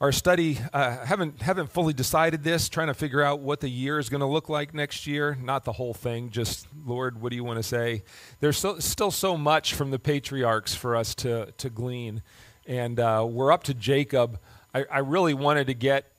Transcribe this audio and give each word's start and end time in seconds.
our 0.00 0.12
study 0.12 0.58
uh, 0.74 1.04
haven't 1.04 1.40
haven't 1.40 1.68
fully 1.68 1.94
decided 1.94 2.44
this 2.44 2.68
trying 2.68 2.88
to 2.88 2.94
figure 2.94 3.22
out 3.22 3.40
what 3.40 3.60
the 3.60 3.68
year 3.68 3.98
is 3.98 4.08
going 4.08 4.20
to 4.20 4.26
look 4.26 4.48
like 4.48 4.74
next 4.74 5.06
year. 5.06 5.38
Not 5.40 5.64
the 5.64 5.72
whole 5.72 5.94
thing 5.94 6.30
just 6.30 6.66
lord 6.84 7.20
what 7.20 7.30
do 7.30 7.36
you 7.36 7.44
want 7.44 7.58
to 7.58 7.62
say? 7.62 8.02
There's 8.40 8.58
so, 8.58 8.78
still 8.78 9.10
so 9.10 9.36
much 9.36 9.74
from 9.74 9.90
the 9.90 9.98
patriarchs 9.98 10.74
for 10.74 10.96
us 10.96 11.14
to 11.16 11.52
to 11.52 11.70
glean. 11.70 12.22
And 12.66 13.00
uh, 13.00 13.26
we're 13.28 13.52
up 13.52 13.64
to 13.64 13.74
jacob. 13.74 14.38
I, 14.74 14.84
I 14.90 14.98
really 14.98 15.34
wanted 15.34 15.68
to 15.68 15.74
get 15.74 16.12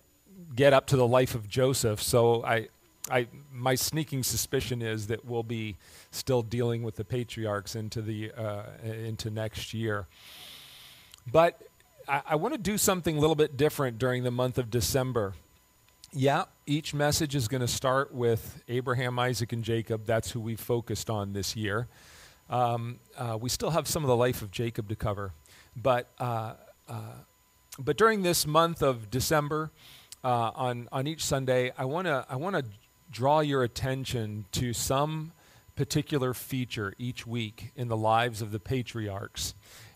get 0.55 0.73
up 0.73 0.87
to 0.87 0.95
the 0.95 1.05
life 1.05 1.35
of 1.35 1.47
joseph 1.47 2.01
so 2.01 2.43
i 2.43 2.67
I, 3.09 3.27
my 3.53 3.75
sneaking 3.75 4.23
suspicion 4.23 4.81
is 4.81 5.07
that 5.07 5.23
we'll 5.23 5.43
be 5.43 5.77
still 6.11 6.41
dealing 6.41 6.83
with 6.83 6.95
the 6.95 7.05
patriarchs 7.05 7.75
into 7.75 8.01
the 8.01 8.31
uh, 8.33 8.63
into 8.83 9.29
next 9.29 9.73
year. 9.73 10.07
But 11.31 11.61
I, 12.07 12.21
I 12.29 12.35
want 12.35 12.53
to 12.53 12.59
do 12.59 12.77
something 12.77 13.17
a 13.17 13.19
little 13.19 13.35
bit 13.35 13.57
different 13.57 13.99
during 13.99 14.23
the 14.23 14.31
month 14.31 14.57
of 14.57 14.69
December. 14.69 15.33
Yeah, 16.13 16.45
each 16.65 16.93
message 16.93 17.35
is 17.35 17.47
going 17.47 17.61
to 17.61 17.67
start 17.67 18.13
with 18.13 18.61
Abraham, 18.69 19.19
Isaac, 19.19 19.51
and 19.51 19.63
Jacob. 19.63 20.05
That's 20.05 20.31
who 20.31 20.39
we 20.39 20.55
focused 20.55 21.09
on 21.09 21.33
this 21.33 21.55
year. 21.55 21.87
Um, 22.49 22.99
uh, 23.17 23.37
we 23.39 23.49
still 23.49 23.71
have 23.71 23.87
some 23.87 24.03
of 24.03 24.07
the 24.07 24.15
life 24.15 24.41
of 24.41 24.51
Jacob 24.51 24.87
to 24.87 24.95
cover, 24.95 25.33
but 25.75 26.07
uh, 26.17 26.53
uh, 26.87 27.01
but 27.77 27.97
during 27.97 28.23
this 28.23 28.47
month 28.47 28.81
of 28.81 29.11
December, 29.11 29.69
uh, 30.23 30.51
on 30.55 30.87
on 30.93 31.07
each 31.07 31.25
Sunday, 31.25 31.73
I 31.77 31.83
want 31.83 32.07
to 32.07 32.25
I 32.29 32.37
want 32.37 32.55
to 32.55 32.63
draw 33.11 33.41
your 33.41 33.63
attention 33.63 34.45
to 34.53 34.71
some 34.71 35.33
particular 35.75 36.33
feature 36.33 36.93
each 36.97 37.27
week 37.27 37.71
in 37.75 37.89
the 37.89 37.97
lives 37.97 38.41
of 38.41 38.53
the 38.53 38.59
patriarchs, 38.59 39.53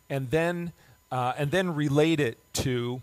and 0.09 0.29
then 0.29 0.73
uh, 1.11 1.33
and 1.37 1.51
then 1.51 1.75
relate 1.75 2.19
it 2.19 2.37
to 2.53 3.01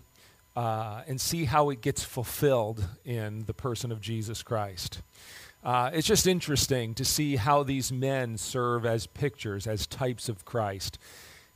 uh, 0.55 1.03
and 1.07 1.21
see 1.21 1.45
how 1.45 1.69
it 1.69 1.81
gets 1.81 2.03
fulfilled 2.03 2.85
in 3.05 3.45
the 3.45 3.53
person 3.53 3.91
of 3.91 4.01
Jesus 4.01 4.43
Christ. 4.43 5.01
Uh, 5.63 5.91
it's 5.93 6.07
just 6.07 6.25
interesting 6.25 6.93
to 6.95 7.05
see 7.05 7.35
how 7.35 7.63
these 7.63 7.91
men 7.91 8.37
serve 8.37 8.85
as 8.85 9.07
pictures, 9.07 9.67
as 9.67 9.85
types 9.85 10.29
of 10.29 10.45
Christ. 10.45 10.97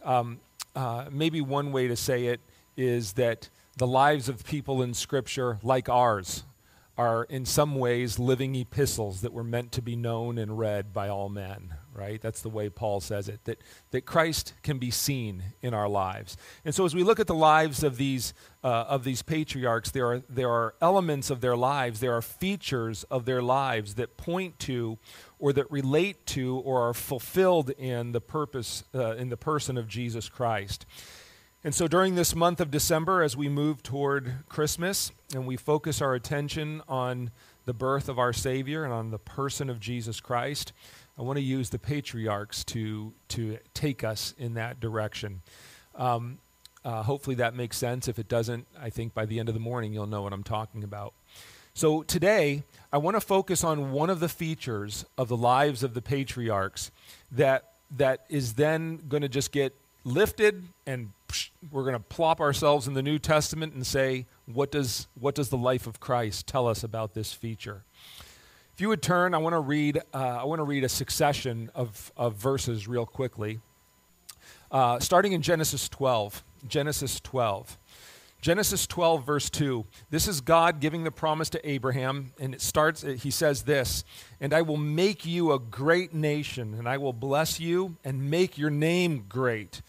Um, 0.03 0.39
uh, 0.75 1.05
maybe 1.11 1.41
one 1.41 1.71
way 1.71 1.87
to 1.87 1.95
say 1.95 2.27
it 2.27 2.39
is 2.75 3.13
that 3.13 3.49
the 3.77 3.87
lives 3.87 4.29
of 4.29 4.45
people 4.45 4.81
in 4.81 4.93
Scripture, 4.93 5.57
like 5.63 5.89
ours, 5.89 6.43
are 6.97 7.23
in 7.23 7.45
some 7.45 7.75
ways 7.75 8.19
living 8.19 8.55
epistles 8.55 9.21
that 9.21 9.33
were 9.33 9.43
meant 9.43 9.71
to 9.71 9.81
be 9.81 9.95
known 9.95 10.37
and 10.37 10.59
read 10.59 10.93
by 10.93 11.09
all 11.09 11.29
men 11.29 11.73
right? 11.93 12.21
That's 12.21 12.41
the 12.41 12.49
way 12.49 12.69
paul 12.69 12.99
says 12.99 13.29
it 13.29 13.43
that, 13.45 13.61
that 13.91 14.05
christ 14.05 14.53
can 14.63 14.77
be 14.77 14.91
seen 14.91 15.43
in 15.61 15.73
our 15.73 15.87
lives. 15.87 16.37
And 16.65 16.73
so 16.73 16.85
as 16.85 16.95
we 16.95 17.03
look 17.03 17.19
at 17.19 17.27
the 17.27 17.35
lives 17.35 17.83
of 17.83 17.97
these 17.97 18.33
uh, 18.63 18.85
of 18.87 19.03
these 19.03 19.21
patriarchs 19.21 19.91
there 19.91 20.07
are 20.07 20.21
there 20.29 20.49
are 20.49 20.75
elements 20.81 21.29
of 21.29 21.41
their 21.41 21.57
lives 21.57 21.99
there 21.99 22.13
are 22.13 22.21
features 22.21 23.03
of 23.05 23.25
their 23.25 23.41
lives 23.41 23.95
that 23.95 24.17
point 24.17 24.57
to 24.59 24.97
or 25.39 25.53
that 25.53 25.69
relate 25.69 26.25
to 26.25 26.57
or 26.59 26.89
are 26.89 26.93
fulfilled 26.93 27.69
in 27.71 28.11
the 28.11 28.21
purpose 28.21 28.83
uh, 28.95 29.15
in 29.15 29.29
the 29.29 29.37
person 29.37 29.77
of 29.77 29.87
jesus 29.87 30.29
christ. 30.29 30.85
And 31.65 31.73
so 31.73 31.87
during 31.87 32.15
this 32.15 32.35
month 32.35 32.59
of 32.59 32.71
December, 32.71 33.23
as 33.23 33.37
we 33.37 33.47
move 33.47 33.81
toward 33.81 34.43
Christmas 34.49 35.13
and 35.33 35.47
we 35.47 35.55
focus 35.55 36.01
our 36.01 36.13
attention 36.13 36.81
on 36.89 37.31
the 37.63 37.73
birth 37.73 38.09
of 38.09 38.19
our 38.19 38.33
Savior 38.33 38.83
and 38.83 38.91
on 38.91 39.11
the 39.11 39.17
person 39.17 39.69
of 39.69 39.79
Jesus 39.79 40.19
Christ, 40.19 40.73
I 41.17 41.21
want 41.21 41.37
to 41.37 41.43
use 41.43 41.69
the 41.69 41.79
patriarchs 41.79 42.63
to, 42.65 43.13
to 43.29 43.57
take 43.73 44.03
us 44.03 44.33
in 44.37 44.55
that 44.55 44.79
direction. 44.79 45.41
Um, 45.95 46.39
uh, 46.83 47.03
hopefully 47.03 47.35
that 47.37 47.55
makes 47.55 47.77
sense. 47.77 48.07
If 48.07 48.19
it 48.19 48.27
doesn't, 48.27 48.67
I 48.81 48.89
think 48.89 49.13
by 49.13 49.25
the 49.25 49.39
end 49.39 49.47
of 49.47 49.55
the 49.55 49.61
morning 49.61 49.93
you'll 49.93 50.07
know 50.07 50.23
what 50.23 50.33
I'm 50.33 50.43
talking 50.43 50.83
about. 50.83 51.13
So 51.75 52.03
today, 52.03 52.63
I 52.91 52.97
want 52.97 53.15
to 53.15 53.21
focus 53.21 53.63
on 53.63 53.91
one 53.91 54.09
of 54.09 54.19
the 54.19 54.29
features 54.29 55.05
of 55.17 55.27
the 55.27 55.37
lives 55.37 55.81
of 55.81 55.93
the 55.93 56.01
patriarchs 56.01 56.91
that, 57.31 57.71
that 57.97 58.25
is 58.29 58.53
then 58.53 59.01
going 59.07 59.21
to 59.21 59.29
just 59.29 59.51
get 59.51 59.73
lifted 60.03 60.63
and 60.85 61.09
we're 61.71 61.83
going 61.83 61.95
to 61.95 61.99
plop 61.99 62.39
ourselves 62.39 62.87
in 62.87 62.93
the 62.93 63.01
New 63.01 63.17
Testament 63.17 63.73
and 63.73 63.87
say, 63.87 64.25
what 64.45 64.71
does, 64.71 65.07
what 65.19 65.33
does 65.33 65.49
the 65.49 65.57
life 65.57 65.87
of 65.87 65.99
Christ 65.99 66.45
tell 66.45 66.67
us 66.67 66.83
about 66.83 67.15
this 67.15 67.33
feature? 67.33 67.83
If 68.73 68.81
you 68.81 68.89
would 68.89 69.03
turn, 69.03 69.35
I 69.35 69.37
want 69.37 69.53
to 69.53 69.59
read, 69.59 70.01
uh, 70.15 70.17
I 70.17 70.45
want 70.45 70.57
to 70.57 70.63
read 70.63 70.83
a 70.83 70.89
succession 70.89 71.69
of, 71.75 72.11
of 72.17 72.33
verses 72.33 72.87
real 72.87 73.05
quickly. 73.05 73.59
Uh, 74.71 74.99
starting 74.99 75.33
in 75.33 75.43
Genesis 75.43 75.87
12. 75.89 76.43
Genesis 76.67 77.19
12. 77.19 77.77
Genesis 78.41 78.87
12, 78.87 79.23
verse 79.27 79.51
2. 79.51 79.85
This 80.09 80.27
is 80.27 80.41
God 80.41 80.79
giving 80.79 81.03
the 81.03 81.11
promise 81.11 81.51
to 81.51 81.69
Abraham, 81.69 82.33
and 82.39 82.55
it 82.55 82.61
starts, 82.61 83.03
he 83.03 83.29
says 83.29 83.61
this 83.61 84.03
And 84.41 84.53
I 84.53 84.63
will 84.63 84.77
make 84.77 85.23
you 85.23 85.51
a 85.51 85.59
great 85.59 86.11
nation, 86.11 86.73
and 86.73 86.89
I 86.89 86.97
will 86.97 87.13
bless 87.13 87.59
you 87.59 87.97
and 88.03 88.31
make 88.31 88.57
your 88.57 88.71
name 88.71 89.25
great, 89.29 89.83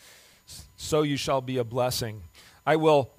so 0.77 1.01
you 1.01 1.17
shall 1.17 1.41
be 1.41 1.57
a 1.57 1.65
blessing. 1.65 2.23
I 2.67 2.77
will, 2.77 3.11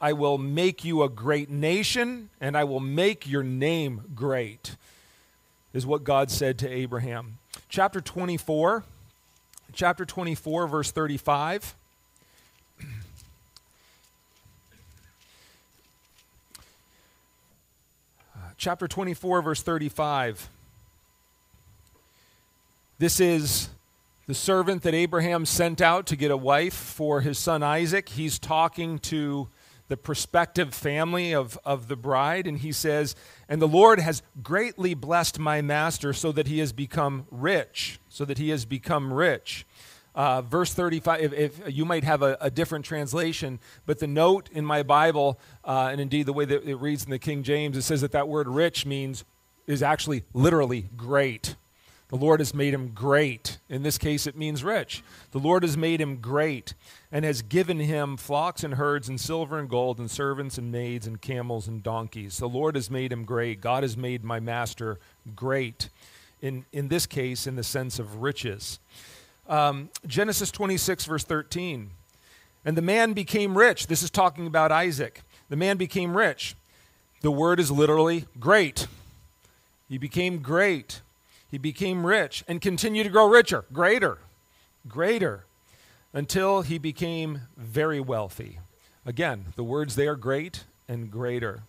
I 0.00 0.14
will 0.14 0.36
make 0.36 0.84
you 0.84 1.04
a 1.04 1.08
great 1.08 1.48
nation, 1.48 2.30
and 2.40 2.56
I 2.56 2.64
will 2.64 2.80
make 2.80 3.26
your 3.26 3.44
name 3.44 4.02
great, 4.16 4.76
is 5.72 5.86
what 5.86 6.04
God 6.04 6.30
said 6.30 6.58
to 6.58 6.68
Abraham. 6.68 7.38
Chapter 7.68 8.00
24, 8.00 8.84
chapter 9.72 10.04
24, 10.04 10.66
verse 10.66 10.90
35. 10.90 11.74
chapter 18.62 18.86
24, 18.86 19.42
verse 19.42 19.60
35. 19.60 20.48
This 23.00 23.18
is 23.18 23.68
the 24.28 24.34
servant 24.34 24.84
that 24.84 24.94
Abraham 24.94 25.44
sent 25.46 25.80
out 25.80 26.06
to 26.06 26.14
get 26.14 26.30
a 26.30 26.36
wife 26.36 26.72
for 26.72 27.22
his 27.22 27.40
son 27.40 27.64
Isaac. 27.64 28.10
He's 28.10 28.38
talking 28.38 29.00
to 29.00 29.48
the 29.88 29.96
prospective 29.96 30.74
family 30.74 31.32
of, 31.32 31.58
of 31.64 31.88
the 31.88 31.96
bride, 31.96 32.46
and 32.46 32.58
he 32.58 32.72
says, 32.72 33.14
And 33.48 33.60
the 33.60 33.68
Lord 33.68 34.00
has 34.00 34.22
greatly 34.42 34.94
blessed 34.94 35.38
my 35.38 35.60
master 35.60 36.12
so 36.12 36.32
that 36.32 36.46
he 36.46 36.58
has 36.60 36.72
become 36.72 37.26
rich, 37.30 37.98
so 38.08 38.24
that 38.24 38.38
he 38.38 38.50
has 38.50 38.64
become 38.64 39.12
rich. 39.12 39.66
Uh, 40.14 40.42
verse 40.42 40.74
35, 40.74 41.20
if, 41.22 41.32
if, 41.32 41.74
you 41.74 41.84
might 41.84 42.04
have 42.04 42.22
a, 42.22 42.36
a, 42.38 42.50
different 42.50 42.84
translation, 42.84 43.58
but 43.86 43.98
the 43.98 44.06
note 44.06 44.50
in 44.52 44.62
my 44.62 44.82
Bible, 44.82 45.40
uh, 45.64 45.88
and 45.90 46.02
indeed 46.02 46.26
the 46.26 46.34
way 46.34 46.44
that 46.44 46.64
it 46.64 46.76
reads 46.76 47.04
in 47.04 47.10
the 47.10 47.18
King 47.18 47.42
James, 47.42 47.78
it 47.78 47.82
says 47.82 48.02
that 48.02 48.12
that 48.12 48.28
word 48.28 48.46
rich 48.46 48.84
means, 48.84 49.24
is 49.66 49.82
actually 49.82 50.24
literally 50.34 50.88
great. 50.96 51.56
The 52.12 52.18
Lord 52.18 52.40
has 52.40 52.52
made 52.52 52.74
him 52.74 52.90
great. 52.94 53.56
In 53.70 53.84
this 53.84 53.96
case, 53.96 54.26
it 54.26 54.36
means 54.36 54.62
rich. 54.62 55.02
The 55.30 55.38
Lord 55.38 55.62
has 55.62 55.78
made 55.78 55.98
him 55.98 56.16
great 56.16 56.74
and 57.10 57.24
has 57.24 57.40
given 57.40 57.80
him 57.80 58.18
flocks 58.18 58.62
and 58.62 58.74
herds 58.74 59.08
and 59.08 59.18
silver 59.18 59.58
and 59.58 59.66
gold 59.66 59.98
and 59.98 60.10
servants 60.10 60.58
and 60.58 60.70
maids 60.70 61.06
and 61.06 61.22
camels 61.22 61.66
and 61.66 61.82
donkeys. 61.82 62.36
The 62.36 62.50
Lord 62.50 62.74
has 62.74 62.90
made 62.90 63.12
him 63.12 63.24
great. 63.24 63.62
God 63.62 63.82
has 63.82 63.96
made 63.96 64.24
my 64.24 64.40
master 64.40 64.98
great. 65.34 65.88
In, 66.42 66.66
in 66.70 66.88
this 66.88 67.06
case, 67.06 67.46
in 67.46 67.56
the 67.56 67.64
sense 67.64 67.98
of 67.98 68.20
riches. 68.20 68.78
Um, 69.48 69.88
Genesis 70.06 70.50
26, 70.50 71.06
verse 71.06 71.24
13. 71.24 71.92
And 72.66 72.76
the 72.76 72.82
man 72.82 73.14
became 73.14 73.56
rich. 73.56 73.86
This 73.86 74.02
is 74.02 74.10
talking 74.10 74.46
about 74.46 74.70
Isaac. 74.70 75.22
The 75.48 75.56
man 75.56 75.78
became 75.78 76.14
rich. 76.14 76.56
The 77.22 77.30
word 77.30 77.58
is 77.58 77.70
literally 77.70 78.26
great. 78.38 78.86
He 79.88 79.96
became 79.96 80.40
great. 80.40 81.00
He 81.52 81.58
became 81.58 82.06
rich 82.06 82.42
and 82.48 82.62
continued 82.62 83.04
to 83.04 83.10
grow 83.10 83.28
richer, 83.28 83.66
greater, 83.74 84.16
greater, 84.88 85.44
until 86.14 86.62
he 86.62 86.78
became 86.78 87.42
very 87.58 88.00
wealthy. 88.00 88.58
Again, 89.04 89.52
the 89.54 89.62
words 89.62 89.94
they 89.94 90.08
are 90.08 90.16
great 90.16 90.64
and 90.88 91.10
greater. 91.10 91.60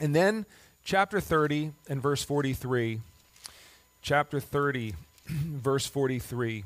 And 0.00 0.16
then, 0.16 0.46
chapter 0.84 1.20
30 1.20 1.72
and 1.86 2.00
verse 2.00 2.24
43. 2.24 3.00
Chapter 4.00 4.40
30, 4.40 4.94
verse 5.28 5.86
43. 5.86 6.64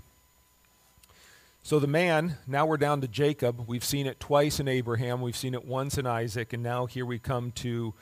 So 1.65 1.81
the 1.81 1.89
man, 1.89 2.37
now 2.47 2.67
we're 2.67 2.77
down 2.77 3.01
to 3.01 3.09
Jacob. 3.09 3.65
We've 3.67 3.85
seen 3.85 4.07
it 4.07 4.21
twice 4.21 4.61
in 4.61 4.69
Abraham, 4.69 5.23
we've 5.23 5.37
seen 5.37 5.55
it 5.55 5.65
once 5.65 5.99
in 5.99 6.07
Isaac, 6.07 6.53
and 6.53 6.63
now 6.63 6.87
here 6.87 7.05
we 7.05 7.19
come 7.19 7.51
to 7.57 7.95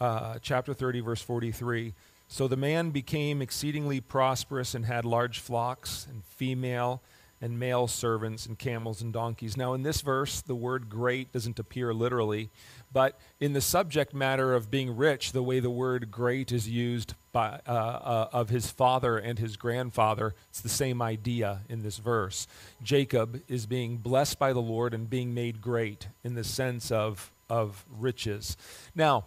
uh, 0.00 0.38
chapter 0.40 0.72
30, 0.72 1.00
verse 1.00 1.20
43. 1.20 1.94
So 2.32 2.48
the 2.48 2.56
man 2.56 2.92
became 2.92 3.42
exceedingly 3.42 4.00
prosperous 4.00 4.74
and 4.74 4.86
had 4.86 5.04
large 5.04 5.38
flocks 5.38 6.06
and 6.10 6.24
female 6.24 7.02
and 7.42 7.58
male 7.58 7.86
servants 7.86 8.46
and 8.46 8.58
camels 8.58 9.02
and 9.02 9.12
donkeys. 9.12 9.54
Now, 9.54 9.74
in 9.74 9.82
this 9.82 10.00
verse, 10.00 10.40
the 10.40 10.54
word 10.54 10.88
great 10.88 11.30
doesn't 11.30 11.58
appear 11.58 11.92
literally, 11.92 12.48
but 12.90 13.20
in 13.38 13.52
the 13.52 13.60
subject 13.60 14.14
matter 14.14 14.54
of 14.54 14.70
being 14.70 14.96
rich, 14.96 15.32
the 15.32 15.42
way 15.42 15.60
the 15.60 15.68
word 15.68 16.10
great 16.10 16.52
is 16.52 16.66
used 16.66 17.12
by, 17.32 17.60
uh, 17.66 17.70
uh, 17.70 18.28
of 18.32 18.48
his 18.48 18.70
father 18.70 19.18
and 19.18 19.38
his 19.38 19.58
grandfather, 19.58 20.34
it's 20.48 20.62
the 20.62 20.70
same 20.70 21.02
idea 21.02 21.60
in 21.68 21.82
this 21.82 21.98
verse. 21.98 22.48
Jacob 22.82 23.42
is 23.46 23.66
being 23.66 23.98
blessed 23.98 24.38
by 24.38 24.54
the 24.54 24.62
Lord 24.62 24.94
and 24.94 25.10
being 25.10 25.34
made 25.34 25.60
great 25.60 26.06
in 26.24 26.34
the 26.34 26.44
sense 26.44 26.90
of, 26.90 27.30
of 27.50 27.84
riches. 27.90 28.56
Now, 28.94 29.26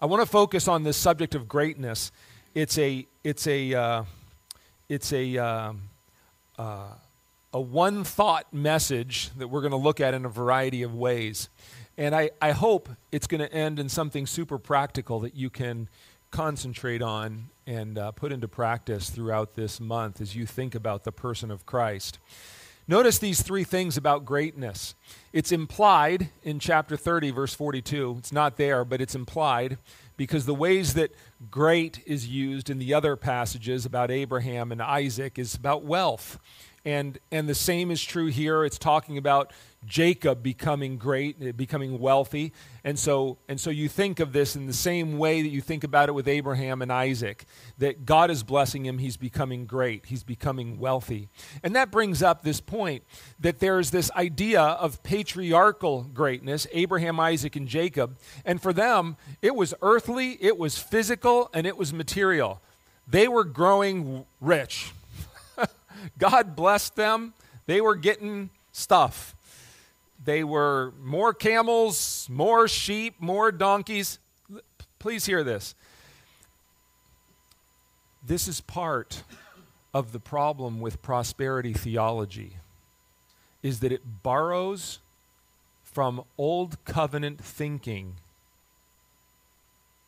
I 0.00 0.06
want 0.06 0.22
to 0.22 0.26
focus 0.26 0.68
on 0.68 0.84
this 0.84 0.96
subject 0.96 1.34
of 1.34 1.48
greatness. 1.48 2.12
It's 2.54 2.78
a, 2.78 3.04
it's 3.24 3.48
a, 3.48 3.74
uh, 3.74 4.04
it's 4.88 5.12
a, 5.12 5.36
um, 5.38 5.80
uh, 6.56 6.90
a 7.52 7.60
one 7.60 8.04
thought 8.04 8.46
message 8.54 9.30
that 9.38 9.48
we're 9.48 9.60
going 9.60 9.72
to 9.72 9.76
look 9.76 10.00
at 10.00 10.14
in 10.14 10.24
a 10.24 10.28
variety 10.28 10.84
of 10.84 10.94
ways. 10.94 11.48
And 11.96 12.14
I, 12.14 12.30
I 12.40 12.52
hope 12.52 12.88
it's 13.10 13.26
going 13.26 13.40
to 13.40 13.52
end 13.52 13.80
in 13.80 13.88
something 13.88 14.24
super 14.24 14.56
practical 14.56 15.18
that 15.20 15.34
you 15.34 15.50
can 15.50 15.88
concentrate 16.30 17.02
on 17.02 17.46
and 17.66 17.98
uh, 17.98 18.12
put 18.12 18.30
into 18.30 18.46
practice 18.46 19.10
throughout 19.10 19.56
this 19.56 19.80
month 19.80 20.20
as 20.20 20.36
you 20.36 20.46
think 20.46 20.76
about 20.76 21.02
the 21.02 21.10
person 21.10 21.50
of 21.50 21.66
Christ. 21.66 22.20
Notice 22.90 23.18
these 23.18 23.42
three 23.42 23.64
things 23.64 23.98
about 23.98 24.24
greatness. 24.24 24.94
It's 25.30 25.52
implied 25.52 26.30
in 26.42 26.58
chapter 26.58 26.96
30, 26.96 27.32
verse 27.32 27.52
42. 27.52 28.16
It's 28.18 28.32
not 28.32 28.56
there, 28.56 28.82
but 28.82 29.02
it's 29.02 29.14
implied 29.14 29.76
because 30.16 30.46
the 30.46 30.54
ways 30.54 30.94
that 30.94 31.12
great 31.50 32.02
is 32.06 32.26
used 32.26 32.70
in 32.70 32.78
the 32.78 32.94
other 32.94 33.14
passages 33.14 33.84
about 33.84 34.10
Abraham 34.10 34.72
and 34.72 34.80
Isaac 34.80 35.38
is 35.38 35.54
about 35.54 35.84
wealth. 35.84 36.38
And, 36.82 37.18
and 37.30 37.46
the 37.46 37.54
same 37.54 37.90
is 37.90 38.02
true 38.02 38.28
here. 38.28 38.64
It's 38.64 38.78
talking 38.78 39.18
about 39.18 39.52
Jacob 39.86 40.42
becoming 40.42 40.98
great, 40.98 41.36
eh, 41.40 41.52
becoming 41.52 41.98
wealthy. 41.98 42.52
And 42.84 42.98
so, 42.98 43.38
and 43.48 43.60
so 43.60 43.70
you 43.70 43.88
think 43.88 44.20
of 44.20 44.32
this 44.32 44.56
in 44.56 44.66
the 44.66 44.72
same 44.72 45.18
way 45.18 45.42
that 45.42 45.48
you 45.48 45.60
think 45.60 45.84
about 45.84 46.08
it 46.08 46.12
with 46.12 46.26
Abraham 46.26 46.82
and 46.82 46.92
Isaac, 46.92 47.44
that 47.78 48.04
God 48.04 48.30
is 48.30 48.42
blessing 48.42 48.84
him, 48.84 48.98
he's 48.98 49.16
becoming 49.16 49.66
great, 49.66 50.06
he's 50.06 50.24
becoming 50.24 50.78
wealthy. 50.78 51.28
And 51.62 51.76
that 51.76 51.90
brings 51.90 52.22
up 52.22 52.42
this 52.42 52.60
point 52.60 53.04
that 53.38 53.60
there's 53.60 53.90
this 53.90 54.10
idea 54.12 54.60
of 54.60 55.02
patriarchal 55.02 56.02
greatness, 56.02 56.66
Abraham, 56.72 57.20
Isaac, 57.20 57.56
and 57.56 57.68
Jacob. 57.68 58.18
And 58.44 58.60
for 58.60 58.72
them, 58.72 59.16
it 59.42 59.54
was 59.54 59.74
earthly, 59.80 60.38
it 60.40 60.58
was 60.58 60.78
physical, 60.78 61.50
and 61.54 61.66
it 61.66 61.76
was 61.76 61.92
material. 61.92 62.60
They 63.06 63.28
were 63.28 63.44
growing 63.44 64.26
rich. 64.40 64.92
God 66.18 66.54
blessed 66.56 66.96
them. 66.96 67.32
They 67.66 67.80
were 67.80 67.96
getting 67.96 68.50
stuff. 68.72 69.34
They 70.28 70.44
were 70.44 70.92
more 71.02 71.32
camels, 71.32 72.28
more 72.30 72.68
sheep, 72.68 73.14
more 73.18 73.50
donkeys. 73.50 74.18
Please 74.98 75.24
hear 75.24 75.42
this. 75.42 75.74
This 78.22 78.46
is 78.46 78.60
part 78.60 79.22
of 79.94 80.12
the 80.12 80.20
problem 80.20 80.82
with 80.82 81.00
prosperity 81.00 81.72
theology 81.72 82.58
is 83.62 83.80
that 83.80 83.90
it 83.90 84.22
borrows 84.22 84.98
from 85.82 86.22
old 86.36 86.84
covenant 86.84 87.42
thinking 87.42 88.16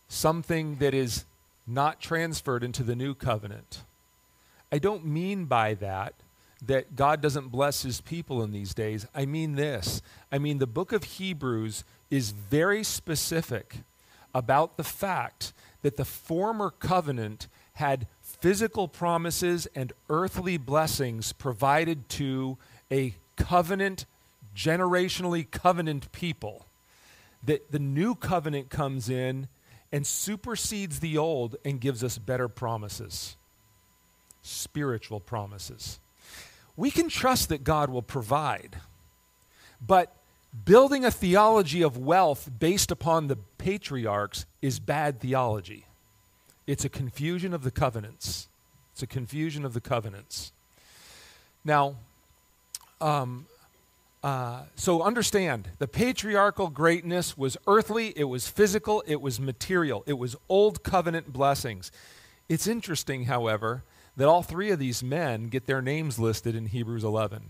something 0.07 0.77
that 0.81 0.93
is 0.93 1.25
not 1.67 1.99
transferred 1.99 2.63
into 2.63 2.83
the 2.83 2.95
new 2.95 3.15
covenant. 3.15 3.85
I 4.71 4.81
don't 4.81 5.07
mean 5.07 5.47
by 5.47 5.73
that 5.73 6.13
that 6.67 6.97
God 6.97 7.21
doesn't 7.21 7.49
bless 7.49 7.83
his 7.83 8.01
people 8.01 8.43
in 8.43 8.53
these 8.53 8.75
days. 8.75 9.07
I 9.15 9.27
mean 9.27 9.55
this. 9.55 10.03
I 10.31 10.39
mean, 10.39 10.59
the 10.59 10.67
book 10.67 10.93
of 10.93 11.05
Hebrews 11.05 11.85
is 12.11 12.31
very 12.31 12.85
specific 12.85 13.77
about 14.35 14.77
the 14.77 14.85
fact 14.85 15.53
that 15.83 15.97
the 15.97 16.05
former 16.05 16.71
covenant 16.71 17.49
had 17.75 18.07
physical 18.23 18.89
promises 18.89 19.67
and 19.75 19.93
earthly 20.09 20.57
blessings 20.59 21.33
provided 21.33 22.09
to 22.11 22.59
a 22.91 23.15
covenant, 23.37 24.05
generationally 24.55 25.51
covenant 25.51 26.13
people. 26.13 26.67
That 27.45 27.73
the 27.73 27.79
new 27.79 28.15
covenant 28.15 28.69
comes 28.69 29.09
in 29.09 29.49
and 29.91 30.07
supersedes 30.07 31.01
the 31.01 31.17
old 31.17 31.57
and 31.65 31.81
gives 31.81 32.05
us 32.05 32.19
better 32.19 32.49
promises 32.49 33.37
spiritual 34.43 35.21
promises. 35.21 35.99
We 36.81 36.91
can 36.91 37.11
trust 37.11 37.51
that 37.51 37.63
God 37.63 37.91
will 37.91 38.01
provide, 38.01 38.77
but 39.87 40.17
building 40.65 41.05
a 41.05 41.11
theology 41.11 41.83
of 41.83 41.99
wealth 41.99 42.49
based 42.59 42.91
upon 42.91 43.27
the 43.27 43.37
patriarchs 43.59 44.47
is 44.63 44.79
bad 44.79 45.21
theology. 45.21 45.85
It's 46.67 46.83
a 46.83 46.89
confusion 46.89 47.53
of 47.53 47.65
the 47.65 47.71
covenants. 47.71 48.49
It's 48.95 49.03
a 49.03 49.07
confusion 49.07 49.67
of 49.67 49.75
the 49.75 49.83
covenants. 49.83 50.53
Now, 51.67 51.97
um, 52.99 53.45
uh, 54.25 54.63
so 54.75 55.03
understand 55.03 55.69
the 55.81 55.87
patriarchal 55.87 56.69
greatness 56.69 57.37
was 57.37 57.59
earthly, 57.67 58.15
it 58.17 58.25
was 58.25 58.49
physical, 58.49 59.05
it 59.07 59.21
was 59.21 59.39
material, 59.39 60.03
it 60.07 60.17
was 60.17 60.35
old 60.49 60.83
covenant 60.83 61.31
blessings. 61.31 61.93
It's 62.49 62.67
interesting, 62.67 63.27
however, 63.27 63.83
that 64.17 64.29
all 64.29 64.43
three 64.43 64.71
of 64.71 64.79
these 64.79 65.03
men 65.03 65.45
get 65.49 65.67
their 65.67 65.83
names 65.83 66.19
listed 66.19 66.55
in 66.55 66.67
Hebrews 66.67 67.05
11. 67.05 67.43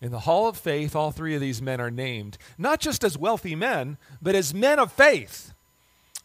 In 0.00 0.10
the 0.10 0.20
hall 0.20 0.48
of 0.48 0.56
faith, 0.56 0.94
all 0.94 1.12
three 1.12 1.34
of 1.34 1.40
these 1.40 1.62
men 1.62 1.80
are 1.80 1.90
named, 1.90 2.36
not 2.58 2.80
just 2.80 3.04
as 3.04 3.16
wealthy 3.16 3.54
men, 3.54 3.96
but 4.20 4.34
as 4.34 4.52
men 4.52 4.78
of 4.78 4.92
faith. 4.92 5.52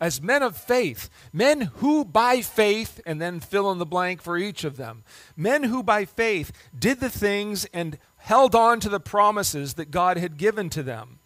As 0.01 0.21
men 0.21 0.43
of 0.43 0.57
faith. 0.57 1.09
Men 1.31 1.61
who 1.75 2.03
by 2.03 2.41
faith, 2.41 2.99
and 3.05 3.21
then 3.21 3.39
fill 3.39 3.71
in 3.71 3.77
the 3.77 3.85
blank 3.85 4.21
for 4.21 4.37
each 4.37 4.63
of 4.63 4.77
them. 4.77 5.03
Men 5.35 5.63
who 5.63 5.83
by 5.83 6.05
faith 6.05 6.51
did 6.77 6.99
the 6.99 7.09
things 7.09 7.65
and 7.73 7.97
held 8.17 8.55
on 8.55 8.79
to 8.81 8.89
the 8.89 8.99
promises 8.99 9.75
that 9.75 9.91
God 9.91 10.17
had 10.17 10.37
given 10.37 10.69
to 10.71 10.83
them. 10.83 11.19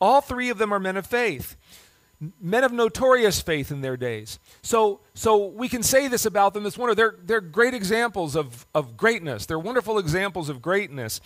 All 0.00 0.20
three 0.20 0.50
of 0.50 0.58
them 0.58 0.72
are 0.72 0.80
men 0.80 0.96
of 0.96 1.06
faith 1.06 1.56
men 2.40 2.64
of 2.64 2.72
notorious 2.72 3.40
faith 3.40 3.70
in 3.70 3.80
their 3.80 3.96
days. 3.96 4.38
So, 4.62 5.00
so 5.14 5.46
we 5.46 5.68
can 5.68 5.82
say 5.82 6.08
this 6.08 6.26
about 6.26 6.52
them. 6.52 6.66
It's 6.66 6.76
one 6.76 6.90
of 6.90 6.96
they're, 6.96 7.14
they're 7.22 7.40
great 7.40 7.74
examples 7.74 8.34
of, 8.34 8.66
of 8.74 8.96
greatness. 8.96 9.46
They're 9.46 9.58
wonderful 9.58 9.98
examples 9.98 10.48
of 10.48 10.60
greatness. 10.60 11.20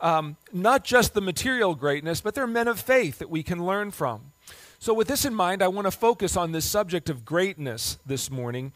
Um, 0.00 0.36
not 0.52 0.84
just 0.84 1.14
the 1.14 1.20
material 1.20 1.74
greatness, 1.74 2.20
but 2.20 2.34
they're 2.34 2.46
men 2.46 2.68
of 2.68 2.78
faith 2.78 3.18
that 3.18 3.30
we 3.30 3.42
can 3.42 3.64
learn 3.64 3.90
from. 3.90 4.32
So, 4.78 4.92
with 4.92 5.08
this 5.08 5.24
in 5.24 5.34
mind, 5.34 5.62
I 5.62 5.68
want 5.68 5.86
to 5.86 5.90
focus 5.90 6.36
on 6.36 6.52
this 6.52 6.66
subject 6.66 7.08
of 7.08 7.24
greatness 7.24 7.98
this 8.04 8.30
morning, 8.30 8.72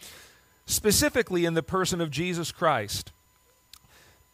specifically 0.66 1.44
in 1.44 1.54
the 1.54 1.62
person 1.62 2.00
of 2.00 2.10
Jesus 2.10 2.50
Christ. 2.50 3.12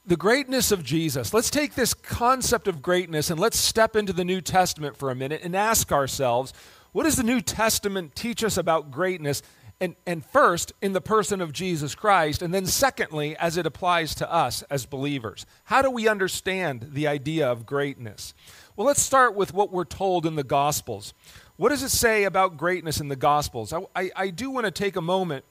The 0.07 0.17
greatness 0.17 0.71
of 0.71 0.85
Jesus. 0.85 1.35
Let's 1.35 1.51
take 1.51 1.75
this 1.75 1.93
concept 1.93 2.69
of 2.69 2.81
greatness 2.81 3.29
and 3.29 3.41
let's 3.41 3.59
step 3.59 3.97
into 3.97 4.13
the 4.13 4.25
New 4.25 4.41
Testament 4.41 4.97
for 4.97 5.11
a 5.11 5.17
minute 5.17 5.41
and 5.43 5.57
ask 5.57 5.91
ourselves 5.91 6.53
what 6.97 7.05
does 7.05 7.17
the 7.17 7.23
New 7.23 7.43
Testament 7.43 8.17
teach 8.17 8.43
us 8.43 8.57
about 8.57 8.91
greatness? 8.91 9.43
And, 9.83 9.97
and 10.07 10.25
first, 10.25 10.73
in 10.81 10.95
the 10.95 11.01
person 11.03 11.43
of 11.43 11.53
Jesus 11.53 11.95
Christ, 11.95 12.41
and 12.41 12.55
then 12.55 12.65
secondly, 12.65 13.37
as 13.37 13.59
it 13.59 13.67
applies 13.67 14.15
to 14.15 14.33
us 14.33 14.63
as 14.71 14.87
believers. 14.87 15.45
How 15.65 15.83
do 15.83 15.91
we 15.91 16.09
understand 16.09 16.93
the 16.93 17.07
idea 17.07 17.53
of 17.53 17.67
greatness? 17.67 18.33
Well, 18.77 18.87
let's 18.87 19.03
start 19.03 19.35
with 19.35 19.53
what 19.53 19.71
we're 19.71 19.85
told 19.85 20.25
in 20.25 20.37
the 20.37 20.43
Gospels. 20.43 21.13
What 21.59 21.69
does 21.69 21.83
it 21.83 21.91
say 21.91 22.25
about 22.25 22.57
greatness 22.57 22.99
in 22.99 23.09
the 23.09 23.15
Gospels? 23.15 23.75
I, 23.75 23.81
I, 23.95 24.11
I 24.17 24.31
do 24.31 24.49
want 24.49 24.65
to 24.65 24.71
take 24.71 24.97
a 24.97 25.03
moment 25.03 25.45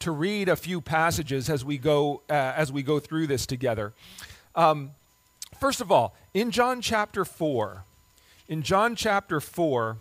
to 0.00 0.10
read 0.10 0.50
a 0.50 0.56
few 0.56 0.82
passages 0.82 1.48
as 1.48 1.64
we 1.64 1.78
go, 1.78 2.20
uh, 2.28 2.34
as 2.34 2.70
we 2.70 2.82
go 2.82 2.98
through 2.98 3.26
this 3.26 3.46
together. 3.46 3.94
Um, 4.54 4.90
first 5.58 5.80
of 5.80 5.90
all, 5.90 6.14
in 6.34 6.50
John 6.50 6.82
chapter 6.82 7.24
4, 7.24 7.84
in 8.48 8.60
John 8.60 8.94
chapter 8.94 9.40
4, 9.40 9.96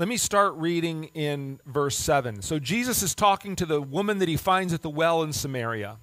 let 0.00 0.08
me 0.08 0.16
start 0.16 0.54
reading 0.54 1.10
in 1.12 1.60
verse 1.66 1.94
7. 1.94 2.40
So 2.40 2.58
Jesus 2.58 3.02
is 3.02 3.14
talking 3.14 3.54
to 3.56 3.66
the 3.66 3.82
woman 3.82 4.18
that 4.20 4.30
he 4.30 4.36
finds 4.38 4.72
at 4.72 4.80
the 4.80 4.88
well 4.88 5.22
in 5.22 5.34
Samaria. 5.34 5.98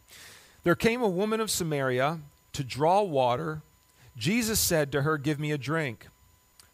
There 0.64 0.76
came 0.76 1.02
a 1.02 1.08
woman 1.08 1.40
of 1.40 1.50
Samaria 1.50 2.20
to 2.54 2.64
draw 2.64 3.02
water. 3.02 3.64
Jesus 4.16 4.60
said 4.60 4.92
to 4.92 5.02
her, 5.02 5.18
Give 5.18 5.40
me 5.40 5.52
a 5.52 5.58
drink. 5.58 6.10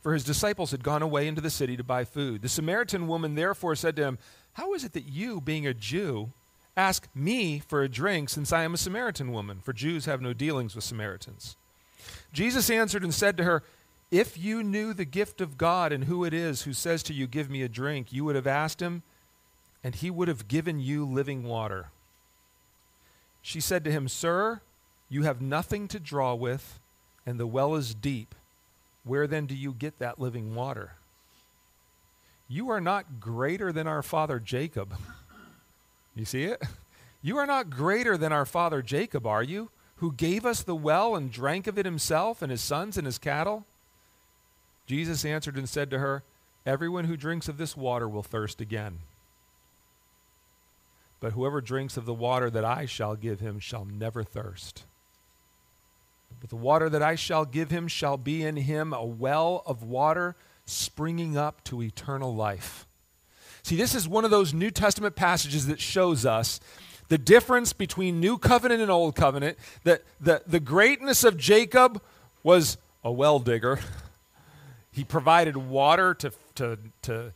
For 0.01 0.13
his 0.13 0.25
disciples 0.25 0.71
had 0.71 0.83
gone 0.83 1.01
away 1.01 1.29
into 1.29 1.39
the 1.39 1.49
city 1.49 1.77
to 1.77 1.83
buy 1.83 2.03
food. 2.03 2.41
The 2.41 2.49
Samaritan 2.49 3.07
woman 3.07 3.35
therefore 3.35 3.77
said 3.77 3.95
to 3.95 4.03
him, 4.03 4.17
How 4.55 4.73
is 4.73 4.83
it 4.83 4.91
that 4.91 5.07
you, 5.07 5.39
being 5.39 5.65
a 5.65 5.73
Jew, 5.73 6.31
ask 6.75 7.07
me 7.15 7.59
for 7.59 7.83
a 7.83 7.89
drink, 7.89 8.27
since 8.27 8.51
I 8.51 8.63
am 8.63 8.73
a 8.73 8.77
Samaritan 8.77 9.31
woman? 9.31 9.59
For 9.63 9.71
Jews 9.71 10.03
have 10.07 10.21
no 10.21 10.33
dealings 10.33 10.75
with 10.75 10.83
Samaritans. 10.83 11.55
Jesus 12.33 12.69
answered 12.69 13.03
and 13.03 13.13
said 13.13 13.37
to 13.37 13.45
her, 13.45 13.63
if 14.13 14.37
you 14.37 14.61
knew 14.61 14.93
the 14.93 15.05
gift 15.05 15.41
of 15.41 15.57
God 15.57 15.91
and 15.91 16.03
who 16.03 16.23
it 16.23 16.35
is 16.35 16.61
who 16.61 16.73
says 16.73 17.01
to 17.03 17.13
you, 17.13 17.25
Give 17.25 17.49
me 17.49 17.63
a 17.63 17.67
drink, 17.67 18.13
you 18.13 18.23
would 18.25 18.35
have 18.35 18.45
asked 18.45 18.79
him, 18.79 19.01
and 19.83 19.95
he 19.95 20.11
would 20.11 20.27
have 20.27 20.47
given 20.47 20.79
you 20.79 21.03
living 21.03 21.43
water. 21.43 21.87
She 23.41 23.59
said 23.59 23.83
to 23.85 23.91
him, 23.91 24.07
Sir, 24.07 24.61
you 25.09 25.23
have 25.23 25.41
nothing 25.41 25.87
to 25.87 25.99
draw 25.99 26.35
with, 26.35 26.79
and 27.25 27.39
the 27.39 27.47
well 27.47 27.73
is 27.73 27.95
deep. 27.95 28.35
Where 29.03 29.25
then 29.25 29.47
do 29.47 29.55
you 29.55 29.73
get 29.73 29.97
that 29.97 30.19
living 30.19 30.53
water? 30.53 30.91
You 32.47 32.69
are 32.69 32.81
not 32.81 33.19
greater 33.19 33.71
than 33.71 33.87
our 33.87 34.03
father 34.03 34.39
Jacob. 34.39 34.95
You 36.15 36.25
see 36.25 36.43
it? 36.43 36.61
You 37.23 37.37
are 37.39 37.47
not 37.47 37.71
greater 37.71 38.17
than 38.17 38.31
our 38.31 38.45
father 38.45 38.83
Jacob, 38.83 39.25
are 39.25 39.41
you? 39.41 39.71
Who 39.95 40.11
gave 40.11 40.45
us 40.45 40.61
the 40.61 40.75
well 40.75 41.15
and 41.15 41.31
drank 41.31 41.65
of 41.65 41.79
it 41.79 41.87
himself 41.87 42.43
and 42.43 42.51
his 42.51 42.61
sons 42.61 42.97
and 42.97 43.07
his 43.07 43.17
cattle? 43.17 43.65
Jesus 44.85 45.25
answered 45.25 45.57
and 45.57 45.67
said 45.67 45.89
to 45.91 45.99
her, 45.99 46.23
Everyone 46.65 47.05
who 47.05 47.17
drinks 47.17 47.47
of 47.49 47.57
this 47.57 47.75
water 47.75 48.07
will 48.07 48.23
thirst 48.23 48.61
again. 48.61 48.99
But 51.19 51.33
whoever 51.33 51.61
drinks 51.61 51.97
of 51.97 52.05
the 52.05 52.13
water 52.13 52.49
that 52.49 52.65
I 52.65 52.85
shall 52.85 53.15
give 53.15 53.39
him 53.39 53.59
shall 53.59 53.85
never 53.85 54.23
thirst. 54.23 54.83
But 56.41 56.49
the 56.49 56.55
water 56.57 56.89
that 56.89 57.01
I 57.01 57.15
shall 57.15 57.45
give 57.45 57.69
him 57.71 57.87
shall 57.87 58.17
be 58.17 58.43
in 58.43 58.57
him 58.57 58.93
a 58.93 59.05
well 59.05 59.63
of 59.65 59.83
water 59.83 60.35
springing 60.65 61.37
up 61.37 61.63
to 61.65 61.81
eternal 61.81 62.35
life. 62.35 62.85
See, 63.63 63.77
this 63.77 63.95
is 63.95 64.07
one 64.07 64.25
of 64.25 64.31
those 64.31 64.53
New 64.53 64.71
Testament 64.71 65.15
passages 65.15 65.67
that 65.67 65.79
shows 65.79 66.25
us 66.25 66.59
the 67.07 67.17
difference 67.17 67.71
between 67.71 68.19
New 68.19 68.37
Covenant 68.37 68.81
and 68.81 68.91
Old 68.91 69.15
Covenant. 69.15 69.57
That 69.85 70.03
the, 70.19 70.41
the 70.45 70.59
greatness 70.59 71.23
of 71.23 71.37
Jacob 71.37 72.01
was 72.43 72.77
a 73.03 73.11
well 73.11 73.39
digger. 73.39 73.79
He 74.93 75.03
provided 75.03 75.57
water 75.57 76.13
to, 76.15 76.31
to, 76.55 76.77
to 77.01 77.33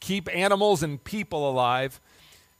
keep 0.00 0.28
animals 0.34 0.82
and 0.82 1.02
people 1.02 1.48
alive. 1.48 2.00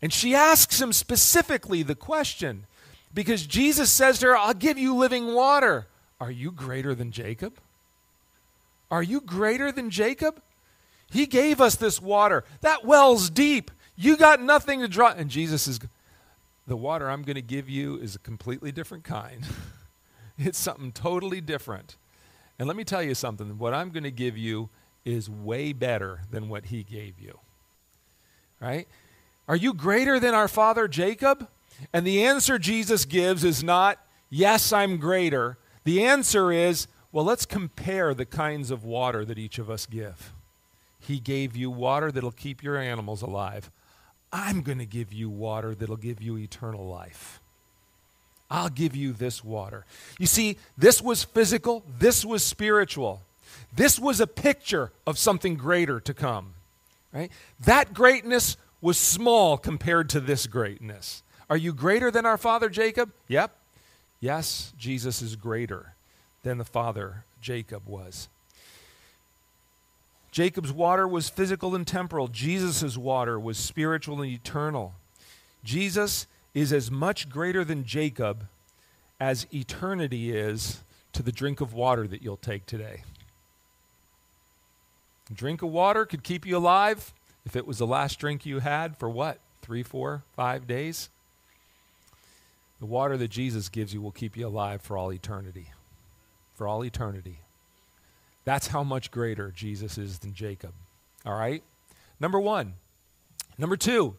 And 0.00 0.12
she 0.12 0.34
asks 0.34 0.80
him 0.80 0.92
specifically 0.92 1.82
the 1.82 1.94
question 1.94 2.64
because 3.12 3.46
Jesus 3.46 3.90
says 3.90 4.20
to 4.20 4.26
her, 4.26 4.36
I'll 4.36 4.54
give 4.54 4.78
you 4.78 4.94
living 4.94 5.34
water. 5.34 5.86
Are 6.20 6.30
you 6.30 6.52
greater 6.52 6.94
than 6.94 7.10
Jacob? 7.10 7.54
Are 8.90 9.02
you 9.02 9.20
greater 9.20 9.72
than 9.72 9.90
Jacob? 9.90 10.40
He 11.10 11.26
gave 11.26 11.60
us 11.60 11.74
this 11.74 12.00
water. 12.00 12.44
That 12.60 12.84
well's 12.84 13.28
deep. 13.28 13.70
You 13.96 14.16
got 14.16 14.40
nothing 14.40 14.80
to 14.80 14.88
draw. 14.88 15.12
And 15.12 15.30
Jesus 15.30 15.66
is, 15.66 15.80
the 16.66 16.76
water 16.76 17.10
I'm 17.10 17.22
going 17.22 17.36
to 17.36 17.42
give 17.42 17.68
you 17.68 17.96
is 17.96 18.14
a 18.14 18.20
completely 18.20 18.70
different 18.72 19.04
kind. 19.04 19.44
it's 20.38 20.58
something 20.58 20.92
totally 20.92 21.40
different. 21.40 21.96
And 22.58 22.68
let 22.68 22.76
me 22.76 22.84
tell 22.84 23.02
you 23.02 23.14
something 23.14 23.58
what 23.58 23.74
I'm 23.74 23.90
going 23.90 24.04
to 24.04 24.10
give 24.10 24.36
you 24.36 24.68
is 25.04 25.28
way 25.28 25.72
better 25.72 26.20
than 26.30 26.48
what 26.48 26.66
he 26.66 26.82
gave 26.82 27.20
you. 27.20 27.38
Right? 28.60 28.86
Are 29.48 29.56
you 29.56 29.74
greater 29.74 30.20
than 30.20 30.34
our 30.34 30.48
father 30.48 30.86
Jacob? 30.86 31.48
And 31.92 32.06
the 32.06 32.24
answer 32.24 32.58
Jesus 32.58 33.04
gives 33.04 33.42
is 33.42 33.64
not, 33.64 33.98
yes, 34.30 34.72
I'm 34.72 34.98
greater. 34.98 35.58
The 35.84 36.04
answer 36.04 36.52
is, 36.52 36.86
well, 37.10 37.24
let's 37.24 37.44
compare 37.44 38.14
the 38.14 38.24
kinds 38.24 38.70
of 38.70 38.84
water 38.84 39.24
that 39.24 39.38
each 39.38 39.58
of 39.58 39.68
us 39.68 39.84
give. 39.86 40.32
He 41.00 41.18
gave 41.18 41.56
you 41.56 41.70
water 41.70 42.12
that'll 42.12 42.30
keep 42.30 42.62
your 42.62 42.76
animals 42.76 43.22
alive. 43.22 43.70
I'm 44.32 44.62
going 44.62 44.78
to 44.78 44.86
give 44.86 45.12
you 45.12 45.28
water 45.28 45.74
that'll 45.74 45.96
give 45.96 46.22
you 46.22 46.38
eternal 46.38 46.86
life. 46.86 47.41
I'll 48.52 48.68
give 48.68 48.94
you 48.94 49.14
this 49.14 49.42
water. 49.42 49.86
You 50.18 50.26
see, 50.26 50.58
this 50.76 51.00
was 51.00 51.24
physical, 51.24 51.82
this 51.98 52.22
was 52.22 52.44
spiritual. 52.44 53.22
This 53.74 53.98
was 53.98 54.20
a 54.20 54.26
picture 54.26 54.92
of 55.06 55.16
something 55.16 55.54
greater 55.54 55.98
to 56.00 56.12
come. 56.12 56.52
Right? 57.14 57.32
That 57.64 57.94
greatness 57.94 58.58
was 58.82 58.98
small 58.98 59.56
compared 59.56 60.10
to 60.10 60.20
this 60.20 60.46
greatness. 60.46 61.22
Are 61.48 61.56
you 61.56 61.72
greater 61.72 62.10
than 62.10 62.26
our 62.26 62.36
father 62.36 62.68
Jacob? 62.68 63.10
Yep. 63.28 63.56
Yes, 64.20 64.74
Jesus 64.78 65.22
is 65.22 65.34
greater 65.34 65.94
than 66.42 66.58
the 66.58 66.64
father 66.64 67.24
Jacob 67.40 67.86
was. 67.86 68.28
Jacob's 70.30 70.72
water 70.72 71.08
was 71.08 71.30
physical 71.30 71.74
and 71.74 71.86
temporal. 71.86 72.28
Jesus' 72.28 72.98
water 72.98 73.40
was 73.40 73.56
spiritual 73.56 74.20
and 74.20 74.30
eternal. 74.30 74.94
Jesus 75.64 76.26
is 76.54 76.72
as 76.72 76.90
much 76.90 77.28
greater 77.28 77.64
than 77.64 77.84
Jacob 77.84 78.46
as 79.18 79.46
eternity 79.54 80.36
is 80.36 80.82
to 81.12 81.22
the 81.22 81.32
drink 81.32 81.60
of 81.60 81.72
water 81.72 82.06
that 82.06 82.22
you'll 82.22 82.36
take 82.36 82.66
today. 82.66 83.02
A 85.30 85.34
drink 85.34 85.62
of 85.62 85.70
water 85.70 86.04
could 86.04 86.22
keep 86.22 86.44
you 86.44 86.56
alive 86.56 87.12
if 87.44 87.56
it 87.56 87.66
was 87.66 87.78
the 87.78 87.86
last 87.86 88.18
drink 88.18 88.44
you 88.44 88.60
had 88.60 88.96
for 88.96 89.08
what? 89.08 89.38
Three, 89.62 89.82
four, 89.82 90.22
five 90.34 90.66
days? 90.66 91.08
The 92.80 92.86
water 92.86 93.16
that 93.16 93.28
Jesus 93.28 93.68
gives 93.68 93.94
you 93.94 94.02
will 94.02 94.10
keep 94.10 94.36
you 94.36 94.46
alive 94.46 94.82
for 94.82 94.96
all 94.96 95.12
eternity. 95.12 95.68
For 96.56 96.66
all 96.66 96.84
eternity. 96.84 97.38
That's 98.44 98.68
how 98.68 98.82
much 98.82 99.10
greater 99.10 99.52
Jesus 99.54 99.96
is 99.98 100.18
than 100.18 100.34
Jacob. 100.34 100.72
All 101.24 101.36
right? 101.36 101.62
Number 102.18 102.40
one. 102.40 102.74
Number 103.56 103.76
two, 103.76 104.16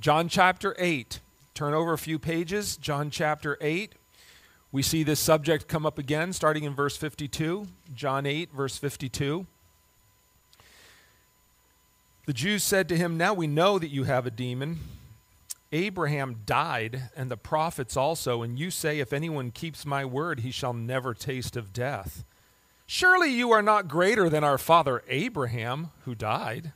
John 0.00 0.28
chapter 0.28 0.74
8. 0.78 1.20
Turn 1.56 1.72
over 1.72 1.94
a 1.94 1.98
few 1.98 2.18
pages. 2.18 2.76
John 2.76 3.08
chapter 3.08 3.56
8. 3.62 3.94
We 4.72 4.82
see 4.82 5.02
this 5.02 5.18
subject 5.18 5.68
come 5.68 5.86
up 5.86 5.98
again 5.98 6.34
starting 6.34 6.64
in 6.64 6.74
verse 6.74 6.98
52. 6.98 7.66
John 7.94 8.26
8, 8.26 8.52
verse 8.52 8.76
52. 8.76 9.46
The 12.26 12.32
Jews 12.34 12.62
said 12.62 12.90
to 12.90 12.96
him, 12.98 13.16
Now 13.16 13.32
we 13.32 13.46
know 13.46 13.78
that 13.78 13.88
you 13.88 14.04
have 14.04 14.26
a 14.26 14.30
demon. 14.30 14.80
Abraham 15.72 16.40
died, 16.44 17.08
and 17.16 17.30
the 17.30 17.38
prophets 17.38 17.96
also, 17.96 18.42
and 18.42 18.58
you 18.58 18.70
say, 18.70 18.98
If 18.98 19.14
anyone 19.14 19.50
keeps 19.50 19.86
my 19.86 20.04
word, 20.04 20.40
he 20.40 20.50
shall 20.50 20.74
never 20.74 21.14
taste 21.14 21.56
of 21.56 21.72
death. 21.72 22.22
Surely 22.86 23.30
you 23.30 23.50
are 23.50 23.62
not 23.62 23.88
greater 23.88 24.28
than 24.28 24.44
our 24.44 24.58
father 24.58 25.02
Abraham, 25.08 25.90
who 26.04 26.14
died. 26.14 26.72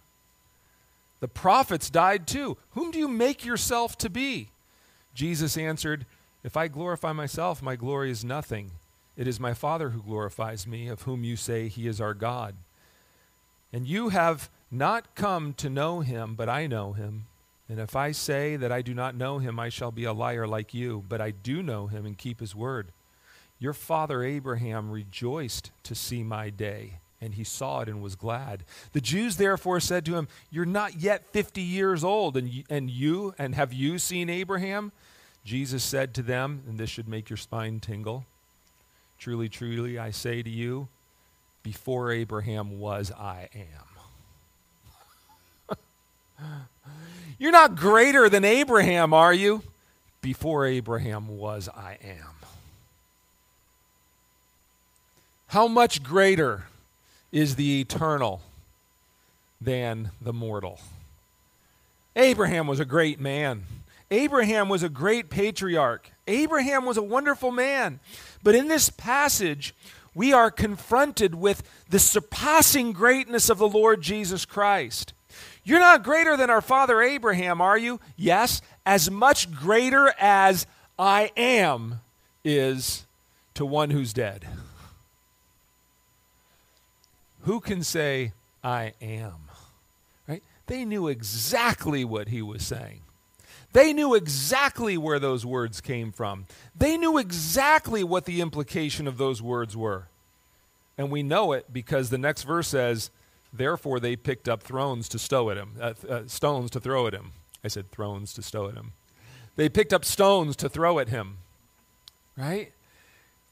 The 1.20 1.28
prophets 1.28 1.90
died 1.90 2.26
too. 2.26 2.56
Whom 2.70 2.90
do 2.90 2.98
you 2.98 3.08
make 3.08 3.44
yourself 3.44 3.98
to 3.98 4.08
be? 4.08 4.48
Jesus 5.14 5.56
answered, 5.56 6.06
If 6.42 6.56
I 6.56 6.68
glorify 6.68 7.12
myself, 7.12 7.62
my 7.62 7.76
glory 7.76 8.10
is 8.10 8.24
nothing. 8.24 8.72
It 9.16 9.26
is 9.26 9.40
my 9.40 9.54
Father 9.54 9.90
who 9.90 10.02
glorifies 10.02 10.66
me, 10.66 10.88
of 10.88 11.02
whom 11.02 11.24
you 11.24 11.36
say 11.36 11.68
he 11.68 11.86
is 11.86 12.00
our 12.00 12.14
God. 12.14 12.54
And 13.72 13.86
you 13.86 14.08
have 14.08 14.48
not 14.70 15.14
come 15.14 15.52
to 15.54 15.68
know 15.68 16.00
him, 16.00 16.34
but 16.34 16.48
I 16.48 16.66
know 16.66 16.92
him. 16.92 17.26
And 17.68 17.78
if 17.78 17.94
I 17.94 18.10
say 18.12 18.56
that 18.56 18.72
I 18.72 18.82
do 18.82 18.94
not 18.94 19.14
know 19.14 19.38
him, 19.38 19.60
I 19.60 19.68
shall 19.68 19.92
be 19.92 20.04
a 20.04 20.12
liar 20.12 20.46
like 20.46 20.74
you, 20.74 21.04
but 21.08 21.20
I 21.20 21.30
do 21.30 21.62
know 21.62 21.86
him 21.86 22.04
and 22.04 22.18
keep 22.18 22.40
his 22.40 22.54
word. 22.54 22.88
Your 23.60 23.74
father 23.74 24.24
Abraham 24.24 24.90
rejoiced 24.90 25.70
to 25.84 25.94
see 25.94 26.22
my 26.22 26.50
day, 26.50 26.94
and 27.20 27.34
he 27.34 27.44
saw 27.44 27.80
it 27.80 27.88
and 27.88 28.02
was 28.02 28.14
glad. 28.14 28.64
The 28.92 29.00
Jews 29.00 29.36
therefore 29.36 29.80
said 29.80 30.04
to 30.06 30.14
him, 30.16 30.28
You're 30.50 30.64
not 30.64 31.00
yet 31.00 31.26
50 31.32 31.60
years 31.60 32.02
old, 32.02 32.36
and 32.36 32.64
and 32.70 32.90
you, 32.90 33.34
and 33.38 33.54
have 33.54 33.72
you 33.72 33.98
seen 33.98 34.30
Abraham? 34.30 34.92
Jesus 35.44 35.82
said 35.82 36.14
to 36.14 36.22
them, 36.22 36.62
and 36.68 36.78
this 36.78 36.90
should 36.90 37.08
make 37.08 37.30
your 37.30 37.36
spine 37.38 37.80
tingle 37.80 38.24
Truly, 39.20 39.48
truly, 39.50 39.98
I 39.98 40.12
say 40.12 40.42
to 40.42 40.48
you, 40.48 40.88
before 41.62 42.10
Abraham 42.10 42.80
was, 42.80 43.12
I 43.12 43.50
am. 45.68 45.76
You're 47.38 47.52
not 47.52 47.76
greater 47.76 48.30
than 48.30 48.46
Abraham, 48.46 49.12
are 49.12 49.34
you? 49.34 49.62
Before 50.22 50.64
Abraham 50.64 51.36
was, 51.36 51.68
I 51.68 51.98
am. 52.02 52.34
How 55.48 55.68
much 55.68 56.02
greater 56.02 56.64
is 57.32 57.56
the 57.56 57.80
eternal 57.80 58.40
than 59.60 60.10
the 60.20 60.32
mortal? 60.32 60.80
Abraham 62.16 62.66
was 62.66 62.80
a 62.80 62.84
great 62.84 63.20
man. 63.20 63.64
Abraham 64.10 64.68
was 64.68 64.82
a 64.82 64.88
great 64.88 65.30
patriarch. 65.30 66.10
Abraham 66.26 66.84
was 66.84 66.96
a 66.96 67.02
wonderful 67.02 67.52
man. 67.52 68.00
But 68.42 68.54
in 68.54 68.68
this 68.68 68.90
passage, 68.90 69.74
we 70.14 70.32
are 70.32 70.50
confronted 70.50 71.34
with 71.34 71.62
the 71.88 72.00
surpassing 72.00 72.92
greatness 72.92 73.48
of 73.48 73.58
the 73.58 73.68
Lord 73.68 74.02
Jesus 74.02 74.44
Christ. 74.44 75.12
You're 75.62 75.78
not 75.78 76.02
greater 76.02 76.36
than 76.36 76.50
our 76.50 76.60
father 76.60 77.00
Abraham, 77.02 77.60
are 77.60 77.78
you? 77.78 78.00
Yes, 78.16 78.62
as 78.84 79.10
much 79.10 79.52
greater 79.52 80.12
as 80.18 80.66
I 80.98 81.30
am 81.36 82.00
is 82.44 83.04
to 83.54 83.64
one 83.64 83.90
who's 83.90 84.12
dead. 84.12 84.46
Who 87.42 87.60
can 87.60 87.82
say, 87.82 88.32
I 88.62 88.92
am? 89.00 89.48
Right? 90.28 90.42
They 90.66 90.84
knew 90.84 91.08
exactly 91.08 92.04
what 92.04 92.28
he 92.28 92.42
was 92.42 92.64
saying. 92.64 93.00
They 93.72 93.92
knew 93.92 94.14
exactly 94.14 94.98
where 94.98 95.18
those 95.18 95.46
words 95.46 95.80
came 95.80 96.10
from. 96.10 96.46
They 96.76 96.96
knew 96.96 97.18
exactly 97.18 98.02
what 98.02 98.24
the 98.24 98.40
implication 98.40 99.06
of 99.06 99.16
those 99.16 99.40
words 99.40 99.76
were. 99.76 100.08
And 100.98 101.10
we 101.10 101.22
know 101.22 101.52
it 101.52 101.72
because 101.72 102.10
the 102.10 102.18
next 102.18 102.42
verse 102.42 102.68
says, 102.68 103.10
Therefore 103.52 104.00
they 104.00 104.16
picked 104.16 104.48
up 104.48 104.62
thrones 104.62 105.08
to 105.10 105.18
stow 105.18 105.50
at 105.50 105.56
him, 105.56 105.72
uh, 105.80 105.94
uh, 106.08 106.22
stones 106.26 106.70
to 106.72 106.80
throw 106.80 107.06
at 107.06 107.14
him. 107.14 107.32
I 107.64 107.68
said 107.68 107.90
thrones 107.90 108.32
to 108.34 108.42
stow 108.42 108.68
at 108.68 108.74
him. 108.74 108.92
They 109.56 109.68
picked 109.68 109.92
up 109.92 110.04
stones 110.04 110.56
to 110.56 110.68
throw 110.68 110.98
at 110.98 111.08
him. 111.08 111.38
Right? 112.36 112.72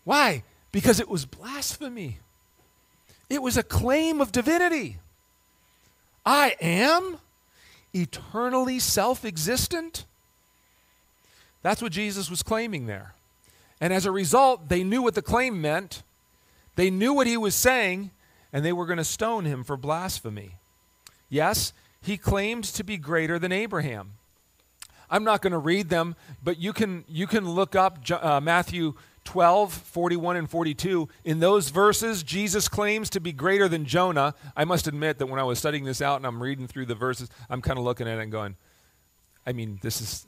Why? 0.05 0.43
Because 0.73 1.01
it 1.01 1.09
was 1.09 1.27
blasphemy. 1.27 2.19
It 3.31 3.43
was 3.43 3.57
a 3.57 3.63
claim 3.63 4.21
of 4.21 4.33
divinity. 4.33 4.99
I 6.25 6.57
am 6.61 7.19
eternally 7.95 8.79
self 8.79 9.25
existent. 9.25 10.05
That's 11.63 11.83
what 11.83 11.93
Jesus 11.93 12.31
was 12.31 12.43
claiming 12.43 12.87
there. 12.87 13.15
And 13.81 13.93
as 13.93 14.07
a 14.07 14.11
result, 14.11 14.69
they 14.69 14.83
knew 14.83 15.03
what 15.03 15.15
the 15.15 15.23
claim 15.23 15.61
meant, 15.61 16.03
they 16.77 16.91
knew 16.91 17.13
what 17.13 17.27
he 17.27 17.37
was 17.37 17.55
saying, 17.55 18.11
and 18.53 18.65
they 18.65 18.73
were 18.73 18.87
going 18.87 18.99
to 18.99 19.05
stone 19.05 19.45
him 19.45 19.65
for 19.65 19.77
blasphemy. 19.77 20.53
Yes, 21.29 21.73
he 22.01 22.17
claimed 22.17 22.65
to 22.65 22.85
be 22.85 22.97
greater 22.97 23.39
than 23.39 23.53
Abraham. 23.53 24.13
I'm 25.11 25.25
not 25.25 25.43
going 25.43 25.53
to 25.53 25.59
read 25.59 25.89
them, 25.89 26.17
but 26.43 26.59
you 26.59 26.73
can, 26.73 27.05
you 27.09 27.27
can 27.27 27.49
look 27.49 27.75
up 27.75 27.99
uh, 28.11 28.41
Matthew 28.41 28.95
12, 29.29 29.75
41, 29.75 30.37
and 30.37 30.49
42. 30.49 31.07
In 31.23 31.39
those 31.39 31.69
verses, 31.69 32.23
Jesus 32.23 32.67
claims 32.67 33.11
to 33.11 33.21
be 33.21 33.31
greater 33.31 33.69
than 33.69 33.85
Jonah. 33.85 34.35
I 34.57 34.65
must 34.65 34.87
admit 34.87 35.19
that 35.19 35.27
when 35.27 35.39
I 35.39 35.43
was 35.43 35.59
studying 35.59 35.85
this 35.85 36.01
out 36.01 36.17
and 36.17 36.27
I'm 36.27 36.43
reading 36.43 36.67
through 36.67 36.87
the 36.87 36.95
verses, 36.95 37.29
I'm 37.51 37.61
kind 37.61 37.79
of 37.79 37.85
looking 37.85 38.09
at 38.09 38.17
it 38.17 38.23
and 38.23 38.33
going, 38.33 38.57
I 39.47 39.53
mean, 39.53 39.81
this 39.83 40.01
is. 40.01 40.27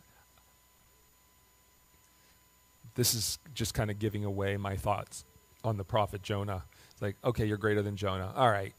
This 2.95 3.14
is 3.14 3.38
just 3.54 3.73
kind 3.73 3.90
of 3.90 3.99
giving 3.99 4.26
away 4.26 4.59
my 4.59 4.76
thoughts 4.76 5.25
on 5.64 5.78
the 5.78 5.85
prophet 5.85 6.23
Jonah. 6.23 6.64
It's 6.92 7.00
like, 7.00 7.16
okay, 7.25 7.47
you're 7.47 7.57
greater 7.57 7.80
than 7.80 7.97
Jonah. 7.97 8.30
All 8.37 8.50
right. 8.50 8.75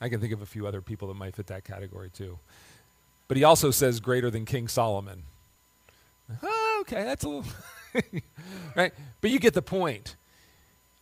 I 0.00 0.08
can 0.08 0.18
think 0.18 0.32
of 0.32 0.40
a 0.40 0.46
few 0.46 0.66
other 0.66 0.80
people 0.80 1.08
that 1.08 1.14
might 1.14 1.36
fit 1.36 1.48
that 1.48 1.64
category 1.64 2.08
too. 2.08 2.38
But 3.28 3.36
he 3.36 3.44
also 3.44 3.70
says 3.70 4.00
greater 4.00 4.30
than 4.30 4.46
King 4.46 4.66
Solomon. 4.66 5.24
Oh, 6.42 6.78
okay, 6.80 7.04
that's 7.04 7.24
a 7.24 7.28
little. 7.28 7.44
right? 8.76 8.92
But 9.20 9.30
you 9.30 9.38
get 9.38 9.54
the 9.54 9.62
point. 9.62 10.16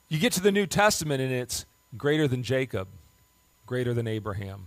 You 0.09 0.19
get 0.19 0.33
to 0.35 0.41
the 0.41 0.53
New 0.53 0.67
Testament 0.67 1.21
and 1.21 1.33
it's 1.33 1.65
greater 1.97 2.27
than 2.27 2.43
Jacob, 2.43 2.89
greater 3.67 3.95
than 3.95 4.07
Abraham, 4.07 4.67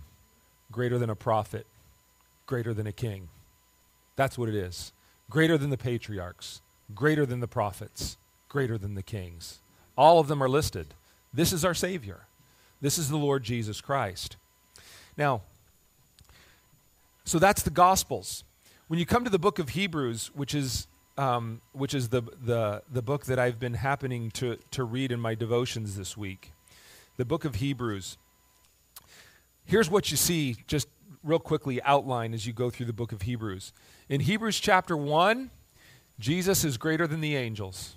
greater 0.72 0.98
than 0.98 1.10
a 1.10 1.16
prophet, 1.16 1.66
greater 2.46 2.72
than 2.74 2.86
a 2.86 2.92
king. 2.92 3.28
That's 4.16 4.38
what 4.38 4.48
it 4.48 4.54
is. 4.54 4.92
Greater 5.30 5.58
than 5.58 5.70
the 5.70 5.76
patriarchs, 5.76 6.60
greater 6.94 7.24
than 7.26 7.40
the 7.40 7.48
prophets, 7.48 8.16
greater 8.48 8.76
than 8.76 8.94
the 8.94 9.02
kings. 9.02 9.58
All 9.96 10.20
of 10.20 10.28
them 10.28 10.42
are 10.42 10.48
listed. 10.48 10.88
This 11.32 11.52
is 11.52 11.64
our 11.64 11.74
Savior. 11.74 12.20
This 12.80 12.98
is 12.98 13.08
the 13.08 13.16
Lord 13.16 13.42
Jesus 13.42 13.80
Christ. 13.80 14.36
Now, 15.16 15.42
so 17.24 17.38
that's 17.38 17.62
the 17.62 17.70
Gospels. 17.70 18.44
When 18.88 18.98
you 18.98 19.06
come 19.06 19.24
to 19.24 19.30
the 19.30 19.38
book 19.38 19.58
of 19.58 19.70
Hebrews, 19.70 20.30
which 20.34 20.54
is 20.54 20.86
um, 21.16 21.60
which 21.72 21.94
is 21.94 22.08
the, 22.08 22.22
the, 22.22 22.82
the 22.90 23.02
book 23.02 23.26
that 23.26 23.38
I've 23.38 23.60
been 23.60 23.74
happening 23.74 24.30
to, 24.32 24.58
to 24.72 24.84
read 24.84 25.12
in 25.12 25.20
my 25.20 25.34
devotions 25.34 25.96
this 25.96 26.16
week, 26.16 26.52
the 27.16 27.24
book 27.24 27.44
of 27.44 27.56
Hebrews. 27.56 28.16
Here's 29.64 29.88
what 29.88 30.10
you 30.10 30.16
see, 30.16 30.56
just 30.66 30.88
real 31.22 31.38
quickly 31.38 31.80
outline 31.82 32.34
as 32.34 32.46
you 32.46 32.52
go 32.52 32.70
through 32.70 32.86
the 32.86 32.92
book 32.92 33.12
of 33.12 33.22
Hebrews. 33.22 33.72
In 34.08 34.20
Hebrews 34.20 34.60
chapter 34.60 34.96
1, 34.96 35.50
Jesus 36.18 36.64
is 36.64 36.76
greater 36.76 37.06
than 37.06 37.20
the 37.20 37.36
angels. 37.36 37.94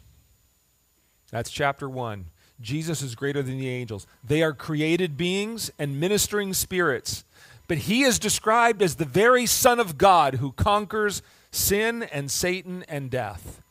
That's 1.32 1.52
chapter 1.52 1.90
1. 1.90 2.26
Jesus 2.60 3.02
is 3.02 3.16
greater 3.16 3.44
than 3.44 3.58
the 3.60 3.70
angels. 3.70 4.08
They 4.24 4.42
are 4.42 4.54
created 4.54 5.18
beings 5.18 5.70
and 5.78 6.00
ministering 6.00 6.54
spirits, 6.54 7.24
but 7.68 7.80
he 7.80 8.04
is 8.04 8.18
described 8.18 8.82
as 8.82 8.96
the 8.96 9.06
very 9.06 9.46
Son 9.46 9.80
of 9.80 9.98
God 9.98 10.36
who 10.36 10.54
conquers 10.54 11.22
sin 11.58 12.04
and 12.04 12.30
Satan 12.30 12.86
and 12.88 13.10
death. 13.10 13.62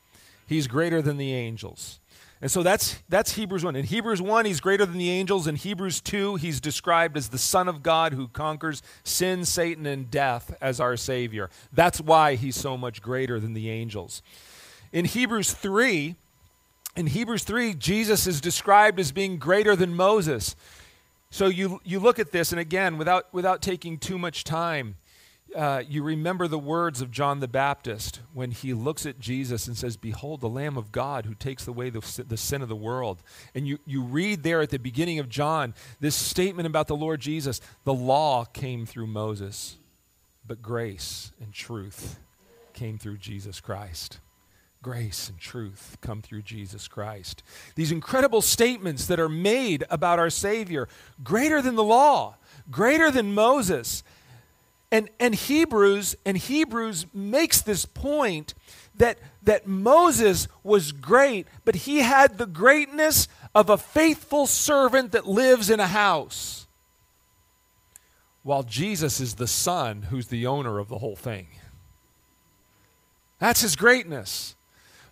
He's 0.46 0.66
greater 0.66 1.00
than 1.00 1.16
the 1.16 1.32
angels. 1.32 1.98
And 2.42 2.50
so 2.50 2.62
that's, 2.62 2.98
that's 3.08 3.32
Hebrews 3.32 3.64
1. 3.64 3.76
In 3.76 3.84
Hebrews 3.86 4.20
1, 4.20 4.44
he's 4.44 4.60
greater 4.60 4.84
than 4.84 4.98
the 4.98 5.10
angels. 5.10 5.46
In 5.46 5.56
Hebrews 5.56 6.02
2, 6.02 6.36
he's 6.36 6.60
described 6.60 7.16
as 7.16 7.28
the 7.28 7.38
Son 7.38 7.66
of 7.66 7.82
God 7.82 8.12
who 8.12 8.28
conquers 8.28 8.82
sin, 9.04 9.46
Satan, 9.46 9.86
and 9.86 10.10
death 10.10 10.54
as 10.60 10.78
our 10.78 10.98
Savior. 10.98 11.48
That's 11.72 12.00
why 12.00 12.34
he's 12.34 12.56
so 12.56 12.76
much 12.76 13.00
greater 13.00 13.40
than 13.40 13.54
the 13.54 13.70
angels. 13.70 14.20
In 14.92 15.06
Hebrews 15.06 15.52
3, 15.52 16.14
in 16.94 17.06
Hebrews 17.06 17.44
3, 17.44 17.74
Jesus 17.74 18.26
is 18.26 18.40
described 18.40 19.00
as 19.00 19.12
being 19.12 19.38
greater 19.38 19.74
than 19.74 19.94
Moses. 19.94 20.56
So 21.30 21.46
you, 21.46 21.80
you 21.84 21.98
look 21.98 22.18
at 22.18 22.32
this, 22.32 22.52
and 22.52 22.60
again, 22.60 22.98
without, 22.98 23.32
without 23.32 23.62
taking 23.62 23.98
too 23.98 24.18
much 24.18 24.44
time, 24.44 24.96
uh, 25.54 25.82
you 25.88 26.02
remember 26.02 26.48
the 26.48 26.58
words 26.58 27.00
of 27.00 27.10
John 27.10 27.40
the 27.40 27.48
Baptist 27.48 28.20
when 28.34 28.50
he 28.50 28.74
looks 28.74 29.06
at 29.06 29.20
Jesus 29.20 29.66
and 29.66 29.76
says, 29.76 29.96
Behold, 29.96 30.40
the 30.40 30.48
Lamb 30.48 30.76
of 30.76 30.92
God 30.92 31.24
who 31.24 31.34
takes 31.34 31.66
away 31.66 31.88
the, 31.88 32.24
the 32.26 32.36
sin 32.36 32.62
of 32.62 32.68
the 32.68 32.76
world. 32.76 33.22
And 33.54 33.66
you, 33.66 33.78
you 33.86 34.02
read 34.02 34.42
there 34.42 34.60
at 34.60 34.70
the 34.70 34.78
beginning 34.78 35.18
of 35.18 35.28
John 35.28 35.74
this 36.00 36.16
statement 36.16 36.66
about 36.66 36.88
the 36.88 36.96
Lord 36.96 37.20
Jesus 37.20 37.60
the 37.84 37.94
law 37.94 38.44
came 38.44 38.86
through 38.86 39.06
Moses, 39.06 39.76
but 40.46 40.60
grace 40.62 41.32
and 41.40 41.52
truth 41.52 42.18
came 42.72 42.98
through 42.98 43.18
Jesus 43.18 43.60
Christ. 43.60 44.18
Grace 44.82 45.28
and 45.28 45.40
truth 45.40 45.96
come 46.00 46.22
through 46.22 46.42
Jesus 46.42 46.86
Christ. 46.86 47.42
These 47.74 47.90
incredible 47.90 48.42
statements 48.42 49.06
that 49.06 49.18
are 49.18 49.28
made 49.28 49.84
about 49.90 50.18
our 50.18 50.30
Savior, 50.30 50.86
greater 51.24 51.60
than 51.62 51.74
the 51.74 51.82
law, 51.82 52.36
greater 52.70 53.10
than 53.10 53.34
Moses 53.34 54.04
and, 54.90 55.10
and 55.18 55.34
Hebrews 55.34 56.16
and 56.24 56.36
Hebrews 56.36 57.06
makes 57.12 57.60
this 57.60 57.84
point 57.84 58.54
that, 58.96 59.18
that 59.42 59.66
Moses 59.66 60.48
was 60.62 60.92
great, 60.92 61.46
but 61.64 61.74
he 61.74 61.98
had 61.98 62.38
the 62.38 62.46
greatness 62.46 63.28
of 63.54 63.68
a 63.68 63.78
faithful 63.78 64.46
servant 64.46 65.12
that 65.12 65.26
lives 65.26 65.70
in 65.70 65.80
a 65.80 65.86
house. 65.86 66.66
While 68.42 68.62
Jesus 68.62 69.20
is 69.20 69.34
the 69.34 69.48
son 69.48 70.02
who's 70.02 70.28
the 70.28 70.46
owner 70.46 70.78
of 70.78 70.88
the 70.88 70.98
whole 70.98 71.16
thing. 71.16 71.48
That's 73.38 73.60
his 73.60 73.76
greatness. 73.76 74.54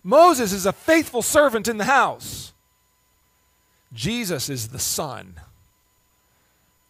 Moses 0.03 0.53
is 0.53 0.65
a 0.65 0.73
faithful 0.73 1.21
servant 1.21 1.67
in 1.67 1.77
the 1.77 1.85
house. 1.85 2.53
Jesus 3.93 4.49
is 4.49 4.69
the 4.69 4.79
son 4.79 5.35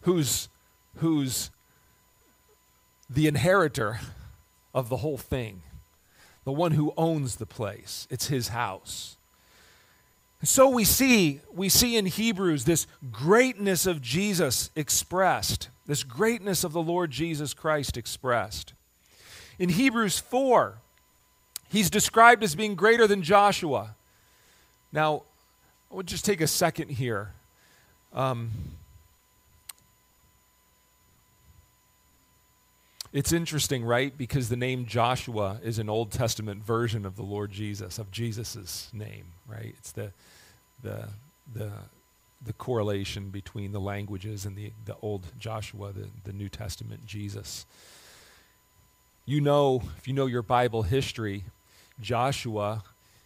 who's, 0.01 0.49
who's 0.97 1.49
the 3.09 3.27
inheritor 3.27 3.99
of 4.73 4.89
the 4.89 4.97
whole 4.97 5.17
thing, 5.17 5.61
the 6.43 6.51
one 6.51 6.71
who 6.71 6.93
owns 6.97 7.35
the 7.35 7.45
place. 7.45 8.07
It's 8.09 8.27
his 8.27 8.49
house. 8.49 9.15
So 10.43 10.69
we 10.69 10.83
see, 10.83 11.39
we 11.53 11.69
see 11.69 11.97
in 11.97 12.05
Hebrews 12.05 12.65
this 12.65 12.85
greatness 13.11 13.87
of 13.87 14.01
Jesus 14.01 14.69
expressed, 14.75 15.69
this 15.87 16.03
greatness 16.03 16.63
of 16.63 16.73
the 16.73 16.81
Lord 16.81 17.09
Jesus 17.09 17.53
Christ 17.53 17.97
expressed. 17.97 18.73
In 19.57 19.69
Hebrews 19.69 20.19
4, 20.19 20.75
he's 21.69 21.89
described 21.89 22.43
as 22.43 22.53
being 22.53 22.75
greater 22.75 23.07
than 23.07 23.23
Joshua. 23.23 23.95
Now, 24.91 25.23
I 25.91 25.95
would 25.95 26.07
just 26.07 26.25
take 26.25 26.41
a 26.41 26.47
second 26.47 26.89
here. 26.89 27.31
Um, 28.13 28.51
It's 33.15 33.31
interesting, 33.31 33.85
right? 33.85 34.15
Because 34.17 34.49
the 34.49 34.57
name 34.57 34.85
Joshua 34.85 35.61
is 35.63 35.79
an 35.79 35.87
Old 35.87 36.11
Testament 36.11 36.61
version 36.61 37.05
of 37.05 37.15
the 37.15 37.23
Lord 37.23 37.49
Jesus, 37.49 37.97
of 37.97 38.11
Jesus' 38.11 38.89
name, 38.91 39.27
right? 39.47 39.73
It's 39.77 39.93
the, 39.93 40.11
the, 40.83 41.07
the, 41.53 41.71
the 42.45 42.51
correlation 42.51 43.29
between 43.29 43.71
the 43.71 43.79
languages 43.79 44.45
and 44.45 44.57
the, 44.57 44.73
the 44.83 44.97
Old 45.01 45.27
Joshua, 45.39 45.93
the, 45.93 46.09
the 46.25 46.33
New 46.33 46.49
Testament 46.49 47.05
Jesus. 47.05 47.65
You 49.25 49.39
know, 49.39 49.81
if 49.97 50.09
you 50.09 50.13
know 50.13 50.25
your 50.25 50.43
Bible 50.43 50.83
history, 50.83 51.45
Joshua 52.01 52.83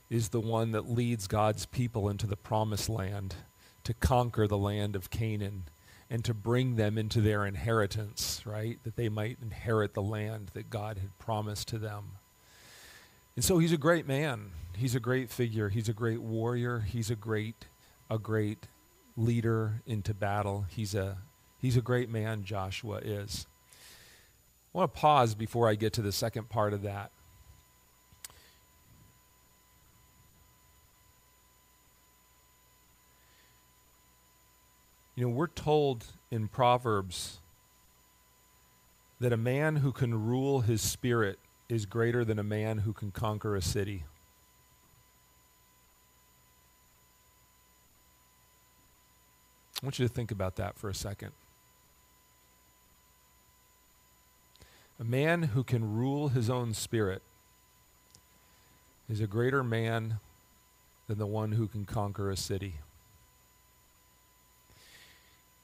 is 0.07 0.29
the 0.29 0.39
one 0.39 0.71
that 0.73 0.87
leads 0.87 1.25
God's 1.25 1.65
people 1.65 2.09
into 2.09 2.27
the 2.27 2.37
promised 2.37 2.89
land 2.89 3.33
to 3.85 3.95
conquer 3.95 4.45
the 4.45 4.55
land 4.55 4.95
of 4.95 5.09
Canaan 5.09 5.63
and 6.09 6.25
to 6.25 6.33
bring 6.33 6.75
them 6.75 6.97
into 6.97 7.21
their 7.21 7.45
inheritance, 7.45 8.41
right? 8.45 8.79
That 8.83 8.95
they 8.95 9.09
might 9.09 9.37
inherit 9.41 9.93
the 9.93 10.01
land 10.01 10.51
that 10.53 10.69
God 10.69 10.97
had 10.97 11.17
promised 11.19 11.67
to 11.69 11.77
them. 11.77 12.13
And 13.35 13.45
so 13.45 13.59
he's 13.59 13.71
a 13.71 13.77
great 13.77 14.07
man. 14.07 14.51
He's 14.75 14.95
a 14.95 14.99
great 14.99 15.29
figure. 15.29 15.69
He's 15.69 15.87
a 15.87 15.93
great 15.93 16.21
warrior. 16.21 16.79
He's 16.79 17.09
a 17.09 17.15
great 17.15 17.65
a 18.09 18.17
great 18.17 18.67
leader 19.15 19.81
into 19.85 20.13
battle. 20.13 20.65
He's 20.69 20.95
a 20.95 21.17
he's 21.59 21.77
a 21.77 21.81
great 21.81 22.09
man 22.09 22.43
Joshua 22.43 22.97
is. 22.97 23.45
I 24.73 24.77
want 24.77 24.93
to 24.93 24.99
pause 24.99 25.35
before 25.35 25.69
I 25.69 25.75
get 25.75 25.93
to 25.93 26.01
the 26.01 26.11
second 26.11 26.49
part 26.49 26.73
of 26.73 26.83
that. 26.83 27.11
You 35.19 35.25
know, 35.25 35.31
we're 35.31 35.47
told 35.47 36.05
in 36.31 36.47
Proverbs 36.47 37.39
that 39.19 39.33
a 39.33 39.37
man 39.37 39.75
who 39.75 39.91
can 39.91 40.25
rule 40.25 40.61
his 40.61 40.81
spirit 40.81 41.39
is 41.67 41.85
greater 41.85 42.23
than 42.23 42.39
a 42.39 42.43
man 42.43 42.77
who 42.77 42.93
can 42.93 43.11
conquer 43.11 43.53
a 43.57 43.61
city. 43.61 44.05
I 49.83 49.85
want 49.85 49.99
you 49.99 50.07
to 50.07 50.13
think 50.13 50.31
about 50.31 50.55
that 50.55 50.77
for 50.77 50.89
a 50.89 50.95
second. 50.95 51.33
A 55.01 55.03
man 55.03 55.43
who 55.43 55.65
can 55.65 55.97
rule 55.97 56.29
his 56.29 56.49
own 56.49 56.73
spirit 56.73 57.21
is 59.09 59.19
a 59.19 59.27
greater 59.27 59.65
man 59.65 60.19
than 61.09 61.17
the 61.17 61.27
one 61.27 61.51
who 61.51 61.67
can 61.67 61.83
conquer 61.83 62.31
a 62.31 62.37
city. 62.37 62.75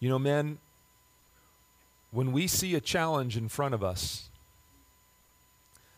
You 0.05 0.11
know, 0.11 0.19
men, 0.19 0.59
when 2.11 2.31
we 2.31 2.45
see 2.45 2.75
a 2.75 2.79
challenge 2.79 3.35
in 3.37 3.49
front 3.49 3.73
of 3.73 3.83
us, 3.83 4.29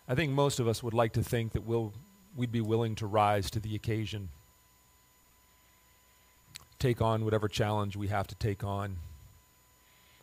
I 0.07 0.15
think 0.15 0.31
most 0.31 0.61
of 0.61 0.67
us 0.69 0.81
would 0.81 0.93
like 0.93 1.11
to 1.11 1.23
think 1.23 1.51
that 1.51 1.65
we'll, 1.65 1.91
we'd 2.33 2.49
be 2.49 2.61
willing 2.61 2.95
to 2.95 3.05
rise 3.05 3.51
to 3.51 3.59
the 3.59 3.75
occasion, 3.75 4.29
take 6.79 7.01
on 7.01 7.25
whatever 7.25 7.49
challenge 7.49 7.97
we 7.97 8.07
have 8.07 8.27
to 8.27 8.35
take 8.35 8.63
on. 8.63 8.95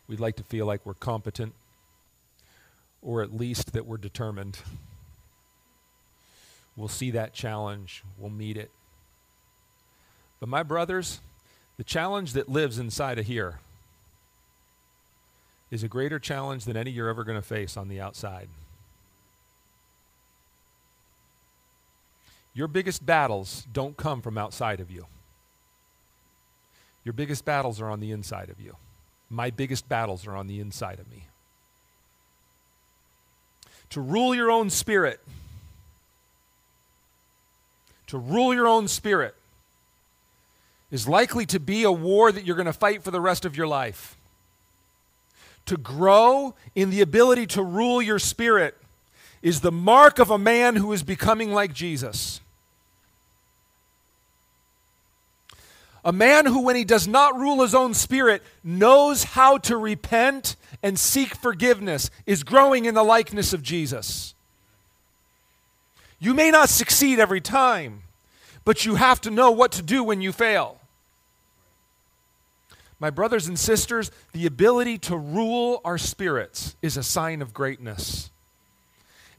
We'd 0.07 0.19
like 0.19 0.37
to 0.37 0.43
feel 0.43 0.65
like 0.65 0.83
we're 0.83 0.95
competent, 0.95 1.53
or 3.03 3.21
at 3.21 3.37
least 3.37 3.73
that 3.73 3.85
we're 3.85 3.97
determined. 3.97 4.57
We'll 6.75 6.87
see 6.87 7.11
that 7.11 7.33
challenge, 7.33 8.03
we'll 8.17 8.31
meet 8.31 8.57
it. 8.57 8.71
But, 10.39 10.49
my 10.49 10.63
brothers, 10.63 11.19
the 11.77 11.83
challenge 11.83 12.33
that 12.33 12.49
lives 12.49 12.79
inside 12.79 13.19
of 13.19 13.27
here 13.27 13.59
is 15.71 15.83
a 15.83 15.87
greater 15.87 16.19
challenge 16.19 16.65
than 16.65 16.77
any 16.77 16.91
you're 16.91 17.09
ever 17.09 17.23
going 17.23 17.37
to 17.37 17.45
face 17.45 17.75
on 17.75 17.87
the 17.87 17.99
outside. 17.99 18.47
Your 22.53 22.67
biggest 22.67 23.05
battles 23.05 23.67
don't 23.73 23.97
come 23.97 24.21
from 24.21 24.37
outside 24.37 24.79
of 24.79 24.89
you. 24.89 25.07
Your 27.03 27.13
biggest 27.13 27.45
battles 27.45 27.81
are 27.81 27.89
on 27.89 27.99
the 27.99 28.11
inside 28.11 28.49
of 28.49 28.59
you. 28.59 28.77
My 29.29 29.49
biggest 29.49 29.89
battles 29.89 30.25
are 30.25 30.35
on 30.35 30.47
the 30.47 30.59
inside 30.59 30.99
of 30.99 31.09
me. 31.11 31.25
To 33.91 34.01
rule 34.01 34.33
your 34.33 34.49
own 34.49 34.69
spirit, 34.69 35.19
to 38.07 38.17
rule 38.17 38.53
your 38.53 38.67
own 38.67 38.87
spirit, 38.87 39.35
is 40.91 41.07
likely 41.07 41.45
to 41.47 41.59
be 41.59 41.83
a 41.83 41.91
war 41.91 42.31
that 42.31 42.45
you're 42.45 42.55
going 42.55 42.65
to 42.65 42.73
fight 42.73 43.03
for 43.03 43.11
the 43.11 43.21
rest 43.21 43.45
of 43.45 43.57
your 43.57 43.67
life. 43.67 44.14
To 45.65 45.77
grow 45.77 46.55
in 46.75 46.89
the 46.91 47.01
ability 47.01 47.47
to 47.47 47.63
rule 47.63 48.01
your 48.01 48.19
spirit 48.19 48.77
is 49.41 49.61
the 49.61 49.71
mark 49.71 50.19
of 50.19 50.29
a 50.29 50.37
man 50.37 50.75
who 50.75 50.91
is 50.93 51.03
becoming 51.03 51.51
like 51.51 51.73
Jesus. 51.73 52.41
A 56.03 56.13
man 56.13 56.45
who, 56.45 56.61
when 56.61 56.75
he 56.75 56.83
does 56.83 57.07
not 57.07 57.35
rule 57.35 57.63
his 57.63 57.73
own 57.73 57.95
spirit, 57.95 58.43
knows 58.63 59.23
how 59.23 59.57
to 59.59 59.75
repent 59.75 60.55
and 60.83 60.99
seek 60.99 61.33
forgiveness, 61.33 62.11
is 62.27 62.43
growing 62.43 62.85
in 62.85 62.93
the 62.93 63.03
likeness 63.03 63.53
of 63.53 63.63
Jesus. 63.63 64.35
You 66.19 66.35
may 66.35 66.51
not 66.51 66.69
succeed 66.69 67.19
every 67.19 67.41
time, 67.41 68.03
but 68.65 68.85
you 68.85 68.95
have 68.95 69.19
to 69.21 69.31
know 69.31 69.49
what 69.49 69.71
to 69.73 69.81
do 69.81 70.03
when 70.03 70.21
you 70.21 70.31
fail. 70.31 70.79
My 72.99 73.09
brothers 73.09 73.47
and 73.47 73.59
sisters, 73.59 74.09
the 74.31 74.45
ability 74.45 74.97
to 74.99 75.17
rule 75.17 75.81
our 75.83 75.97
spirits 75.97 76.75
is 76.81 76.97
a 76.97 77.03
sign 77.03 77.41
of 77.41 77.53
greatness. 77.53 78.29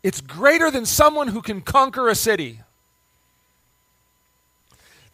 It's 0.02 0.20
greater 0.20 0.70
than 0.70 0.86
someone 0.86 1.28
who 1.28 1.42
can 1.42 1.62
conquer 1.62 2.08
a 2.08 2.14
city. 2.14 2.60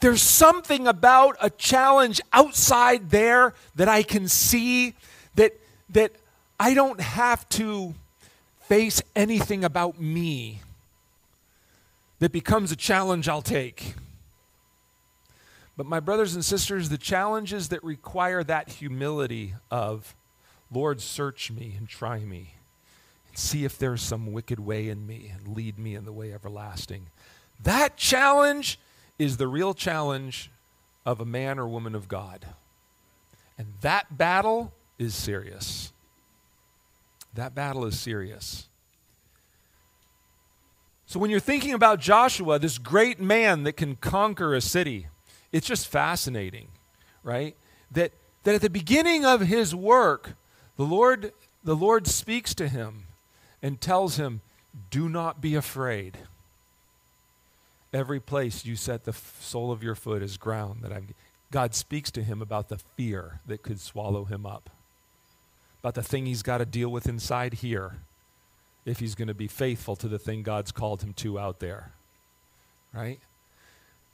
There's 0.01 0.21
something 0.21 0.89
about 0.89 1.37
a 1.41 1.49
challenge 1.49 2.21
outside 2.33 3.11
there 3.11 3.55
that 3.77 3.89
I 3.89 4.03
can 4.03 4.27
see 4.27 4.95
that, 5.37 5.53
that 5.91 6.13
I 6.59 6.75
don't 6.75 7.01
have 7.01 7.49
to 7.51 7.95
face 8.63 9.01
anything 9.15 9.65
about 9.65 10.01
me 10.01 10.61
that 12.19 12.33
becomes 12.33 12.73
a 12.73 12.77
challenge 12.77 13.29
I'll 13.29 13.43
take. 13.43 13.95
But, 15.77 15.87
my 15.87 16.01
brothers 16.01 16.35
and 16.35 16.45
sisters, 16.45 16.89
the 16.89 16.99
challenges 16.99 17.69
that 17.69 17.83
require 17.83 18.45
that 18.45 18.69
humility 18.69 19.55
of, 19.71 20.15
Lord, 20.71 21.01
search 21.01 21.51
me 21.51 21.75
and 21.79 21.89
try 21.89 22.21
me, 22.21 22.55
and 23.29 23.39
see 23.39 23.65
if 23.65 23.79
there's 23.79 24.03
some 24.03 24.33
wicked 24.33 24.61
way 24.61 24.89
in 24.89 25.07
me, 25.07 25.33
and 25.35 25.57
lead 25.57 25.79
me 25.79 25.95
in 25.95 26.05
the 26.05 26.13
way 26.13 26.33
everlasting. 26.33 27.07
That 27.63 27.97
challenge 27.97 28.79
is 29.19 29.39
the 29.39 29.49
real 29.49 29.73
challenge 29.73 30.51
of 31.07 31.21
a 31.21 31.25
man 31.25 31.59
or 31.59 31.67
woman 31.67 31.95
of 31.95 32.07
God. 32.09 32.47
And 33.57 33.69
that 33.81 34.17
battle 34.17 34.73
is 34.99 35.15
serious. 35.15 35.93
That 37.35 37.55
battle 37.55 37.85
is 37.87 37.99
serious. 37.99 38.69
So 41.07 41.19
when 41.19 41.31
you're 41.31 41.41
thinking 41.41 41.75
about 41.75 42.01
Joshua, 42.01 42.59
this 42.59 42.79
great 42.79 43.21
man 43.21 43.65
that 43.65 43.75
can 43.75 43.97
conquer 43.97 44.55
a 44.55 44.61
city, 44.61 45.09
it's 45.53 45.67
just 45.67 45.87
fascinating, 45.87 46.69
right? 47.23 47.55
That, 47.91 48.13
that 48.45 48.55
at 48.55 48.63
the 48.63 48.71
beginning 48.71 49.25
of 49.25 49.43
his 49.43 49.75
work, 49.75 50.35
the 50.77 50.85
Lord, 50.85 51.33
the 51.63 51.77
Lord 51.77 52.07
speaks 52.07 52.55
to 52.55 52.69
him 52.69 53.05
and 53.63 53.81
tells 53.81 54.17
him, 54.17 54.41
Do 54.91 55.09
not 55.09 55.41
be 55.41 55.55
afraid. 55.55 56.19
Every 57.93 58.21
place 58.21 58.65
you 58.65 58.75
set 58.75 59.05
the 59.05 59.13
sole 59.13 59.71
of 59.71 59.83
your 59.83 59.95
foot 59.95 60.23
is 60.23 60.39
ground 60.39 60.81
that 60.83 60.93
I'm. 60.93 61.09
God 61.51 61.75
speaks 61.75 62.11
to 62.13 62.23
him 62.23 62.41
about 62.41 62.71
the 62.71 62.79
fear 62.79 63.41
that 63.47 63.63
could 63.63 63.79
swallow 63.79 64.25
him 64.25 64.47
up, 64.47 64.71
about 65.81 65.95
the 65.95 66.03
thing 66.03 66.25
he's 66.25 66.43
got 66.43 66.59
to 66.59 66.65
deal 66.65 66.89
with 66.89 67.07
inside 67.07 67.55
here 67.55 67.99
if 68.87 68.99
he's 68.99 69.15
going 69.15 69.29
to 69.29 69.35
be 69.35 69.49
faithful 69.49 69.95
to 69.97 70.09
the 70.09 70.19
thing 70.19 70.43
God's 70.43 70.73
called 70.73 71.03
him 71.03 71.13
to 71.15 71.39
out 71.39 71.61
there. 71.61 71.93
Right? 72.95 73.21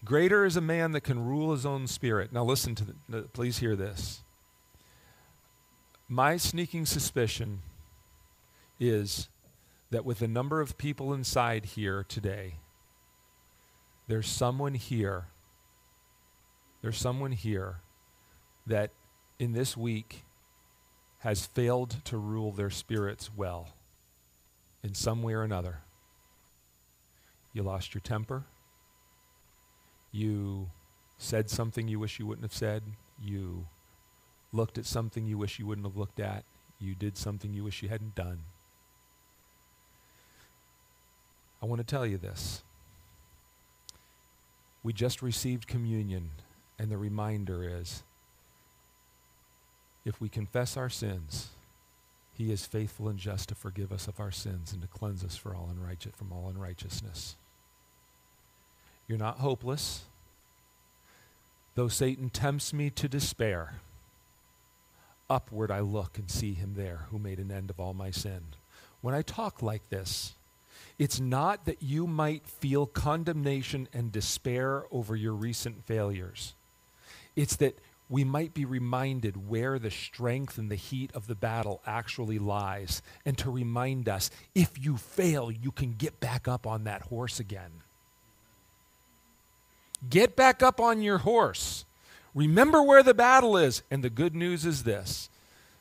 Greater 0.05 0.45
is 0.45 0.57
a 0.57 0.61
man 0.61 0.93
that 0.93 1.01
can 1.01 1.25
rule 1.25 1.53
his 1.53 1.67
own 1.67 1.87
spirit. 1.87 2.33
Now, 2.33 2.45
listen 2.45 2.75
to 2.77 2.87
the, 3.09 3.23
please 3.23 3.59
hear 3.59 3.75
this. 3.75 4.21
My 6.09 6.37
sneaking 6.37 6.87
suspicion 6.87 7.61
is 8.81 9.29
that 9.91 10.05
with 10.05 10.21
the 10.21 10.29
number 10.29 10.61
of 10.61 10.79
people 10.79 11.13
inside 11.13 11.65
here 11.65 12.05
today, 12.09 12.55
there's 14.07 14.29
someone 14.29 14.75
here, 14.75 15.25
there's 16.81 16.97
someone 16.97 17.33
here 17.33 17.77
that 18.67 18.91
in 19.39 19.53
this 19.53 19.77
week 19.77 20.23
has 21.21 21.45
failed 21.45 21.97
to 22.05 22.17
rule 22.17 22.53
their 22.53 22.71
spirits 22.71 23.31
well 23.37 23.71
in 24.83 24.95
some 24.95 25.23
way 25.23 25.35
or 25.35 25.43
another. 25.43 25.79
You 27.53 27.63
lost 27.63 27.95
your 27.95 28.01
temper. 28.01 28.45
You 30.19 30.67
said 31.17 31.49
something 31.49 31.87
you 31.87 32.01
wish 32.01 32.19
you 32.19 32.27
wouldn't 32.27 32.45
have 32.45 32.53
said. 32.53 32.83
You 33.23 33.67
looked 34.53 34.77
at 34.77 34.85
something 34.85 35.25
you 35.27 35.39
wish 35.39 35.61
you 35.61 35.67
wouldn't 35.67 35.87
have 35.87 35.97
looked 35.97 36.19
at. 36.19 36.43
You 36.81 36.97
did 36.97 37.17
something 37.17 37.55
you 37.55 37.63
wish 37.63 37.85
you 37.85 37.89
hadn't 37.89 38.17
done. 38.17 38.41
I 41.63 41.67
want 41.67 41.79
to 41.79 41.87
tell 41.87 42.05
you 42.05 42.19
this. 42.19 42.63
We 44.83 44.93
just 44.93 45.23
received 45.23 45.69
communion, 45.69 46.31
and 46.81 46.91
the 46.91 46.99
reminder 46.99 47.63
is 47.63 48.03
if 50.05 50.21
we 50.21 50.29
confess 50.29 50.77
our 50.77 50.91
sins, 50.91 51.51
he 52.37 52.51
is 52.51 52.67
faithful 52.67 53.07
and 53.07 53.21
just 53.21 53.51
to 53.51 53.55
forgive 53.55 53.93
us 53.93 54.09
of 54.09 54.19
our 54.19 54.33
sins 54.33 54.73
and 54.73 54.83
to 54.83 54.89
cleanse 54.89 55.23
us 55.23 55.41
all 55.47 55.69
unrighteous, 55.71 56.17
from 56.17 56.33
all 56.33 56.49
unrighteousness. 56.49 57.37
You're 59.07 59.17
not 59.17 59.39
hopeless. 59.39 60.03
Though 61.79 61.87
Satan 61.87 62.29
tempts 62.29 62.73
me 62.73 62.91
to 62.91 63.09
despair, 63.09 63.75
upward 65.31 65.71
I 65.71 65.79
look 65.79 66.19
and 66.19 66.29
see 66.29 66.53
him 66.53 66.75
there 66.77 67.03
who 67.13 67.21
made 67.21 67.39
an 67.39 67.53
end 67.53 67.71
of 67.71 67.79
all 67.79 67.95
my 67.95 68.11
sin. 68.11 68.41
When 69.01 69.15
I 69.15 69.23
talk 69.23 69.63
like 69.63 69.89
this, 69.89 70.33
it's 70.99 71.21
not 71.21 71.67
that 71.67 71.81
you 71.81 72.09
might 72.09 72.45
feel 72.49 72.87
condemnation 72.87 73.87
and 73.93 74.11
despair 74.11 74.87
over 74.91 75.15
your 75.15 75.35
recent 75.35 75.85
failures. 75.85 76.53
It's 77.37 77.55
that 77.55 77.79
we 78.11 78.25
might 78.25 78.55
be 78.55 78.65
reminded 78.65 79.49
where 79.49 79.79
the 79.79 79.93
strength 79.93 80.59
and 80.59 80.73
the 80.73 80.75
heat 80.75 81.13
of 81.15 81.29
the 81.29 81.37
battle 81.37 81.81
actually 81.87 82.41
lies, 82.41 83.03
and 83.25 83.39
to 83.39 83.53
remind 83.53 84.09
us 84.09 84.33
if 84.53 84.85
you 84.85 84.97
fail, 84.97 85.49
you 85.53 85.71
can 85.71 85.93
get 85.93 86.19
back 86.19 86.49
up 86.49 86.67
on 86.67 86.83
that 86.83 87.03
horse 87.03 87.39
again. 87.39 87.71
Get 90.09 90.37
back 90.37 90.63
up 90.63 90.81
on 90.81 91.03
your 91.03 91.19
horse. 91.19 91.85
Remember 92.35 92.83
where 92.83 93.03
the 93.03 93.15
battle 93.15 93.57
is. 93.57 93.83
And 93.91 94.05
the 94.05 94.11
good 94.11 94.35
news 94.35 94.65
is 94.65 94.85
this 94.85 95.29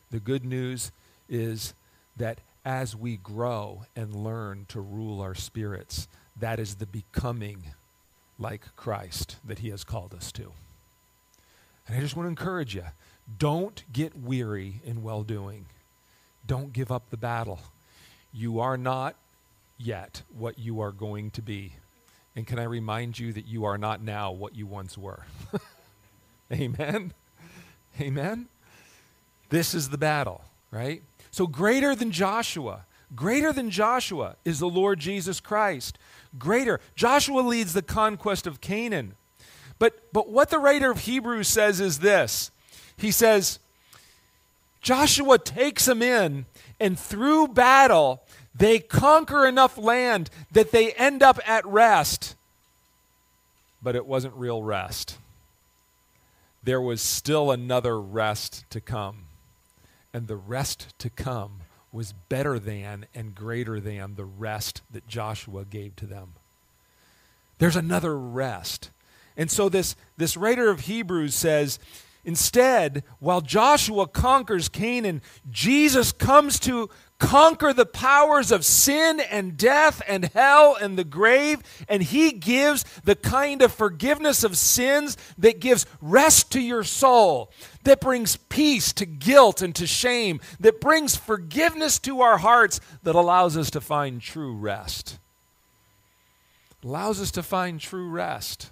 the 0.10 0.20
good 0.20 0.46
news 0.46 0.92
is 1.30 1.74
that 2.16 2.40
as 2.66 2.96
we 2.96 3.18
grow 3.18 3.86
and 3.96 4.16
learn 4.16 4.66
to 4.70 4.82
rule 4.82 5.22
our 5.22 5.36
spirits, 5.36 6.08
that 6.40 6.60
is 6.60 6.76
the 6.76 6.86
becoming 6.86 7.64
like 8.40 8.76
Christ 8.76 9.38
that 9.46 9.60
He 9.60 9.70
has 9.70 9.84
called 9.84 10.14
us 10.14 10.32
to. 10.34 10.52
And 11.88 11.98
I 11.98 12.02
just 12.02 12.16
want 12.16 12.26
to 12.26 12.30
encourage 12.30 12.76
you 12.76 12.86
don't 13.38 13.84
get 13.92 14.18
weary 14.18 14.82
in 14.86 15.04
well 15.04 15.24
doing, 15.24 15.66
don't 16.46 16.74
give 16.74 16.92
up 16.92 17.10
the 17.10 17.18
battle. 17.18 17.60
You 18.34 18.60
are 18.60 18.78
not 18.78 19.16
yet 19.78 20.22
what 20.38 20.60
you 20.60 20.80
are 20.82 20.92
going 20.92 21.32
to 21.32 21.42
be. 21.42 21.74
And 22.38 22.45
can 22.45 22.60
I 22.60 22.65
remind 22.65 23.17
you 23.17 23.34
that 23.34 23.47
you 23.47 23.65
are 23.65 23.80
not 23.80 24.04
now 24.04 24.32
what 24.32 24.56
you 24.56 24.67
once 24.67 24.95
were? 24.95 25.26
Amen. 26.54 27.12
Amen. 28.00 28.47
This 29.50 29.73
is 29.73 29.89
the 29.89 29.97
battle, 29.97 30.43
right? 30.69 31.02
So, 31.32 31.47
greater 31.47 31.95
than 31.95 32.12
Joshua, 32.12 32.86
greater 33.15 33.52
than 33.52 33.71
Joshua 33.71 34.36
is 34.45 34.60
the 34.60 34.69
Lord 34.69 35.00
Jesus 35.00 35.39
Christ. 35.39 35.97
Greater. 36.38 36.80
Joshua 36.95 37.39
leads 37.39 37.73
the 37.73 37.82
conquest 37.82 38.45
of 38.45 38.62
Canaan. 38.62 39.15
But, 39.80 40.13
but 40.13 40.30
what 40.30 40.52
the 40.52 40.60
writer 40.60 40.91
of 40.91 41.00
Hebrews 41.00 41.47
says 41.47 41.80
is 41.80 42.00
this 42.00 42.52
He 42.97 43.10
says, 43.10 43.58
Joshua 44.80 45.39
takes 45.39 45.86
them 45.86 46.04
in, 46.04 46.45
and 46.80 47.00
through 47.00 47.47
battle, 47.47 48.21
they 48.58 48.80
conquer 48.80 49.46
enough 49.46 49.78
land 49.78 50.30
that 50.52 50.72
they 50.72 50.91
end 50.93 51.22
up 51.22 51.39
at 51.48 51.65
rest. 51.65 52.36
But 53.82 53.96
it 53.96 54.06
wasn't 54.06 54.34
real 54.36 54.63
rest. 54.63 55.17
There 56.63 56.82
was 56.82 57.02
still 57.02 57.52
another 57.52 58.00
rest 58.00 58.65
to 58.72 58.82
come. 58.82 59.26
And 60.13 60.28
the 60.28 60.36
rest 60.36 60.98
to 61.00 61.10
come 61.10 61.60
was 61.91 62.13
better 62.30 62.60
than 62.60 63.06
and 63.13 63.36
greater 63.36 63.80
than 63.80 64.15
the 64.15 64.26
rest 64.26 64.82
that 64.91 65.08
Joshua 65.08 65.63
gave 65.63 65.96
to 65.98 66.06
them. 66.06 66.34
There's 67.60 67.76
another 67.76 68.17
rest. 68.17 68.89
And 69.36 69.52
so 69.52 69.70
this, 69.70 69.96
this 70.17 70.36
writer 70.36 70.70
of 70.70 70.82
Hebrews 70.82 71.36
says, 71.36 71.80
instead, 72.28 73.04
while 73.20 73.42
Joshua 73.42 74.06
conquers 74.06 74.70
Canaan, 74.70 75.22
Jesus 75.50 76.12
comes 76.12 76.60
to 76.60 76.90
conquer 77.20 77.74
the 77.74 77.86
powers 77.86 78.52
of 78.52 78.63
sin 78.63 79.20
and 79.20 79.58
death 79.58 80.02
and 80.08 80.26
hell 80.26 80.78
and 80.80 80.98
the 80.98 81.04
grave, 81.04 81.63
and 81.90 82.04
he 82.04 82.32
gives 82.32 82.84
the 83.04 83.16
kind 83.16 83.63
of 83.63 83.74
forgiveness 83.74 84.44
of 84.44 84.58
sins 84.58 85.18
that 85.38 85.60
gives 85.60 85.88
rest 86.02 86.52
to 86.52 86.62
your 86.62 86.84
soul, 86.84 87.50
that 87.84 88.02
brings 88.02 88.36
peace 88.36 88.92
to 88.94 89.06
guilt 89.06 89.62
and 89.62 89.74
to 89.74 89.88
shame, 89.88 90.40
that 90.60 90.82
brings 90.82 91.16
forgiveness 91.16 91.98
to 91.98 92.22
our 92.22 92.38
hearts, 92.38 92.80
that 93.02 93.16
allows 93.16 93.58
us 93.58 93.72
to 93.72 93.82
find 93.82 94.22
true 94.22 94.54
rest. 94.54 95.18
Allows 96.84 97.20
us 97.22 97.32
to 97.32 97.42
find 97.42 97.80
true 97.80 98.10
rest. 98.10 98.70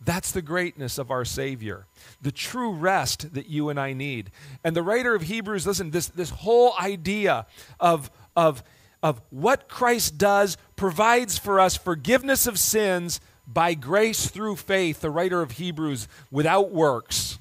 That's 0.00 0.30
the 0.30 0.42
greatness 0.42 0.98
of 0.98 1.10
our 1.10 1.24
Savior, 1.24 1.86
the 2.22 2.32
true 2.32 2.72
rest 2.72 3.34
that 3.34 3.48
you 3.48 3.68
and 3.68 3.80
I 3.80 3.92
need. 3.92 4.30
And 4.62 4.76
the 4.76 4.82
writer 4.82 5.14
of 5.14 5.22
Hebrews, 5.22 5.66
listen, 5.66 5.90
this, 5.90 6.06
this 6.06 6.30
whole 6.30 6.74
idea 6.80 7.46
of, 7.80 8.10
of, 8.36 8.62
of 9.02 9.20
what 9.30 9.68
Christ 9.68 10.16
does 10.16 10.56
provides 10.76 11.36
for 11.36 11.58
us 11.58 11.76
forgiveness 11.76 12.46
of 12.46 12.58
sins 12.58 13.20
by 13.46 13.74
grace 13.74 14.28
through 14.28 14.56
faith, 14.56 15.00
the 15.00 15.10
writer 15.10 15.42
of 15.42 15.52
Hebrews, 15.52 16.06
without 16.30 16.70
works. 16.70 17.38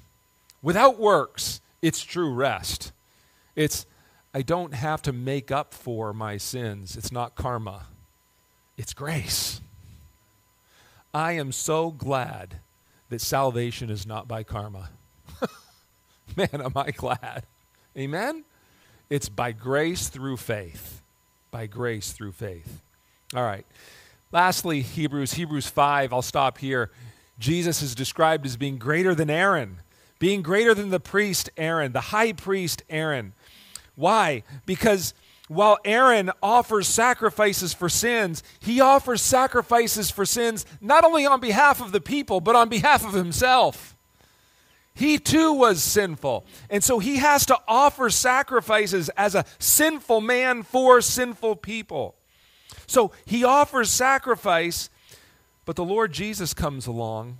Without 0.61 0.99
works, 0.99 1.61
it's 1.81 2.01
true 2.03 2.33
rest. 2.33 2.91
It's, 3.55 3.85
I 4.33 4.41
don't 4.41 4.73
have 4.73 5.01
to 5.03 5.13
make 5.13 5.51
up 5.51 5.73
for 5.73 6.13
my 6.13 6.37
sins. 6.37 6.97
It's 6.97 7.11
not 7.11 7.35
karma, 7.35 7.85
it's 8.77 8.93
grace. 8.93 9.61
I 11.17 11.31
am 11.31 11.51
so 11.51 11.89
glad 11.89 12.59
that 13.09 13.21
salvation 13.21 13.89
is 13.89 14.05
not 14.05 14.27
by 14.27 14.43
karma. 14.43 14.91
Man, 16.37 16.47
am 16.53 16.73
I 16.75 16.91
glad. 16.91 17.41
Amen? 17.97 18.43
It's 19.09 19.27
by 19.27 19.51
grace 19.51 20.09
through 20.09 20.37
faith. 20.37 21.01
By 21.49 21.65
grace 21.65 22.11
through 22.11 22.33
faith. 22.33 22.83
All 23.35 23.41
right. 23.41 23.65
Lastly, 24.31 24.81
Hebrews, 24.81 25.33
Hebrews 25.33 25.65
5, 25.65 26.13
I'll 26.13 26.21
stop 26.21 26.59
here. 26.59 26.91
Jesus 27.39 27.81
is 27.81 27.95
described 27.95 28.45
as 28.45 28.55
being 28.55 28.77
greater 28.77 29.15
than 29.15 29.31
Aaron, 29.31 29.77
being 30.19 30.43
greater 30.43 30.75
than 30.75 30.91
the 30.91 30.99
priest 30.99 31.49
Aaron, 31.57 31.93
the 31.93 31.99
high 31.99 32.33
priest 32.33 32.83
Aaron. 32.91 33.33
Why? 33.95 34.43
Because 34.67 35.15
while 35.47 35.77
Aaron 35.85 36.31
offers 36.43 36.87
sacrifices 36.87 37.73
for 37.73 37.87
sins, 37.87 38.43
he 38.59 38.81
offers 38.81 39.21
sacrifices 39.21 40.11
for 40.11 40.25
sins 40.25 40.65
not 40.81 41.03
only 41.03 41.25
on 41.25 41.39
behalf 41.39 41.81
of 41.81 41.91
the 41.91 42.01
people, 42.01 42.41
but 42.41 42.55
on 42.55 42.67
behalf 42.67 43.05
of 43.05 43.13
himself. 43.13 43.95
He 44.93 45.19
too 45.19 45.53
was 45.53 45.83
sinful. 45.83 46.43
And 46.69 46.83
so 46.83 46.99
he 46.99 47.17
has 47.17 47.45
to 47.45 47.57
offer 47.67 48.09
sacrifices 48.09 49.09
as 49.09 49.35
a 49.35 49.45
sinful 49.59 50.21
man 50.21 50.63
for 50.63 51.01
sinful 51.01 51.57
people. 51.57 52.15
So 52.87 53.11
he 53.25 53.43
offers 53.43 53.91
sacrifice, 53.91 54.89
but 55.65 55.75
the 55.75 55.85
Lord 55.85 56.13
Jesus 56.13 56.53
comes 56.53 56.87
along 56.87 57.37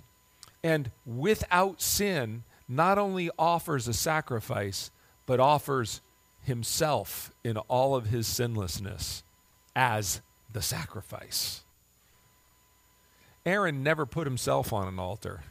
and 0.62 0.90
without 1.04 1.82
sin 1.82 2.44
not 2.68 2.96
only 2.96 3.30
offers 3.38 3.88
a 3.88 3.94
sacrifice, 3.94 4.90
but 5.26 5.40
offers 5.40 6.00
himself 6.48 7.30
in 7.44 7.56
all 7.56 7.94
of 7.94 8.06
his 8.06 8.26
sinlessness 8.26 9.22
as 9.76 10.20
the 10.52 10.60
sacrifice. 10.60 11.62
Aaron 13.46 13.82
never 13.82 14.04
put 14.04 14.26
himself 14.26 14.72
on 14.72 14.88
an 14.88 14.98
altar. 14.98 15.44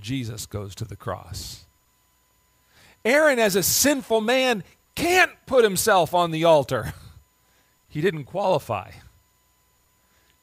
Jesus 0.00 0.46
goes 0.46 0.74
to 0.76 0.84
the 0.84 0.96
cross. 0.96 1.66
Aaron, 3.04 3.38
as 3.38 3.54
a 3.54 3.62
sinful 3.62 4.20
man, 4.20 4.64
can't 4.94 5.30
put 5.46 5.64
himself 5.64 6.14
on 6.14 6.30
the 6.30 6.44
altar. 6.44 6.94
He 7.88 8.00
didn't 8.00 8.24
qualify. 8.24 8.92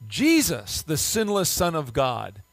Jesus, 0.08 0.82
the 0.84 0.97
sinless 0.97 1.49
Son 1.49 1.73
of 1.73 1.93
God, 1.93 2.43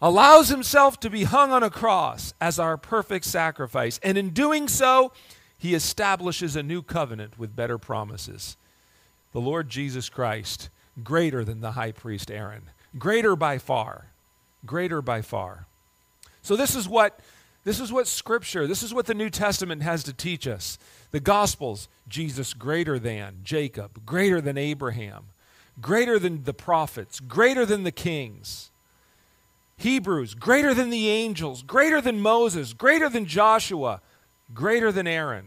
allows 0.00 0.48
himself 0.48 1.00
to 1.00 1.10
be 1.10 1.24
hung 1.24 1.50
on 1.50 1.62
a 1.62 1.70
cross 1.70 2.32
as 2.40 2.58
our 2.58 2.76
perfect 2.76 3.24
sacrifice. 3.24 3.98
And 4.02 4.16
in 4.16 4.30
doing 4.30 4.68
so, 4.68 5.12
he 5.60 5.74
establishes 5.74 6.56
a 6.56 6.62
new 6.62 6.80
covenant 6.80 7.38
with 7.38 7.54
better 7.54 7.76
promises. 7.76 8.56
The 9.32 9.42
Lord 9.42 9.68
Jesus 9.68 10.08
Christ, 10.08 10.70
greater 11.04 11.44
than 11.44 11.60
the 11.60 11.72
high 11.72 11.92
priest 11.92 12.30
Aaron, 12.30 12.62
greater 12.98 13.36
by 13.36 13.58
far, 13.58 14.06
greater 14.64 15.02
by 15.02 15.20
far. 15.20 15.66
So 16.40 16.56
this 16.56 16.74
is 16.74 16.88
what 16.88 17.20
this 17.62 17.78
is 17.78 17.92
what 17.92 18.08
scripture, 18.08 18.66
this 18.66 18.82
is 18.82 18.94
what 18.94 19.04
the 19.04 19.12
New 19.12 19.28
Testament 19.28 19.82
has 19.82 20.02
to 20.04 20.14
teach 20.14 20.48
us. 20.48 20.78
The 21.10 21.20
gospels, 21.20 21.88
Jesus 22.08 22.54
greater 22.54 22.98
than 22.98 23.40
Jacob, 23.44 24.06
greater 24.06 24.40
than 24.40 24.56
Abraham, 24.56 25.24
greater 25.78 26.18
than 26.18 26.44
the 26.44 26.54
prophets, 26.54 27.20
greater 27.20 27.66
than 27.66 27.82
the 27.82 27.92
kings. 27.92 28.70
Hebrews, 29.76 30.34
greater 30.34 30.72
than 30.72 30.88
the 30.88 31.10
angels, 31.10 31.62
greater 31.62 32.00
than 32.00 32.20
Moses, 32.20 32.72
greater 32.72 33.10
than 33.10 33.26
Joshua, 33.26 34.00
greater 34.54 34.92
than 34.92 35.06
Aaron, 35.06 35.46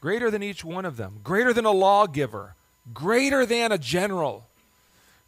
greater 0.00 0.30
than 0.30 0.42
each 0.42 0.64
one 0.64 0.84
of 0.84 0.96
them, 0.96 1.20
greater 1.22 1.52
than 1.52 1.64
a 1.64 1.70
lawgiver, 1.70 2.54
greater 2.92 3.44
than 3.44 3.72
a 3.72 3.78
general, 3.78 4.46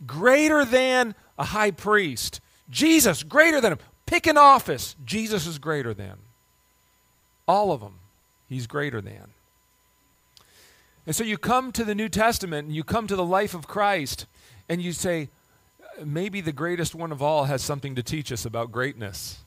greater 0.07 0.65
than 0.65 1.15
a 1.39 1.45
high 1.45 1.71
priest. 1.71 2.41
Jesus, 2.71 3.23
greater 3.23 3.61
than 3.61 3.73
him. 3.73 3.79
Pick 4.07 4.27
an 4.27 4.39
office, 4.39 4.97
Jesus 5.05 5.47
is 5.47 5.59
greater 5.59 5.93
than. 5.93 6.17
All 7.47 7.73
of 7.73 7.81
them, 7.81 7.95
he's 8.49 8.67
greater 8.67 9.01
than. 9.01 9.33
And 11.07 11.17
so 11.17 11.25
you 11.25 11.39
come 11.39 11.73
to 11.73 11.85
the 11.85 11.95
New 11.95 12.09
Testament 12.09 12.67
and 12.67 12.77
you 12.77 12.85
come 12.85 13.07
to 13.07 13.17
the 13.17 13.25
life 13.25 13.55
of 13.55 13.67
Christ 13.67 14.27
and 14.69 14.83
you 14.83 14.93
say, 14.93 15.29
maybe 16.05 16.41
the 16.41 16.53
greatest 16.53 16.95
one 16.95 17.13
of 17.13 17.23
all 17.23 17.45
has 17.45 17.63
something 17.63 17.95
to 17.95 18.03
teach 18.03 18.31
us 18.31 18.45
about 18.45 18.71
greatness. 18.71 19.39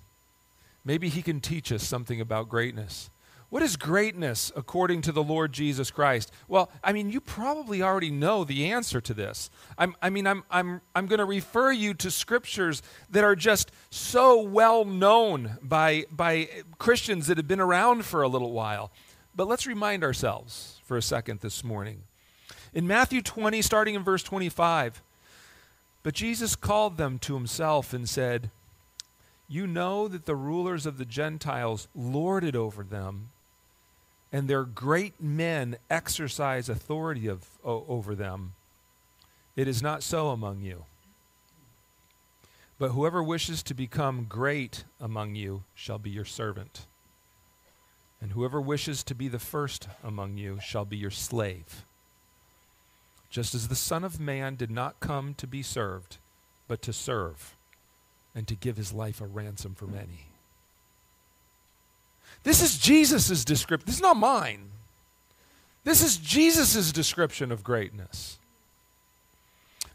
Maybe 0.84 1.10
he 1.10 1.22
can 1.22 1.40
teach 1.40 1.72
us 1.72 1.84
something 1.84 2.20
about 2.20 2.50
greatness. 2.50 3.10
What 3.52 3.62
is 3.62 3.76
greatness 3.76 4.50
according 4.56 5.02
to 5.02 5.12
the 5.12 5.22
Lord 5.22 5.52
Jesus 5.52 5.92
Christ? 5.92 6.32
Well, 6.48 6.72
I 6.82 6.94
mean, 6.94 7.10
you 7.10 7.20
probably 7.20 7.84
already 7.84 8.10
know 8.10 8.46
the 8.46 8.72
answer 8.72 9.02
to 9.02 9.14
this. 9.14 9.50
I'm, 9.78 9.94
i 10.02 10.10
mean, 10.10 10.26
I'm, 10.26 10.46
I'm, 10.50 10.80
I'm 10.96 11.06
going 11.06 11.20
to 11.20 11.26
refer 11.26 11.70
you 11.70 11.94
to 11.96 12.10
scriptures 12.10 12.82
that 13.10 13.26
are 13.26 13.36
just 13.36 13.74
so 13.90 14.42
well 14.42 14.86
known 14.86 15.58
by, 15.62 16.06
by 16.10 16.48
Christians 16.80 17.28
that 17.28 17.36
have 17.36 17.48
been 17.48 17.60
around 17.60 18.06
for 18.06 18.22
a 18.22 18.30
little 18.30 18.54
while. 18.54 18.90
But 19.36 19.50
let's 19.50 19.68
remind 19.68 20.06
ourselves 20.06 20.80
for 20.86 20.96
a 20.96 21.02
second 21.02 21.42
this 21.42 21.62
morning. 21.62 22.04
In 22.74 22.88
Matthew 22.88 23.22
20, 23.22 23.62
starting 23.62 23.96
in 23.96 24.04
verse 24.04 24.24
25, 24.24 25.02
but 26.04 26.14
Jesus 26.14 26.56
called 26.56 26.96
them 26.96 27.20
to 27.20 27.34
himself 27.34 27.94
and 27.94 28.08
said, 28.08 28.50
you 29.52 29.68
know 29.68 30.08
that 30.08 30.26
the 30.26 30.36
rulers 30.36 30.86
of 30.86 30.98
the 30.98 31.04
Gentiles 31.04 31.90
lord 31.94 32.46
it 32.46 32.56
over 32.56 32.86
them, 32.86 33.28
and 34.32 34.48
their 34.48 34.64
great 34.64 35.20
men 35.20 35.76
exercise 35.90 36.70
authority 36.70 37.28
of, 37.28 37.46
o- 37.62 37.84
over 37.90 38.16
them. 38.16 38.54
It 39.58 39.68
is 39.68 39.84
not 39.84 40.04
so 40.04 40.30
among 40.30 40.62
you. 40.62 40.86
But 42.80 42.92
whoever 42.92 43.22
wishes 43.22 43.62
to 43.64 43.74
become 43.74 44.26
great 44.30 44.86
among 45.02 45.36
you 45.36 45.64
shall 45.76 46.00
be 46.00 46.10
your 46.10 46.24
servant. 46.24 46.86
And 48.22 48.32
whoever 48.32 48.62
wishes 48.62 49.04
to 49.04 49.14
be 49.14 49.28
the 49.28 49.38
first 49.38 49.90
among 50.02 50.38
you 50.38 50.60
shall 50.64 50.86
be 50.86 50.96
your 50.96 51.12
slave. 51.12 51.84
Just 53.30 53.54
as 53.54 53.68
the 53.68 53.76
Son 53.76 54.06
of 54.06 54.18
Man 54.18 54.56
did 54.56 54.72
not 54.72 55.02
come 55.02 55.34
to 55.34 55.46
be 55.46 55.62
served, 55.62 56.20
but 56.70 56.82
to 56.84 56.94
serve 56.94 57.58
and 58.36 58.48
to 58.48 58.56
give 58.56 58.78
his 58.78 58.94
life 58.94 59.22
a 59.22 59.26
ransom 59.26 59.76
for 59.76 59.86
many. 59.86 60.28
This 62.44 62.62
is 62.62 62.78
Jesus' 62.78 63.46
description. 63.46 63.86
This 63.86 63.96
is 63.96 64.02
not 64.02 64.18
mine. 64.18 64.70
This 65.84 66.04
is 66.04 66.18
Jesus' 66.18 66.92
description 66.92 67.52
of 67.52 67.64
greatness. 67.64 68.38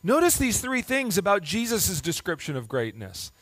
Notice 0.03 0.37
these 0.37 0.61
three 0.61 0.83
things 0.83 1.19
about 1.19 1.43
Jesus' 1.43 2.01
description 2.01 2.57
of 2.57 2.69
greatness. 2.69 3.33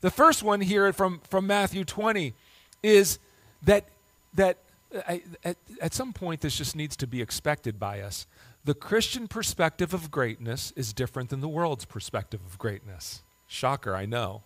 The 0.00 0.10
first 0.10 0.42
one 0.42 0.60
here 0.60 0.92
from, 0.92 1.20
from 1.30 1.46
Matthew 1.46 1.84
20 1.84 2.34
is 2.82 3.18
that, 3.62 3.84
that 4.34 4.58
uh, 4.94 5.00
I, 5.08 5.22
at, 5.42 5.56
at 5.80 5.94
some 5.94 6.12
point 6.12 6.42
this 6.42 6.56
just 6.56 6.76
needs 6.76 6.96
to 6.96 7.06
be 7.06 7.22
expected 7.22 7.78
by 7.78 8.00
us. 8.00 8.26
The 8.64 8.74
Christian 8.74 9.28
perspective 9.28 9.94
of 9.94 10.10
greatness 10.10 10.72
is 10.76 10.92
different 10.92 11.30
than 11.30 11.40
the 11.40 11.48
world's 11.48 11.84
perspective 11.84 12.40
of 12.46 12.58
greatness. 12.58 13.22
Shocker, 13.46 13.94
I 13.94 14.06
know. 14.06 14.42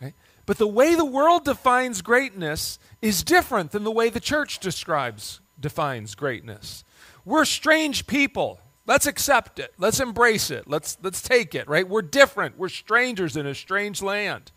Right? 0.00 0.14
But 0.46 0.58
the 0.58 0.66
way 0.66 0.94
the 0.94 1.04
world 1.04 1.44
defines 1.44 2.02
greatness 2.02 2.78
is 3.00 3.22
different 3.22 3.72
than 3.72 3.84
the 3.84 3.90
way 3.90 4.10
the 4.10 4.20
church 4.20 4.58
describes 4.58 5.40
defines 5.58 6.14
greatness. 6.14 6.84
We're 7.24 7.44
strange 7.44 8.06
people. 8.06 8.60
Let's 8.86 9.06
accept 9.06 9.58
it. 9.58 9.72
Let's 9.78 10.00
embrace 10.00 10.50
it. 10.50 10.66
Let's, 10.66 10.98
let's 11.02 11.22
take 11.22 11.54
it, 11.54 11.68
right? 11.68 11.88
We're 11.88 12.02
different. 12.02 12.58
We're 12.58 12.68
strangers 12.68 13.36
in 13.36 13.46
a 13.46 13.54
strange 13.54 14.02
land. 14.02 14.50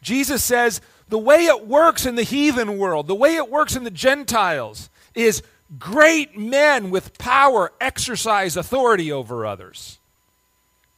Jesus 0.00 0.42
says 0.42 0.80
the 1.08 1.18
way 1.18 1.46
it 1.46 1.66
works 1.66 2.06
in 2.06 2.14
the 2.14 2.22
heathen 2.22 2.78
world, 2.78 3.06
the 3.06 3.14
way 3.14 3.36
it 3.36 3.50
works 3.50 3.76
in 3.76 3.84
the 3.84 3.90
Gentiles, 3.90 4.88
is 5.14 5.42
great 5.78 6.36
men 6.36 6.90
with 6.90 7.18
power 7.18 7.72
exercise 7.80 8.56
authority 8.56 9.12
over 9.12 9.44
others. 9.44 9.98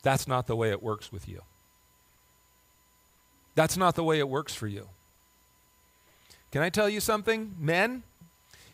That's 0.03 0.29
not 0.29 0.47
the 0.47 0.57
way 0.57 0.71
it 0.71 0.83
works 0.83 1.11
with 1.11 1.29
you. 1.29 1.43
That's 3.55 3.77
not 3.77 3.95
the 3.95 4.05
way 4.05 4.19
it 4.19 4.29
works 4.29 4.55
for 4.55 4.67
you. 4.67 4.89
Can 6.51 6.63
I 6.63 6.71
tell 6.71 6.89
you 6.89 7.01
something, 7.01 7.55
men? 7.59 8.03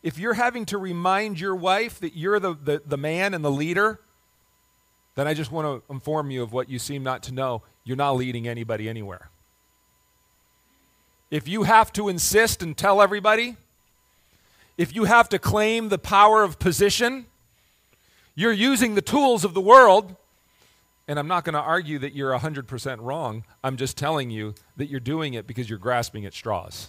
If 0.03 0.19
you're 0.19 0.35
having 0.35 0.65
to 0.67 0.79
remind 0.79 1.39
your 1.39 1.55
wife 1.55 2.01
that 2.01 2.17
you're 2.17 2.41
the, 2.41 2.55
the, 2.55 2.83
the 2.85 2.97
man 2.97 3.35
and 3.35 3.45
the 3.45 3.51
leader, 3.51 4.01
then 5.15 5.27
I 5.27 5.35
just 5.35 5.53
want 5.53 5.67
to 5.87 5.93
inform 5.93 6.31
you 6.31 6.43
of 6.43 6.53
what 6.53 6.71
you 6.71 6.79
seem 6.79 7.03
not 7.03 7.23
to 7.25 7.33
know. 7.33 7.63
You're 7.85 7.97
not 7.97 8.13
leading 8.13 8.49
anybody 8.49 8.89
anywhere. 8.89 9.29
If 11.31 11.47
you 11.47 11.65
have 11.65 11.93
to 11.95 12.09
insist 12.09 12.63
and 12.63 12.77
tell 12.77 13.01
everybody, 13.01 13.57
if 14.77 14.95
you 14.95 15.05
have 15.05 15.29
to 15.29 15.39
claim 15.39 15.89
the 15.89 15.99
power 15.99 16.43
of 16.43 16.59
position, 16.59 17.27
you're 18.35 18.53
using 18.53 18.95
the 18.95 19.03
tools 19.03 19.45
of 19.45 19.53
the 19.55 19.61
world. 19.61 20.17
And 21.11 21.19
I'm 21.19 21.27
not 21.27 21.43
going 21.43 21.55
to 21.55 21.61
argue 21.61 21.99
that 21.99 22.15
you're 22.15 22.31
100% 22.39 22.99
wrong. 23.01 23.43
I'm 23.65 23.77
just 23.77 23.99
telling 23.99 24.31
you 24.31 24.55
that 24.77 24.89
you're 24.89 25.01
doing 25.01 25.35
it 25.35 25.45
because 25.45 25.69
you're 25.69 25.77
grasping 25.77 26.25
at 26.25 26.33
straws. 26.33 26.87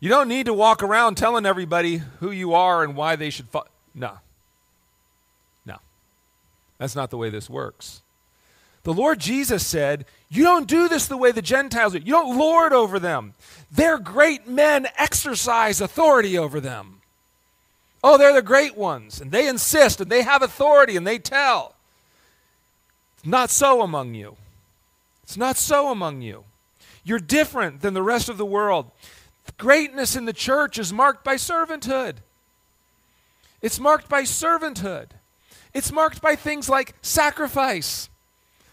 You 0.00 0.08
don't 0.08 0.26
need 0.26 0.46
to 0.46 0.52
walk 0.52 0.82
around 0.82 1.14
telling 1.14 1.46
everybody 1.46 1.98
who 2.18 2.32
you 2.32 2.54
are 2.54 2.82
and 2.82 2.96
why 2.96 3.14
they 3.14 3.30
should 3.30 3.46
follow. 3.46 3.68
No. 3.94 4.18
No. 5.64 5.76
That's 6.78 6.96
not 6.96 7.10
the 7.10 7.16
way 7.16 7.30
this 7.30 7.48
works. 7.48 8.02
The 8.82 8.92
Lord 8.92 9.20
Jesus 9.20 9.64
said, 9.64 10.06
You 10.28 10.42
don't 10.42 10.66
do 10.66 10.88
this 10.88 11.06
the 11.06 11.16
way 11.16 11.30
the 11.30 11.40
Gentiles 11.40 11.92
do. 11.92 12.00
You 12.00 12.14
don't 12.14 12.36
lord 12.36 12.72
over 12.72 12.98
them. 12.98 13.34
Their 13.70 13.98
great 13.98 14.48
men 14.48 14.88
exercise 14.98 15.80
authority 15.80 16.36
over 16.36 16.58
them. 16.58 16.95
Oh, 18.08 18.16
they're 18.16 18.32
the 18.32 18.40
great 18.40 18.76
ones, 18.76 19.20
and 19.20 19.32
they 19.32 19.48
insist, 19.48 20.00
and 20.00 20.08
they 20.08 20.22
have 20.22 20.40
authority, 20.40 20.96
and 20.96 21.04
they 21.04 21.18
tell. 21.18 21.74
It's 23.16 23.26
not 23.26 23.50
so 23.50 23.82
among 23.82 24.14
you. 24.14 24.36
It's 25.24 25.36
not 25.36 25.56
so 25.56 25.90
among 25.90 26.22
you. 26.22 26.44
You're 27.02 27.18
different 27.18 27.80
than 27.80 27.94
the 27.94 28.04
rest 28.04 28.28
of 28.28 28.38
the 28.38 28.46
world. 28.46 28.92
Greatness 29.58 30.14
in 30.14 30.24
the 30.24 30.32
church 30.32 30.78
is 30.78 30.92
marked 30.92 31.24
by 31.24 31.34
servanthood. 31.34 32.18
It's 33.60 33.80
marked 33.80 34.08
by 34.08 34.22
servanthood. 34.22 35.06
It's 35.74 35.90
marked 35.90 36.22
by 36.22 36.36
things 36.36 36.68
like 36.68 36.94
sacrifice, 37.02 38.08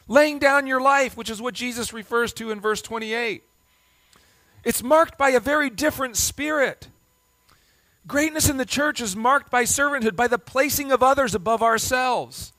laying 0.07 0.37
down 0.37 0.67
your 0.67 0.79
life, 0.79 1.17
which 1.17 1.31
is 1.31 1.41
what 1.41 1.55
Jesus 1.55 1.91
refers 1.91 2.33
to 2.33 2.51
in 2.51 2.59
verse 2.61 2.83
28. 2.83 3.41
It's 4.63 4.83
marked 4.83 5.17
by 5.17 5.31
a 5.31 5.39
very 5.39 5.71
different 5.71 6.17
spirit. 6.17 6.87
Greatness 8.05 8.49
in 8.49 8.57
the 8.57 8.65
church 8.65 8.99
is 8.99 9.15
marked 9.15 9.49
by 9.49 9.63
servanthood, 9.63 10.15
by 10.15 10.27
the 10.27 10.37
placing 10.37 10.91
of 10.91 11.01
others 11.01 11.33
above 11.33 11.63
ourselves. 11.63 12.51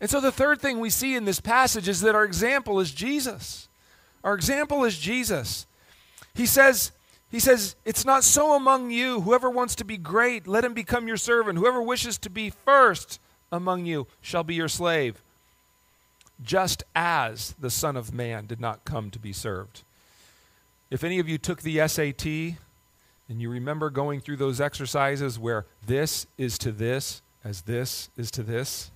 And 0.00 0.08
so 0.08 0.20
the 0.20 0.32
third 0.32 0.60
thing 0.60 0.80
we 0.80 0.90
see 0.90 1.14
in 1.14 1.24
this 1.24 1.40
passage 1.40 1.88
is 1.88 2.00
that 2.00 2.14
our 2.14 2.24
example 2.24 2.80
is 2.80 2.92
Jesus. 2.92 3.68
Our 4.24 4.34
example 4.34 4.84
is 4.84 4.98
Jesus. 4.98 5.66
He 6.34 6.46
says, 6.46 6.92
he 7.30 7.40
says, 7.40 7.76
It's 7.84 8.04
not 8.04 8.24
so 8.24 8.54
among 8.54 8.90
you. 8.90 9.20
Whoever 9.20 9.50
wants 9.50 9.74
to 9.76 9.84
be 9.84 9.96
great, 9.96 10.46
let 10.46 10.64
him 10.64 10.74
become 10.74 11.08
your 11.08 11.16
servant. 11.16 11.58
Whoever 11.58 11.82
wishes 11.82 12.18
to 12.18 12.30
be 12.30 12.50
first 12.50 13.20
among 13.52 13.86
you 13.86 14.06
shall 14.20 14.44
be 14.44 14.54
your 14.54 14.68
slave. 14.68 15.20
Just 16.42 16.82
as 16.94 17.54
the 17.58 17.70
Son 17.70 17.96
of 17.96 18.12
Man 18.12 18.46
did 18.46 18.60
not 18.60 18.84
come 18.84 19.10
to 19.10 19.18
be 19.18 19.32
served. 19.32 19.82
If 20.90 21.02
any 21.02 21.18
of 21.18 21.28
you 21.28 21.38
took 21.38 21.62
the 21.62 21.86
SAT 21.88 22.58
and 23.28 23.40
you 23.40 23.50
remember 23.50 23.90
going 23.90 24.20
through 24.20 24.36
those 24.36 24.60
exercises 24.60 25.38
where 25.38 25.66
this 25.86 26.26
is 26.38 26.58
to 26.58 26.72
this 26.72 27.22
as 27.44 27.62
this 27.62 28.08
is 28.16 28.30
to 28.32 28.42
this, 28.42 28.90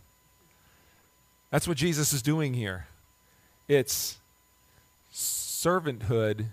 that's 1.50 1.66
what 1.68 1.76
Jesus 1.76 2.12
is 2.12 2.22
doing 2.22 2.54
here. 2.54 2.86
It's 3.68 4.18
servanthood 5.12 6.46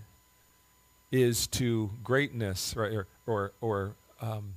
is 1.11 1.47
to 1.47 1.89
greatness, 2.03 2.75
right? 2.75 2.91
Or, 2.91 3.07
or, 3.25 3.51
or 3.61 3.95
um, 4.21 4.55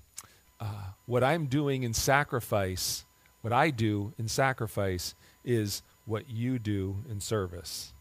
uh, 0.61 0.67
what 1.07 1.23
I'm 1.23 1.47
doing 1.47 1.83
in 1.83 1.95
sacrifice, 1.95 3.05
what 3.43 3.53
I 3.53 3.71
do 3.71 4.13
in 4.19 4.29
sacrifice 4.29 5.15
is 5.45 5.83
what 6.05 6.29
you 6.29 6.59
do 6.59 6.97
in 7.09 7.21
service. 7.21 7.93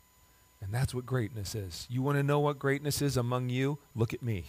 And 0.62 0.73
that's 0.73 0.93
what 0.93 1.05
greatness 1.05 1.55
is. 1.55 1.88
You 1.89 2.01
want 2.01 2.17
to 2.17 2.23
know 2.23 2.39
what 2.39 2.60
greatness 2.60 3.01
is 3.01 3.15
among 3.15 3.49
you? 3.49 3.77
Look 3.95 4.13
at 4.13 4.21
me. 4.21 4.45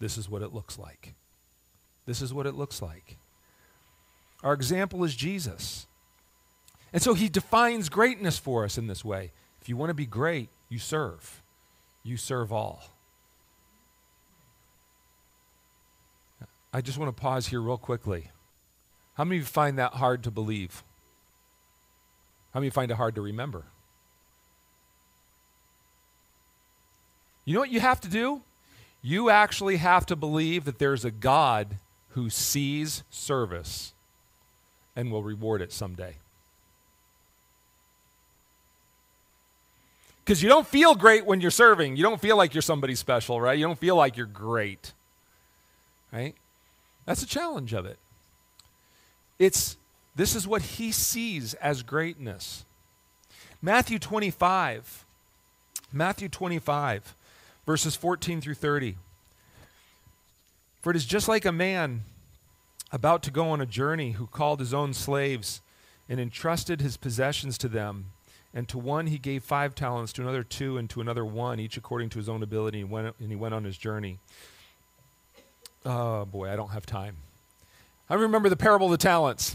This 0.00 0.16
is 0.16 0.28
what 0.28 0.42
it 0.42 0.54
looks 0.54 0.78
like. 0.78 1.14
This 2.06 2.22
is 2.22 2.32
what 2.32 2.46
it 2.46 2.54
looks 2.54 2.80
like. 2.80 3.16
Our 4.42 4.52
example 4.52 5.04
is 5.04 5.14
Jesus. 5.14 5.86
And 6.92 7.02
so 7.02 7.14
he 7.14 7.28
defines 7.28 7.88
greatness 7.88 8.38
for 8.38 8.64
us 8.64 8.78
in 8.78 8.86
this 8.86 9.04
way. 9.04 9.32
If 9.60 9.68
you 9.68 9.76
want 9.76 9.90
to 9.90 9.94
be 9.94 10.06
great, 10.06 10.48
you 10.68 10.78
serve 10.78 11.42
you 12.08 12.16
serve 12.16 12.52
all. 12.52 12.82
I 16.72 16.80
just 16.80 16.98
want 16.98 17.14
to 17.14 17.20
pause 17.20 17.46
here 17.46 17.60
real 17.60 17.78
quickly. 17.78 18.30
How 19.14 19.24
many 19.24 19.36
of 19.36 19.42
you 19.42 19.46
find 19.46 19.78
that 19.78 19.94
hard 19.94 20.24
to 20.24 20.30
believe? 20.30 20.82
How 22.52 22.60
many 22.60 22.70
find 22.70 22.90
it 22.90 22.96
hard 22.96 23.14
to 23.16 23.20
remember? 23.20 23.64
You 27.44 27.54
know 27.54 27.60
what 27.60 27.70
you 27.70 27.80
have 27.80 28.00
to 28.02 28.08
do? 28.08 28.42
You 29.02 29.30
actually 29.30 29.76
have 29.76 30.06
to 30.06 30.16
believe 30.16 30.64
that 30.64 30.78
there's 30.78 31.04
a 31.04 31.10
God 31.10 31.76
who 32.10 32.30
sees 32.30 33.02
service 33.10 33.92
and 34.96 35.12
will 35.12 35.22
reward 35.22 35.62
it 35.62 35.72
someday. 35.72 36.14
Because 40.24 40.42
you 40.42 40.48
don't 40.48 40.66
feel 40.66 40.94
great 40.94 41.24
when 41.24 41.40
you're 41.40 41.50
serving. 41.50 41.96
You 41.96 42.02
don't 42.02 42.20
feel 42.20 42.36
like 42.36 42.52
you're 42.52 42.60
somebody 42.60 42.94
special, 42.94 43.40
right? 43.40 43.56
You 43.56 43.64
don't 43.64 43.78
feel 43.78 43.96
like 43.96 44.16
you're 44.16 44.26
great, 44.26 44.92
right? 46.12 46.34
That's 47.06 47.20
the 47.20 47.26
challenge 47.26 47.72
of 47.72 47.86
it. 47.86 47.98
It's 49.38 49.76
this 50.14 50.34
is 50.34 50.46
what 50.46 50.62
he 50.62 50.90
sees 50.90 51.54
as 51.54 51.82
greatness. 51.82 52.64
Matthew 53.62 53.98
25, 53.98 55.04
Matthew 55.92 56.28
25, 56.28 57.14
verses 57.68 57.94
14 57.94 58.40
through 58.40 58.54
30. 58.54 58.96
For 60.80 60.88
it 60.88 60.96
is 60.96 61.04
just 61.04 61.28
like 61.28 61.44
a 61.44 61.52
man 61.52 62.00
about 62.90 63.22
to 63.24 63.30
go 63.30 63.50
on 63.50 63.60
a 63.60 63.66
journey 63.66 64.12
who 64.12 64.26
called 64.26 64.58
his 64.58 64.72
own 64.72 64.94
slaves 64.94 65.60
and 66.08 66.18
entrusted 66.18 66.80
his 66.80 66.96
possessions 66.96 67.58
to 67.58 67.68
them. 67.68 68.06
And 68.54 68.66
to 68.68 68.78
one 68.78 69.08
he 69.08 69.18
gave 69.18 69.44
five 69.44 69.74
talents, 69.74 70.14
to 70.14 70.22
another 70.22 70.42
two, 70.42 70.78
and 70.78 70.88
to 70.88 71.02
another 71.02 71.26
one, 71.26 71.60
each 71.60 71.76
according 71.76 72.08
to 72.08 72.18
his 72.18 72.26
own 72.26 72.42
ability, 72.42 72.80
and, 72.80 72.90
went, 72.90 73.14
and 73.20 73.28
he 73.28 73.36
went 73.36 73.52
on 73.52 73.64
his 73.64 73.76
journey. 73.76 74.18
Oh 75.84 76.24
boy, 76.24 76.50
I 76.50 76.56
don't 76.56 76.70
have 76.70 76.86
time. 76.86 77.16
I 78.08 78.14
remember 78.14 78.48
the 78.48 78.56
parable 78.56 78.86
of 78.86 78.92
the 78.92 78.96
talents. 78.96 79.54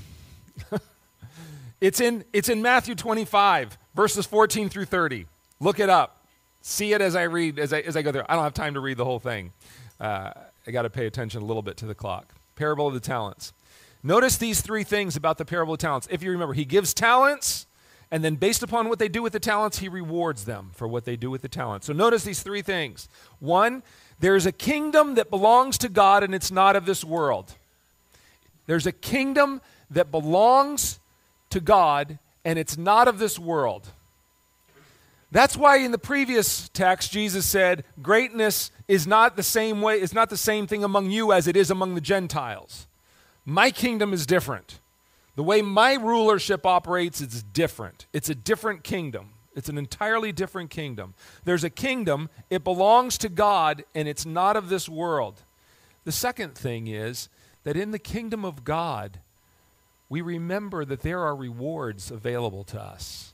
it's, 1.82 2.00
in, 2.00 2.26
it's 2.32 2.48
in 2.48 2.62
Matthew 2.62 2.94
25, 2.94 3.76
verses 3.96 4.28
14 4.28 4.70
through 4.70 4.86
30. 4.86 5.26
Look 5.60 5.80
it 5.80 5.90
up. 5.90 6.23
See 6.66 6.94
it 6.94 7.02
as 7.02 7.16
I 7.16 7.24
read, 7.24 7.60
as 7.60 7.74
I, 7.74 7.82
as 7.82 7.98
I 7.98 8.02
go 8.02 8.12
through. 8.14 8.24
I 8.28 8.36
don't 8.36 8.44
have 8.44 8.54
time 8.54 8.74
to 8.76 8.80
read 8.80 8.96
the 8.96 9.04
whole 9.04 9.20
thing. 9.20 9.52
Uh, 10.00 10.32
I 10.66 10.72
got 10.72 10.84
to 10.84 10.90
pay 10.90 11.06
attention 11.06 11.42
a 11.42 11.46
little 11.46 11.62
bit 11.62 11.76
to 11.78 11.86
the 11.86 11.94
clock. 11.94 12.34
Parable 12.56 12.88
of 12.88 12.94
the 12.94 13.02
talents. 13.02 13.52
Notice 14.02 14.38
these 14.38 14.62
three 14.62 14.86
things 14.86 15.18
about 15.18 15.38
the 15.38 15.44
parable 15.44 15.74
of 15.74 15.80
talents. 15.82 16.08
If 16.10 16.24
you 16.24 16.32
remember, 16.32 16.54
he 16.54 16.66
gives 16.66 16.94
talents 16.94 17.68
And 18.12 18.24
then, 18.24 18.36
based 18.36 18.62
upon 18.62 18.90
what 18.90 19.00
they 19.00 19.08
do 19.08 19.24
with 19.24 19.34
the 19.34 19.40
talents, 19.40 19.80
he 19.80 19.90
rewards 19.90 20.46
them 20.46 20.70
for 20.74 20.88
what 20.88 21.04
they 21.04 21.16
do 21.16 21.32
with 21.32 21.42
the 21.42 21.50
talents. 21.50 21.88
So, 21.88 21.94
notice 21.94 22.24
these 22.24 22.44
three 22.44 22.62
things. 22.62 23.10
One, 23.40 23.82
there's 24.20 24.46
a 24.46 24.52
kingdom 24.52 25.16
that 25.16 25.32
belongs 25.32 25.80
to 25.80 25.90
God 25.90 26.24
and 26.24 26.36
it's 26.36 26.52
not 26.52 26.76
of 26.76 26.86
this 26.86 27.04
world. 27.04 27.56
There's 28.68 28.86
a 28.86 28.92
kingdom 28.92 29.62
that 29.90 30.12
belongs 30.12 31.00
to 31.50 31.60
God 31.60 32.20
and 32.46 32.60
it's 32.60 32.78
not 32.78 33.08
of 33.08 33.18
this 33.20 33.40
world. 33.40 33.88
That's 35.34 35.58
why 35.58 35.78
in 35.78 35.92
the 35.92 35.98
previous 35.98 36.70
text 36.70 37.12
Jesus 37.12 37.48
said, 37.48 37.86
greatness 38.04 38.70
is 38.88 39.08
not 39.08 39.36
the 39.36 39.42
same 39.42 39.82
way, 39.82 39.96
it's 39.96 40.14
not 40.14 40.30
the 40.30 40.38
same 40.38 40.68
thing 40.68 40.84
among 40.84 41.10
you 41.10 41.34
as 41.34 41.48
it 41.48 41.58
is 41.58 41.72
among 41.72 41.96
the 41.96 42.02
Gentiles. 42.02 42.86
My 43.44 43.72
kingdom 43.72 44.14
is 44.14 44.28
different. 44.28 44.80
The 45.36 45.42
way 45.42 45.64
my 45.64 45.96
rulership 45.96 46.68
operates 46.68 47.20
is 47.20 47.42
different. 47.42 48.06
It's 48.14 48.30
a 48.30 48.36
different 48.36 48.84
kingdom. 48.84 49.32
It's 49.56 49.70
an 49.70 49.80
entirely 49.80 50.32
different 50.32 50.70
kingdom. 50.70 51.16
There's 51.46 51.64
a 51.64 51.70
kingdom, 51.72 52.30
it 52.52 52.64
belongs 52.64 53.18
to 53.18 53.28
God, 53.28 53.84
and 53.96 54.08
it's 54.08 54.28
not 54.28 54.56
of 54.56 54.70
this 54.70 54.88
world. 54.88 55.42
The 56.04 56.12
second 56.12 56.54
thing 56.54 56.86
is 56.86 57.28
that 57.64 57.76
in 57.76 57.90
the 57.90 57.98
kingdom 57.98 58.46
of 58.46 58.64
God, 58.64 59.18
we 60.10 60.22
remember 60.22 60.86
that 60.86 61.02
there 61.02 61.22
are 61.22 61.36
rewards 61.36 62.12
available 62.12 62.64
to 62.66 62.80
us. 62.80 63.33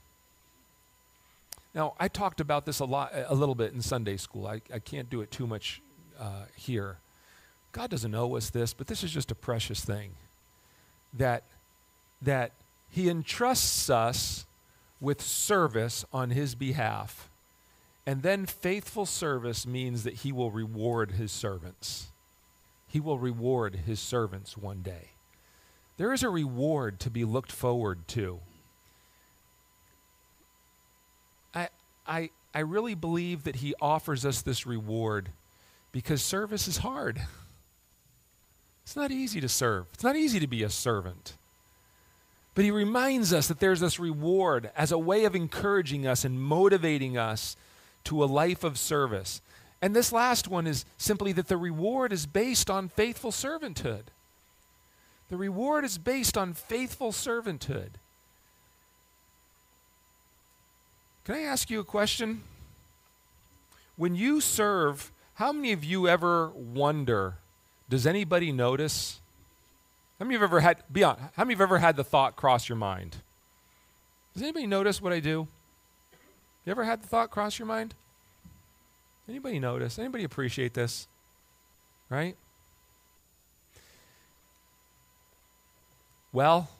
Now, 1.80 1.94
I 1.98 2.10
talked 2.10 2.42
about 2.42 2.66
this 2.66 2.82
a 2.82 2.86
lot, 2.86 3.14
a 3.14 3.34
little 3.34 3.56
bit 3.56 3.72
in 3.72 3.82
Sunday 3.82 4.18
school. 4.18 4.48
I, 4.48 4.62
I 4.74 4.80
can't 4.80 5.10
do 5.10 5.22
it 5.22 5.32
too 5.32 5.48
much 5.48 5.82
uh, 6.20 6.44
here. 6.54 6.98
God 7.72 7.90
doesn't 7.90 8.14
owe 8.14 8.36
us 8.36 8.50
this, 8.50 8.74
but 8.74 8.88
this 8.88 9.02
is 9.02 9.12
just 9.12 9.32
a 9.32 9.36
precious 9.36 9.86
thing. 9.86 10.12
That 11.14 11.44
that 12.22 12.52
He 12.90 13.08
entrusts 13.08 13.90
us 13.90 14.46
with 15.00 15.22
service 15.22 16.04
on 16.12 16.32
His 16.32 16.54
behalf, 16.54 17.30
and 18.06 18.24
then 18.24 18.46
faithful 18.46 19.06
service 19.06 19.66
means 19.66 20.04
that 20.04 20.16
He 20.16 20.34
will 20.34 20.52
reward 20.52 21.12
His 21.12 21.32
servants. 21.32 22.08
He 22.90 23.00
will 23.00 23.20
reward 23.20 23.84
His 23.86 24.02
servants 24.02 24.58
one 24.58 24.82
day. 24.82 25.12
There 25.96 26.12
is 26.12 26.24
a 26.24 26.30
reward 26.30 27.00
to 27.00 27.10
be 27.10 27.24
looked 27.24 27.54
forward 27.54 28.06
to. 28.10 28.42
I, 32.10 32.32
I 32.54 32.62
really 32.62 32.96
believe 32.96 33.44
that 33.44 33.58
he 33.58 33.76
offers 33.80 34.26
us 34.26 34.42
this 34.42 34.66
reward 34.66 35.30
because 35.92 36.22
service 36.22 36.68
is 36.68 36.78
hard. 36.78 37.22
It's 38.84 38.96
not 38.96 39.12
easy 39.12 39.40
to 39.40 39.48
serve, 39.48 39.86
it's 39.94 40.04
not 40.04 40.16
easy 40.16 40.40
to 40.40 40.48
be 40.48 40.64
a 40.64 40.70
servant. 40.70 41.38
But 42.56 42.66
he 42.66 42.72
reminds 42.72 43.32
us 43.32 43.48
that 43.48 43.60
there's 43.60 43.80
this 43.80 44.00
reward 44.00 44.72
as 44.76 44.92
a 44.92 44.98
way 44.98 45.24
of 45.24 45.36
encouraging 45.36 46.08
us 46.08 46.26
and 46.26 46.42
motivating 46.42 47.18
us 47.18 47.56
to 48.06 48.24
a 48.24 48.26
life 48.26 48.64
of 48.64 48.78
service. 48.78 49.42
And 49.82 49.96
this 49.96 50.12
last 50.12 50.48
one 50.48 50.68
is 50.68 50.84
simply 50.98 51.32
that 51.34 51.48
the 51.48 51.56
reward 51.56 52.12
is 52.12 52.26
based 52.26 52.70
on 52.70 52.90
faithful 52.90 53.32
servanthood. 53.32 54.06
The 55.30 55.38
reward 55.38 55.86
is 55.86 55.98
based 55.98 56.38
on 56.38 56.54
faithful 56.54 57.12
servanthood. 57.12 57.92
Can 61.30 61.38
I 61.38 61.42
ask 61.42 61.70
you 61.70 61.80
a 61.80 61.84
question? 61.84 62.42
When 63.98 64.16
you 64.16 64.42
serve, 64.42 65.12
how 65.36 65.52
many 65.52 65.72
of 65.74 65.84
you 65.84 66.08
ever 66.08 66.50
wonder, 66.50 67.36
does 67.88 68.08
anybody 68.08 68.52
notice? 68.52 69.20
How 70.18 70.26
many 70.26 70.34
of 70.34 70.42
you 70.42 70.46
ever 70.46 70.60
had, 70.60 70.78
beyond 70.92 71.20
how 71.36 71.44
many 71.44 71.54
of 71.54 71.60
you 71.60 71.64
ever 71.66 71.78
had 71.78 71.98
the 71.98 72.04
thought 72.04 72.36
cross 72.36 72.68
your 72.68 72.78
mind? 72.78 73.18
Does 74.34 74.42
anybody 74.42 74.66
notice 74.66 75.04
what 75.04 75.14
I 75.14 75.20
do? 75.20 75.48
You 76.66 76.72
ever 76.72 76.84
had 76.84 77.04
the 77.04 77.08
thought 77.08 77.30
cross 77.30 77.60
your 77.60 77.68
mind? 77.68 77.94
Anybody 79.30 79.60
notice? 79.60 80.00
Anybody 80.00 80.24
appreciate 80.24 80.74
this? 80.74 81.08
Right? 82.10 82.36
Well, 86.34 86.72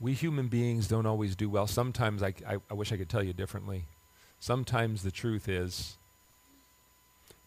we 0.00 0.14
human 0.14 0.48
beings 0.48 0.88
don't 0.88 1.06
always 1.06 1.36
do 1.36 1.48
well. 1.50 1.66
Sometimes 1.66 2.22
I, 2.22 2.32
I, 2.48 2.56
I, 2.70 2.74
wish 2.74 2.90
I 2.90 2.96
could 2.96 3.10
tell 3.10 3.22
you 3.22 3.34
differently. 3.34 3.84
Sometimes 4.40 5.02
the 5.02 5.10
truth 5.10 5.48
is 5.48 5.96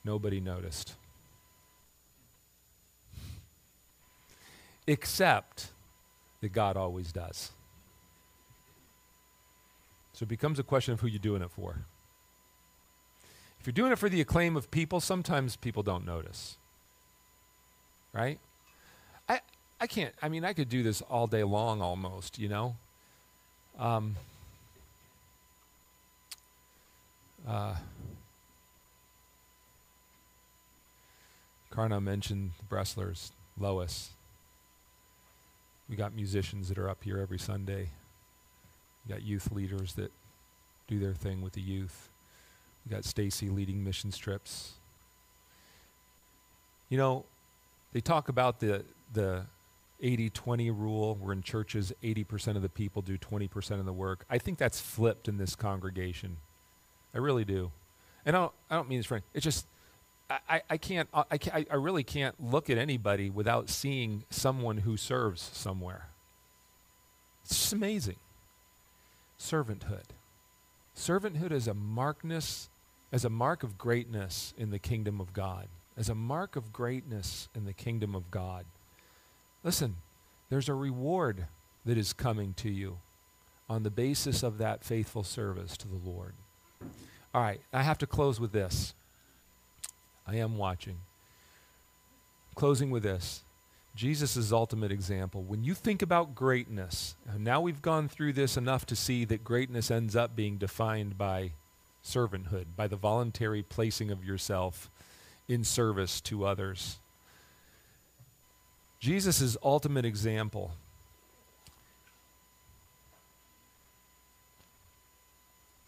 nobody 0.05 0.39
noticed. 0.39 0.93
Except 4.85 5.69
that 6.41 6.53
God 6.53 6.77
always 6.77 7.11
does. 7.11 7.51
So 10.13 10.23
it 10.23 10.29
becomes 10.29 10.59
a 10.59 10.63
question 10.63 10.93
of 10.93 10.99
who 10.99 11.07
you're 11.07 11.19
doing 11.19 11.41
it 11.41 11.49
for. 11.49 11.77
If 13.59 13.65
you're 13.65 13.73
doing 13.73 13.91
it 13.91 13.97
for 13.97 14.09
the 14.09 14.21
acclaim 14.21 14.55
of 14.55 14.69
people, 14.69 14.99
sometimes 14.99 15.55
people 15.55 15.81
don't 15.81 16.05
notice. 16.05 16.57
Right? 18.11 18.37
I 19.83 19.85
can't, 19.85 20.13
I 20.21 20.29
mean, 20.29 20.45
I 20.45 20.53
could 20.53 20.69
do 20.69 20.81
this 20.81 21.01
all 21.01 21.27
day 21.27 21.43
long 21.43 21.81
almost, 21.81 22.39
you 22.39 22.47
know? 22.47 22.77
Um, 23.77 24.15
uh, 27.45 27.75
Karna 31.69 31.99
mentioned 31.99 32.51
the 32.57 32.73
Bresslers, 32.73 33.31
Lois. 33.59 34.11
We 35.89 35.97
got 35.97 36.15
musicians 36.15 36.69
that 36.69 36.77
are 36.77 36.87
up 36.87 37.03
here 37.03 37.17
every 37.17 37.37
Sunday. 37.37 37.89
We 39.05 39.13
got 39.13 39.21
youth 39.21 39.51
leaders 39.51 39.95
that 39.95 40.13
do 40.87 40.97
their 40.97 41.13
thing 41.13 41.41
with 41.41 41.51
the 41.51 41.61
youth. 41.61 42.07
We 42.85 42.95
got 42.95 43.03
Stacy 43.03 43.49
leading 43.49 43.83
mission 43.83 44.11
trips. 44.11 44.75
You 46.87 46.97
know, 46.97 47.25
they 47.91 47.99
talk 47.99 48.29
about 48.29 48.61
the 48.61 48.85
the 49.13 49.43
80 50.03 50.29
20 50.29 50.69
rule 50.69 51.15
where 51.15 51.33
in 51.33 51.41
churches 51.41 51.93
80% 52.03 52.55
of 52.55 52.61
the 52.61 52.69
people 52.69 53.01
do 53.01 53.17
20% 53.17 53.79
of 53.79 53.85
the 53.85 53.93
work. 53.93 54.25
I 54.29 54.37
think 54.37 54.59
that's 54.59 54.79
flipped 54.79 55.27
in 55.27 55.37
this 55.37 55.55
congregation. 55.55 56.37
I 57.15 57.19
really 57.19 57.45
do. 57.45 57.71
And 58.25 58.35
I 58.35 58.39
don't, 58.39 58.51
I 58.69 58.75
don't 58.75 58.89
mean 58.89 58.99
this 58.99 59.05
friend. 59.05 59.23
It's 59.33 59.43
just, 59.43 59.65
I, 60.29 60.61
I 60.69 60.77
can't, 60.77 61.09
I, 61.13 61.37
can't, 61.37 61.67
I 61.69 61.75
really 61.75 62.03
can't 62.03 62.35
look 62.43 62.69
at 62.69 62.77
anybody 62.77 63.29
without 63.29 63.69
seeing 63.69 64.23
someone 64.29 64.79
who 64.79 64.97
serves 64.97 65.41
somewhere. 65.53 66.07
It's 67.43 67.59
just 67.59 67.73
amazing. 67.73 68.15
Servanthood. 69.39 70.05
Servanthood 70.95 71.51
is 71.51 71.67
a 71.67 71.73
markness, 71.73 72.69
as 73.11 73.25
a 73.25 73.29
mark 73.29 73.63
of 73.63 73.77
greatness 73.77 74.53
in 74.57 74.71
the 74.71 74.79
kingdom 74.79 75.19
of 75.19 75.33
God. 75.33 75.67
As 75.97 76.09
a 76.09 76.15
mark 76.15 76.55
of 76.55 76.73
greatness 76.73 77.47
in 77.53 77.65
the 77.65 77.73
kingdom 77.73 78.15
of 78.15 78.31
God. 78.31 78.65
Listen, 79.63 79.95
there's 80.49 80.69
a 80.69 80.73
reward 80.73 81.47
that 81.85 81.97
is 81.97 82.13
coming 82.13 82.53
to 82.55 82.69
you 82.69 82.97
on 83.69 83.83
the 83.83 83.89
basis 83.89 84.43
of 84.43 84.57
that 84.57 84.83
faithful 84.83 85.23
service 85.23 85.77
to 85.77 85.87
the 85.87 86.09
Lord. 86.09 86.33
All 87.33 87.41
right, 87.41 87.61
I 87.71 87.83
have 87.83 87.97
to 87.99 88.07
close 88.07 88.39
with 88.39 88.51
this. 88.51 88.93
I 90.27 90.35
am 90.35 90.57
watching. 90.57 90.97
Closing 92.55 92.91
with 92.91 93.03
this. 93.03 93.41
Jesus' 93.95 94.51
ultimate 94.51 94.91
example. 94.91 95.43
When 95.43 95.63
you 95.63 95.73
think 95.73 96.01
about 96.01 96.35
greatness, 96.35 97.15
and 97.27 97.43
now 97.43 97.61
we've 97.61 97.81
gone 97.81 98.09
through 98.09 98.33
this 98.33 98.57
enough 98.57 98.85
to 98.87 98.95
see 98.95 99.23
that 99.25 99.43
greatness 99.43 99.91
ends 99.91 100.15
up 100.15 100.35
being 100.35 100.57
defined 100.57 101.17
by 101.17 101.51
servanthood, 102.03 102.65
by 102.75 102.87
the 102.87 102.95
voluntary 102.95 103.63
placing 103.63 104.11
of 104.11 104.25
yourself 104.25 104.89
in 105.47 105.63
service 105.63 106.19
to 106.21 106.45
others. 106.45 106.97
Jesus' 109.03 109.57
ultimate 109.61 110.05
example 110.05 110.71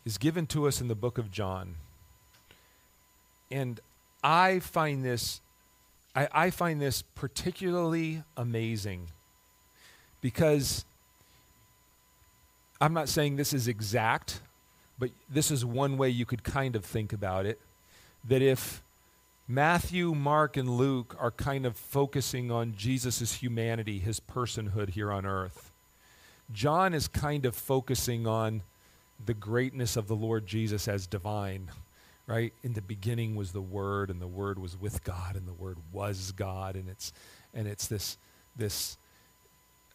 is 0.05 0.17
given 0.17 0.45
to 0.47 0.67
us 0.67 0.81
in 0.81 0.89
the 0.89 0.95
book 0.95 1.17
of 1.17 1.31
John. 1.31 1.75
And 3.49 3.79
I 4.21 4.59
find 4.59 5.05
this 5.05 5.39
I, 6.13 6.27
I 6.33 6.49
find 6.49 6.81
this 6.81 7.03
particularly 7.03 8.21
amazing 8.35 9.07
because 10.19 10.83
I'm 12.81 12.93
not 12.93 13.07
saying 13.07 13.37
this 13.37 13.53
is 13.53 13.69
exact, 13.69 14.41
but 14.99 15.11
this 15.29 15.51
is 15.51 15.63
one 15.63 15.97
way 15.97 16.09
you 16.09 16.25
could 16.25 16.43
kind 16.43 16.75
of 16.75 16.83
think 16.83 17.13
about 17.13 17.45
it. 17.45 17.61
That 18.27 18.41
if 18.41 18.81
Matthew, 19.47 20.15
Mark, 20.15 20.57
and 20.57 20.69
Luke 20.69 21.15
are 21.19 21.31
kind 21.31 21.65
of 21.65 21.77
focusing 21.77 22.49
on 22.49 22.73
Jesus' 22.75 23.33
humanity, 23.33 23.99
his 23.99 24.19
personhood 24.19 24.89
here 24.89 25.11
on 25.11 25.25
earth. 25.25 25.71
John 26.51 26.93
is 26.93 27.07
kind 27.07 27.45
of 27.45 27.55
focusing 27.55 28.25
on 28.25 28.63
the 29.23 29.33
greatness 29.33 29.97
of 29.97 30.07
the 30.07 30.15
Lord 30.15 30.47
Jesus 30.47 30.87
as 30.87 31.05
divine, 31.05 31.69
right? 32.25 32.53
In 32.63 32.73
the 32.73 32.81
beginning 32.81 33.35
was 33.35 33.51
the 33.51 33.61
Word, 33.61 34.09
and 34.09 34.19
the 34.19 34.27
Word 34.27 34.57
was 34.57 34.79
with 34.79 35.03
God, 35.03 35.35
and 35.35 35.47
the 35.47 35.53
Word 35.53 35.77
was 35.91 36.31
God, 36.31 36.75
and 36.75 36.89
it's 36.89 37.13
and 37.53 37.67
it's 37.67 37.87
this 37.87 38.17
this 38.55 38.97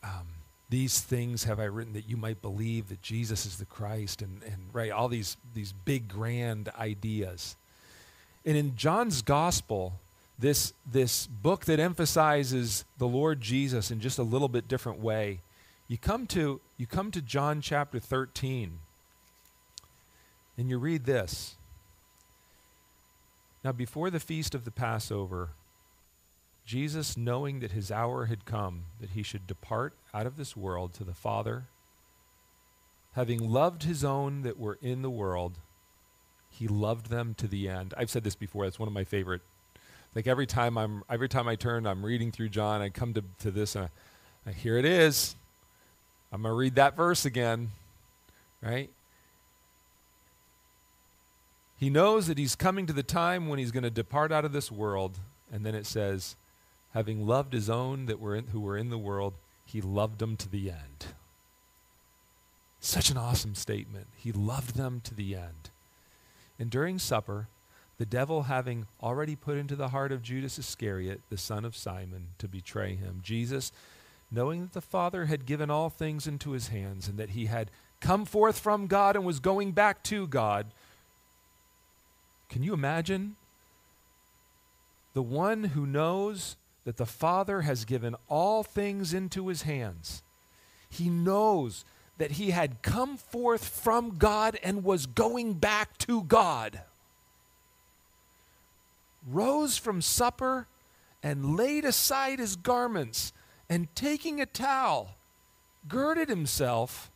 um, 0.03 0.29
these 0.71 1.01
things 1.01 1.45
have 1.45 1.59
I 1.59 1.65
written 1.65 1.95
that 1.95 2.09
you 2.09 2.17
might 2.17 2.41
believe 2.41 2.89
that 2.89 3.03
Jesus 3.03 3.45
is 3.45 3.59
the 3.59 3.65
Christ 3.65 4.23
and, 4.23 4.41
and 4.45 4.71
right, 4.73 4.93
all 4.93 5.09
these, 5.09 5.37
these 5.53 5.73
big 5.73 6.09
grand 6.09 6.69
ideas. 6.79 7.57
And 8.45 8.57
in 8.57 8.77
John's 8.77 9.23
gospel, 9.23 9.95
this, 10.39 10.73
this 10.91 11.27
book 11.27 11.67
that 11.67 11.79
emphasizes 11.79 12.85
the 12.99 13.07
Lord 13.07 13.41
Jesus 13.41 13.91
in 13.91 14.01
just 14.01 14.19
a 14.19 14.23
little 14.23 14.49
bit 14.49 14.69
different 14.69 15.01
way, 15.01 15.41
you 15.89 15.99
come 15.99 16.27
to, 16.29 16.61
you 16.79 16.87
come 16.87 17.11
to 17.11 17.21
John 17.21 17.61
chapter 17.61 17.99
13 17.99 18.79
and 20.57 20.69
you 20.69 20.79
read 20.79 21.05
this. 21.05 21.57
Now, 23.65 23.73
before 23.73 24.09
the 24.09 24.21
feast 24.21 24.55
of 24.55 24.65
the 24.65 24.71
Passover, 24.71 25.51
Jesus, 26.65 27.17
knowing 27.17 27.61
that 27.61 27.73
his 27.73 27.91
hour 27.91 28.27
had 28.27 28.45
come, 28.45 28.85
that 29.01 29.11
he 29.11 29.23
should 29.23 29.47
depart 29.47 29.93
out 30.15 30.27
of 30.27 30.37
this 30.37 30.57
world 30.57 30.95
to 30.95 31.05
the 31.05 31.15
Father, 31.15 31.65
having 33.15 33.51
loved 33.51 33.83
his 33.83 34.05
own 34.05 34.43
that 34.43 34.59
were 34.59 34.79
in 34.81 35.03
the 35.03 35.11
world, 35.11 35.59
he 36.51 36.69
loved 36.69 37.11
them 37.11 37.35
to 37.39 37.47
the 37.47 37.69
end. 37.69 37.95
I've 37.97 38.11
said 38.11 38.25
this 38.25 38.35
before, 38.35 38.65
that's 38.65 38.79
one 38.79 38.89
of 38.89 38.93
my 38.93 39.05
favorite. 39.05 39.43
Like 40.15 40.27
every 40.27 40.47
time 40.47 40.77
I'm 40.77 41.05
every 41.09 41.29
time 41.29 41.47
I 41.49 41.55
turn, 41.55 41.87
I'm 41.87 42.05
reading 42.05 42.33
through 42.33 42.49
John, 42.49 42.83
I 42.83 42.89
come 42.89 43.15
to, 43.15 43.25
to 43.41 43.51
this 43.51 43.77
and 43.77 43.85
I, 44.47 44.51
I, 44.51 44.53
here 44.53 44.77
it 44.77 44.85
is. 44.85 45.37
I'm 46.33 46.43
gonna 46.43 46.55
read 46.55 46.75
that 46.75 46.97
verse 46.97 47.25
again. 47.25 47.71
Right? 48.63 48.91
He 51.81 51.89
knows 51.89 52.27
that 52.27 52.37
he's 52.37 52.55
coming 52.55 52.87
to 52.87 52.93
the 52.93 53.03
time 53.03 53.49
when 53.49 53.59
he's 53.59 53.71
going 53.71 53.85
to 53.85 53.91
depart 53.91 54.31
out 54.31 54.45
of 54.45 54.53
this 54.53 54.71
world, 54.71 55.17
and 55.51 55.65
then 55.65 55.75
it 55.75 55.87
says, 55.87 56.37
having 56.93 57.27
loved 57.27 57.55
his 57.55 57.71
own 57.71 58.05
that 58.05 58.21
were 58.21 58.37
in, 58.37 58.49
who 58.49 58.61
were 58.61 58.77
in 58.77 58.91
the 58.91 58.99
world, 58.99 59.33
he 59.65 59.81
loved 59.81 60.19
them 60.19 60.37
to 60.37 60.49
the 60.49 60.69
end. 60.69 61.07
Such 62.81 63.09
an 63.11 63.17
awesome 63.17 63.55
statement. 63.55 64.09
He 64.15 64.31
loved 64.31 64.77
them 64.77 65.01
to 65.05 65.15
the 65.15 65.35
end. 65.35 65.71
And 66.61 66.71
during 66.71 66.99
supper, 66.99 67.49
the 67.99 68.07
devil 68.07 68.43
having 68.45 68.87
already 69.03 69.35
put 69.35 69.57
into 69.57 69.75
the 69.75 69.89
heart 69.89 70.13
of 70.13 70.23
Judas 70.23 70.59
Iscariot, 70.59 71.23
the 71.31 71.39
son 71.39 71.65
of 71.65 71.77
Simon, 71.77 72.29
to 72.39 72.47
betray 72.47 72.95
him, 72.95 73.21
Jesus, 73.25 73.73
knowing 74.31 74.61
that 74.61 74.75
the 74.75 74.81
Father 74.81 75.25
had 75.25 75.47
given 75.47 75.71
all 75.71 75.89
things 75.89 76.27
into 76.27 76.53
his 76.53 76.69
hands 76.69 77.09
and 77.09 77.19
that 77.19 77.31
he 77.31 77.47
had 77.47 77.71
come 78.01 78.25
forth 78.25 78.59
from 78.59 78.87
God 78.87 79.17
and 79.17 79.25
was 79.25 79.41
going 79.41 79.73
back 79.73 80.03
to 80.05 80.27
God, 80.27 80.67
can 82.51 82.63
you 82.63 82.75
imagine? 82.75 83.37
The 85.15 85.23
one 85.23 85.65
who 85.65 85.87
knows 85.87 86.57
that 86.85 86.99
the 86.99 87.07
Father 87.07 87.63
has 87.63 87.85
given 87.85 88.15
all 88.29 88.63
things 88.63 89.15
into 89.15 89.49
his 89.49 89.63
hands. 89.63 90.23
He 90.89 91.09
knows 91.09 91.85
that 92.21 92.33
he 92.33 92.51
had 92.51 92.83
come 92.83 93.17
forth 93.17 93.67
from 93.67 94.19
God 94.19 94.59
and 94.63 94.85
was 94.85 95.07
going 95.07 95.55
back 95.55 95.97
to 95.97 96.23
God. 96.23 96.83
Rose 99.27 99.79
from 99.79 100.03
supper 100.03 100.67
and 101.23 101.57
laid 101.57 101.87
aside 101.87 102.39
his 102.39 102.57
garments, 102.57 103.33
and 103.71 103.89
taking 103.95 104.39
a 104.39 104.45
towel, 104.45 105.15
girded 105.89 106.29
himself. 106.29 107.11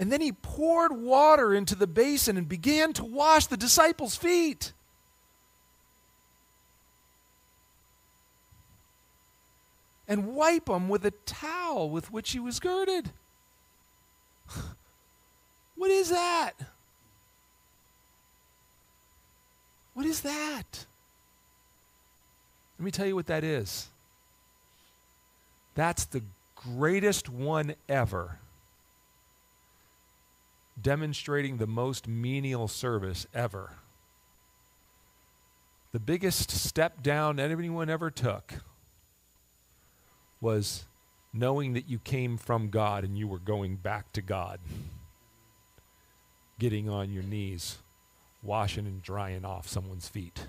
And 0.00 0.10
then 0.10 0.20
he 0.20 0.32
poured 0.32 0.90
water 0.90 1.54
into 1.54 1.76
the 1.76 1.86
basin 1.86 2.36
and 2.36 2.48
began 2.48 2.92
to 2.94 3.04
wash 3.04 3.46
the 3.46 3.56
disciples' 3.56 4.16
feet. 4.16 4.72
and 10.08 10.34
wipe 10.34 10.66
them 10.66 10.90
with 10.90 11.06
a 11.06 11.12
towel 11.24 11.88
with 11.88 12.12
which 12.12 12.32
he 12.32 12.38
was 12.38 12.60
girded. 12.60 13.12
what 15.76 15.90
is 15.90 16.10
that? 16.10 16.52
What 19.94 20.06
is 20.06 20.20
that? 20.22 20.86
Let 22.78 22.84
me 22.84 22.90
tell 22.90 23.06
you 23.06 23.14
what 23.14 23.26
that 23.26 23.44
is. 23.44 23.88
That's 25.74 26.04
the 26.04 26.22
greatest 26.56 27.28
one 27.28 27.74
ever, 27.88 28.38
demonstrating 30.80 31.58
the 31.58 31.66
most 31.66 32.08
menial 32.08 32.68
service 32.68 33.26
ever. 33.34 33.70
The 35.92 35.98
biggest 35.98 36.50
step 36.50 37.02
down 37.02 37.38
anyone 37.38 37.90
ever 37.90 38.10
took 38.10 38.54
was 40.40 40.84
knowing 41.32 41.72
that 41.72 41.88
you 41.88 41.98
came 41.98 42.36
from 42.36 42.68
God 42.68 43.04
and 43.04 43.16
you 43.16 43.26
were 43.26 43.38
going 43.38 43.76
back 43.76 44.12
to 44.12 44.22
God. 44.22 44.60
Getting 46.58 46.88
on 46.88 47.12
your 47.12 47.22
knees, 47.22 47.78
washing 48.42 48.86
and 48.86 49.02
drying 49.02 49.44
off 49.44 49.66
someone's 49.66 50.08
feet. 50.08 50.46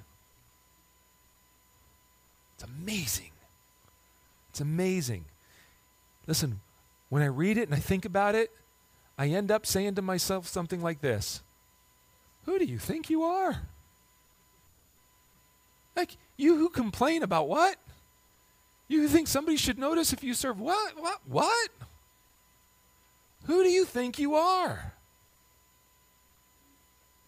It's 2.56 2.64
amazing. 2.64 3.32
It's 4.50 4.62
amazing. 4.62 5.26
Listen, 6.28 6.60
when 7.10 7.24
I 7.24 7.28
read 7.28 7.58
it 7.58 7.68
and 7.68 7.76
I 7.76 7.80
think 7.80 8.06
about 8.06 8.36
it, 8.36 8.52
I 9.18 9.28
end 9.28 9.52
up 9.52 9.66
saying 9.66 9.96
to 9.96 10.02
myself 10.02 10.48
something 10.48 10.82
like 10.82 11.02
this 11.02 11.42
Who 12.46 12.60
do 12.60 12.66
you 12.66 12.78
think 12.78 13.10
you 13.10 13.24
are? 13.24 13.62
Like, 15.96 16.18
you 16.38 16.58
who 16.58 16.70
complain 16.70 17.22
about 17.22 17.48
what? 17.48 17.78
You 18.94 19.08
think 19.08 19.28
somebody 19.28 19.58
should 19.58 19.80
notice 19.80 20.14
if 20.14 20.24
you 20.24 20.36
serve 20.36 20.60
what? 20.60 20.94
What? 21.00 21.20
What? 21.26 21.70
Who 23.46 23.64
do 23.64 23.70
you 23.70 23.86
think 23.86 24.20
you 24.20 24.36
are? 24.36 24.94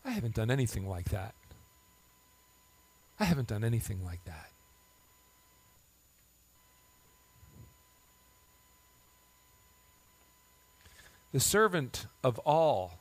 I 0.05 0.11
haven't 0.11 0.36
done 0.36 0.51
anything 0.51 0.88
like 0.88 1.09
that. 1.09 1.34
I 3.20 3.24
haven't 3.24 3.47
done 3.47 3.63
anything 3.63 4.05
like 4.05 4.24
that. 4.26 4.51
The 11.32 11.39
servant 11.39 12.05
of 12.24 12.38
all 12.45 12.99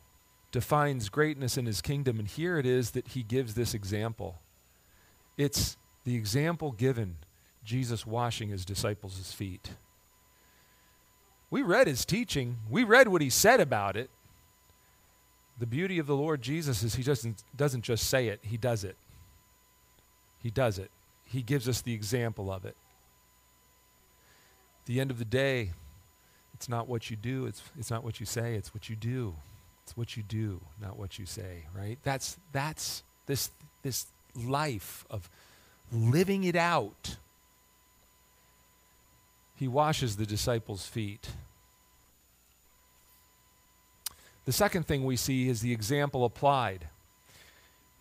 defines 0.53 1.11
greatness 1.11 1.59
in 1.59 1.67
his 1.67 1.83
kingdom, 1.83 2.19
and 2.19 2.27
here 2.27 2.59
it 2.59 2.65
is 2.65 2.93
that 2.93 3.09
he 3.09 3.23
gives 3.23 3.55
this 3.55 3.75
example. 3.75 4.37
It's 5.37 5.77
the 6.05 6.17
example 6.17 6.73
given 6.73 7.17
Jesus 7.65 8.07
washing 8.07 8.49
his 8.49 8.65
disciples' 8.65 9.33
feet. 9.33 9.71
We 11.51 11.63
read 11.63 11.87
his 11.87 12.05
teaching, 12.05 12.57
we 12.69 12.85
read 12.85 13.09
what 13.09 13.23
he 13.23 13.31
said 13.31 13.61
about 13.61 13.97
it. 13.97 14.11
The 15.59 15.67
beauty 15.67 15.99
of 15.99 16.07
the 16.07 16.17
Lord 16.17 16.43
Jesus 16.43 16.83
is 16.83 16.97
he 16.97 17.03
doesn't, 17.03 17.43
doesn't 17.57 17.83
just 17.83 18.09
say 18.09 18.29
it, 18.29 18.41
he 18.43 18.57
does 18.57 18.83
it. 18.83 18.97
He 20.43 20.51
does 20.51 20.79
it. 20.79 20.91
He 21.27 21.43
gives 21.43 21.69
us 21.69 21.81
the 21.81 21.95
example 21.95 22.53
of 22.53 22.65
it. 22.65 22.77
At 24.83 24.87
the 24.87 25.01
end 25.01 25.11
of 25.11 25.19
the 25.19 25.25
day, 25.25 25.71
it's 26.55 26.69
not 26.69 26.89
what 26.89 27.11
you 27.11 27.17
do, 27.17 27.47
it's, 27.47 27.63
it's 27.79 27.91
not 27.91 28.05
what 28.05 28.21
you 28.21 28.27
say, 28.27 28.55
it's 28.55 28.75
what 28.75 28.91
you 28.91 28.97
do. 28.97 29.35
It's 29.85 29.97
what 29.97 30.17
you 30.17 30.23
do, 30.23 30.61
not 30.81 30.99
what 30.99 31.19
you 31.19 31.27
say, 31.27 31.65
right? 31.77 31.99
That's, 32.05 32.39
that's 32.53 33.03
this, 33.27 33.51
this 33.83 34.07
life 34.35 35.05
of 35.11 35.29
living 35.93 36.45
it 36.45 36.57
out 36.57 37.17
he 39.57 39.69
washes 39.69 40.17
the 40.17 40.27
disciples' 40.27 40.87
feet. 40.87 41.29
The 44.45 44.53
second 44.53 44.87
thing 44.87 45.05
we 45.05 45.17
see 45.17 45.49
is 45.49 45.61
the 45.61 45.73
example 45.73 46.25
applied. 46.25 46.89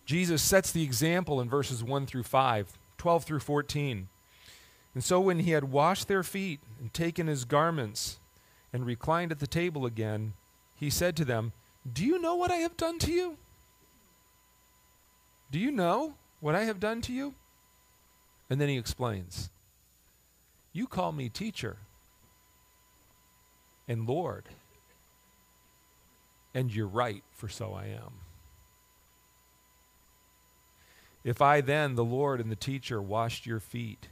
Jesus 0.04 0.42
sets 0.42 0.70
the 0.72 0.82
example 0.82 1.40
in 1.40 1.48
verses 1.48 1.82
1 1.82 2.06
through 2.06 2.24
5, 2.24 2.76
12 2.98 3.24
through 3.24 3.40
14. 3.40 4.08
And 4.94 5.02
so 5.02 5.20
when 5.20 5.40
he 5.40 5.52
had 5.52 5.64
washed 5.64 6.08
their 6.08 6.22
feet 6.22 6.60
and 6.80 6.92
taken 6.92 7.26
his 7.26 7.44
garments 7.44 8.18
and 8.72 8.84
reclined 8.84 9.32
at 9.32 9.40
the 9.40 9.46
table 9.46 9.86
again, 9.86 10.34
he 10.76 10.90
said 10.90 11.16
to 11.16 11.24
them, 11.24 11.52
Do 11.90 12.04
you 12.04 12.20
know 12.20 12.34
what 12.34 12.50
I 12.50 12.56
have 12.56 12.76
done 12.76 12.98
to 13.00 13.10
you? 13.10 13.36
Do 15.50 15.58
you 15.58 15.70
know 15.70 16.14
what 16.40 16.54
I 16.54 16.64
have 16.64 16.80
done 16.80 17.00
to 17.02 17.12
you? 17.12 17.34
And 18.50 18.60
then 18.60 18.68
he 18.68 18.76
explains. 18.76 19.48
You 20.74 20.88
call 20.88 21.12
me 21.12 21.28
teacher 21.30 21.76
and 23.86 24.06
Lord, 24.06 24.44
and 26.52 26.74
you're 26.74 26.86
right, 26.86 27.22
for 27.32 27.48
so 27.48 27.72
I 27.72 27.86
am. 27.86 28.12
If 31.22 31.40
I 31.40 31.60
then, 31.60 31.94
the 31.94 32.04
Lord 32.04 32.40
and 32.40 32.50
the 32.50 32.56
teacher, 32.56 33.00
washed 33.00 33.46
your 33.46 33.60
feet, 33.60 34.08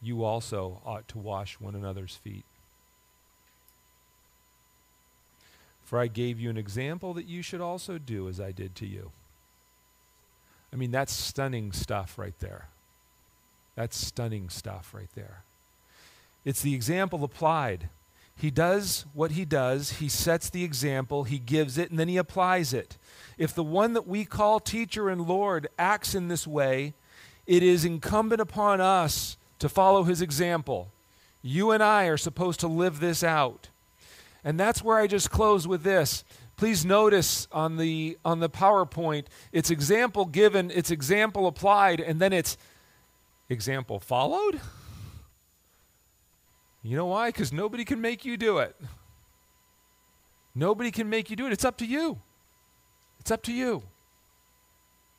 you 0.00 0.24
also 0.24 0.80
ought 0.86 1.08
to 1.08 1.18
wash 1.18 1.60
one 1.60 1.74
another's 1.74 2.14
feet. 2.14 2.44
For 5.84 5.98
I 5.98 6.06
gave 6.06 6.38
you 6.38 6.48
an 6.48 6.58
example 6.58 7.12
that 7.14 7.26
you 7.26 7.42
should 7.42 7.60
also 7.60 7.98
do 7.98 8.28
as 8.28 8.40
I 8.40 8.52
did 8.52 8.74
to 8.76 8.86
you. 8.86 9.10
I 10.72 10.76
mean, 10.76 10.90
that's 10.90 11.12
stunning 11.12 11.72
stuff 11.72 12.18
right 12.18 12.38
there. 12.40 12.68
That's 13.74 13.96
stunning 13.96 14.48
stuff 14.48 14.92
right 14.94 15.08
there. 15.14 15.42
It's 16.48 16.62
the 16.62 16.74
example 16.74 17.24
applied. 17.24 17.90
He 18.34 18.50
does 18.50 19.04
what 19.12 19.32
he 19.32 19.44
does, 19.44 19.98
he 19.98 20.08
sets 20.08 20.48
the 20.48 20.64
example, 20.64 21.24
he 21.24 21.38
gives 21.38 21.76
it, 21.76 21.90
and 21.90 21.98
then 21.98 22.08
he 22.08 22.16
applies 22.16 22.72
it. 22.72 22.96
If 23.36 23.54
the 23.54 23.62
one 23.62 23.92
that 23.92 24.06
we 24.06 24.24
call 24.24 24.58
teacher 24.58 25.10
and 25.10 25.28
Lord 25.28 25.68
acts 25.78 26.14
in 26.14 26.28
this 26.28 26.46
way, 26.46 26.94
it 27.46 27.62
is 27.62 27.84
incumbent 27.84 28.40
upon 28.40 28.80
us 28.80 29.36
to 29.58 29.68
follow 29.68 30.04
his 30.04 30.22
example. 30.22 30.90
You 31.42 31.70
and 31.70 31.82
I 31.82 32.06
are 32.06 32.16
supposed 32.16 32.60
to 32.60 32.66
live 32.66 32.98
this 32.98 33.22
out. 33.22 33.68
And 34.42 34.58
that's 34.58 34.82
where 34.82 34.96
I 34.96 35.06
just 35.06 35.30
close 35.30 35.68
with 35.68 35.82
this. 35.82 36.24
Please 36.56 36.82
notice 36.82 37.46
on 37.52 37.76
the 37.76 38.16
on 38.24 38.40
the 38.40 38.48
PowerPoint, 38.48 39.26
it's 39.52 39.70
example 39.70 40.24
given, 40.24 40.70
it's 40.70 40.90
example 40.90 41.46
applied, 41.46 42.00
and 42.00 42.18
then 42.18 42.32
it's 42.32 42.56
example 43.50 44.00
followed. 44.00 44.58
You 46.88 46.96
know 46.96 47.04
why? 47.04 47.28
Because 47.28 47.52
nobody 47.52 47.84
can 47.84 48.00
make 48.00 48.24
you 48.24 48.38
do 48.38 48.56
it. 48.58 48.74
Nobody 50.54 50.90
can 50.90 51.10
make 51.10 51.28
you 51.28 51.36
do 51.36 51.46
it. 51.46 51.52
It's 51.52 51.66
up 51.66 51.76
to 51.78 51.84
you. 51.84 52.18
It's 53.20 53.30
up 53.30 53.42
to 53.42 53.52
you. 53.52 53.82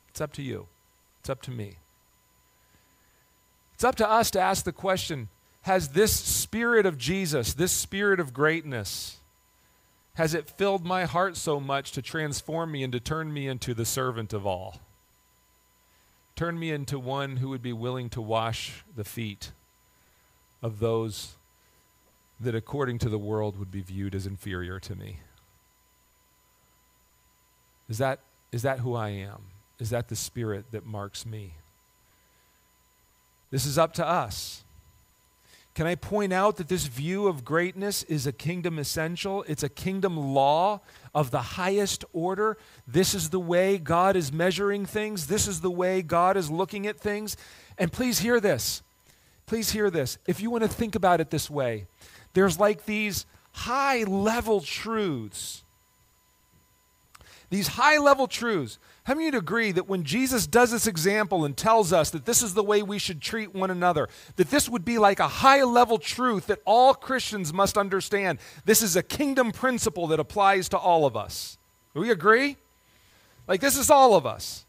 It's 0.08 0.20
up 0.20 0.32
to 0.32 0.42
you. 0.42 0.66
It's 1.20 1.30
up 1.30 1.40
to 1.42 1.52
me. 1.52 1.76
It's 3.74 3.84
up 3.84 3.94
to 3.96 4.10
us 4.10 4.32
to 4.32 4.40
ask 4.40 4.64
the 4.64 4.72
question 4.72 5.28
Has 5.62 5.90
this 5.90 6.12
spirit 6.12 6.86
of 6.86 6.98
Jesus, 6.98 7.54
this 7.54 7.70
spirit 7.70 8.18
of 8.18 8.34
greatness, 8.34 9.18
has 10.14 10.34
it 10.34 10.50
filled 10.50 10.84
my 10.84 11.04
heart 11.04 11.36
so 11.36 11.60
much 11.60 11.92
to 11.92 12.02
transform 12.02 12.72
me 12.72 12.82
and 12.82 12.92
to 12.92 12.98
turn 12.98 13.32
me 13.32 13.46
into 13.46 13.74
the 13.74 13.86
servant 13.86 14.32
of 14.32 14.44
all? 14.44 14.80
Turn 16.34 16.58
me 16.58 16.72
into 16.72 16.98
one 16.98 17.36
who 17.36 17.48
would 17.50 17.62
be 17.62 17.72
willing 17.72 18.10
to 18.10 18.20
wash 18.20 18.82
the 18.96 19.04
feet 19.04 19.52
of 20.62 20.80
those 20.80 21.36
that, 22.40 22.54
according 22.54 22.98
to 23.00 23.08
the 23.08 23.18
world, 23.18 23.58
would 23.58 23.70
be 23.70 23.82
viewed 23.82 24.14
as 24.14 24.26
inferior 24.26 24.80
to 24.80 24.94
me. 24.94 25.18
Is 27.88 27.98
that, 27.98 28.20
is 28.52 28.62
that 28.62 28.80
who 28.80 28.94
I 28.94 29.08
am? 29.10 29.42
Is 29.78 29.90
that 29.90 30.08
the 30.08 30.16
spirit 30.16 30.66
that 30.72 30.86
marks 30.86 31.26
me? 31.26 31.54
This 33.50 33.66
is 33.66 33.78
up 33.78 33.94
to 33.94 34.06
us. 34.06 34.62
Can 35.74 35.86
I 35.86 35.94
point 35.94 36.32
out 36.32 36.56
that 36.56 36.68
this 36.68 36.86
view 36.86 37.26
of 37.26 37.44
greatness 37.44 38.02
is 38.04 38.26
a 38.26 38.32
kingdom 38.32 38.78
essential? 38.78 39.44
It's 39.48 39.62
a 39.62 39.68
kingdom 39.68 40.16
law 40.16 40.80
of 41.14 41.30
the 41.30 41.40
highest 41.40 42.04
order. 42.12 42.58
This 42.86 43.14
is 43.14 43.30
the 43.30 43.40
way 43.40 43.78
God 43.78 44.16
is 44.16 44.32
measuring 44.32 44.84
things, 44.84 45.26
this 45.26 45.46
is 45.46 45.60
the 45.60 45.70
way 45.70 46.02
God 46.02 46.36
is 46.36 46.50
looking 46.50 46.86
at 46.86 46.98
things. 46.98 47.36
And 47.78 47.92
please 47.92 48.18
hear 48.18 48.40
this. 48.40 48.82
Please 49.46 49.70
hear 49.70 49.90
this. 49.90 50.18
If 50.26 50.40
you 50.40 50.50
want 50.50 50.62
to 50.62 50.68
think 50.68 50.94
about 50.94 51.20
it 51.20 51.30
this 51.30 51.48
way, 51.48 51.86
there's 52.32 52.58
like 52.58 52.86
these 52.86 53.26
high 53.52 54.04
level 54.04 54.60
truths. 54.60 55.62
These 57.50 57.68
high 57.68 57.98
level 57.98 58.28
truths. 58.28 58.78
How 59.04 59.14
many 59.14 59.26
of 59.26 59.34
you 59.34 59.40
agree 59.40 59.72
that 59.72 59.88
when 59.88 60.04
Jesus 60.04 60.46
does 60.46 60.70
this 60.70 60.86
example 60.86 61.44
and 61.44 61.56
tells 61.56 61.92
us 61.92 62.10
that 62.10 62.24
this 62.24 62.42
is 62.42 62.54
the 62.54 62.62
way 62.62 62.82
we 62.82 62.98
should 62.98 63.20
treat 63.20 63.54
one 63.54 63.70
another, 63.70 64.08
that 64.36 64.50
this 64.50 64.68
would 64.68 64.84
be 64.84 64.98
like 64.98 65.18
a 65.18 65.26
high 65.26 65.64
level 65.64 65.98
truth 65.98 66.46
that 66.46 66.60
all 66.64 66.94
Christians 66.94 67.52
must 67.52 67.76
understand? 67.76 68.38
This 68.64 68.82
is 68.82 68.94
a 68.94 69.02
kingdom 69.02 69.50
principle 69.50 70.06
that 70.08 70.20
applies 70.20 70.68
to 70.68 70.78
all 70.78 71.06
of 71.06 71.16
us. 71.16 71.58
Do 71.94 72.00
we 72.00 72.10
agree? 72.10 72.56
Like, 73.48 73.60
this 73.60 73.76
is 73.76 73.90
all 73.90 74.14
of 74.14 74.26
us. 74.26 74.64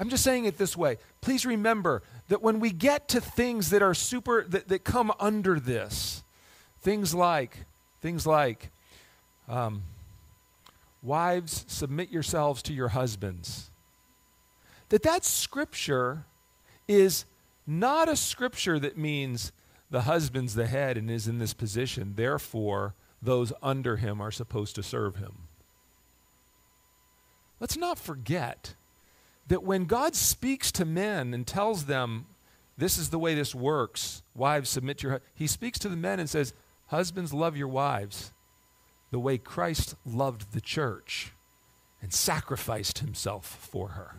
I'm 0.00 0.08
just 0.08 0.24
saying 0.24 0.46
it 0.46 0.56
this 0.56 0.76
way. 0.76 0.96
Please 1.20 1.44
remember 1.44 2.02
that 2.28 2.40
when 2.40 2.60
we 2.60 2.70
get 2.70 3.08
to 3.08 3.20
things 3.20 3.68
that 3.70 3.82
are 3.82 3.92
super, 3.92 4.44
that, 4.48 4.68
that 4.68 4.84
come 4.84 5.12
under 5.20 5.60
this, 5.60 6.22
Things 6.88 7.14
like, 7.14 7.66
things 8.00 8.26
like, 8.26 8.70
um, 9.46 9.82
wives, 11.02 11.66
submit 11.68 12.10
yourselves 12.10 12.62
to 12.62 12.72
your 12.72 12.88
husbands. 12.88 13.68
That 14.88 15.02
that 15.02 15.22
scripture 15.22 16.24
is 16.88 17.26
not 17.66 18.08
a 18.08 18.16
scripture 18.16 18.78
that 18.78 18.96
means 18.96 19.52
the 19.90 20.00
husband's 20.00 20.54
the 20.54 20.66
head 20.66 20.96
and 20.96 21.10
is 21.10 21.28
in 21.28 21.38
this 21.38 21.52
position, 21.52 22.14
therefore 22.16 22.94
those 23.20 23.52
under 23.62 23.96
him 23.96 24.18
are 24.22 24.30
supposed 24.30 24.74
to 24.76 24.82
serve 24.82 25.16
him. 25.16 25.34
Let's 27.60 27.76
not 27.76 27.98
forget 27.98 28.72
that 29.48 29.62
when 29.62 29.84
God 29.84 30.16
speaks 30.16 30.72
to 30.72 30.86
men 30.86 31.34
and 31.34 31.46
tells 31.46 31.84
them, 31.84 32.24
this 32.78 32.96
is 32.96 33.10
the 33.10 33.18
way 33.18 33.34
this 33.34 33.54
works, 33.54 34.22
wives 34.34 34.70
submit 34.70 35.02
your 35.02 35.20
he 35.34 35.46
speaks 35.46 35.78
to 35.80 35.90
the 35.90 35.94
men 35.94 36.18
and 36.18 36.30
says, 36.30 36.54
Husbands, 36.88 37.32
love 37.32 37.56
your 37.56 37.68
wives 37.68 38.30
the 39.10 39.18
way 39.18 39.38
Christ 39.38 39.94
loved 40.04 40.52
the 40.52 40.60
church 40.60 41.32
and 42.02 42.12
sacrificed 42.12 42.98
himself 42.98 43.46
for 43.46 43.88
her, 43.88 44.16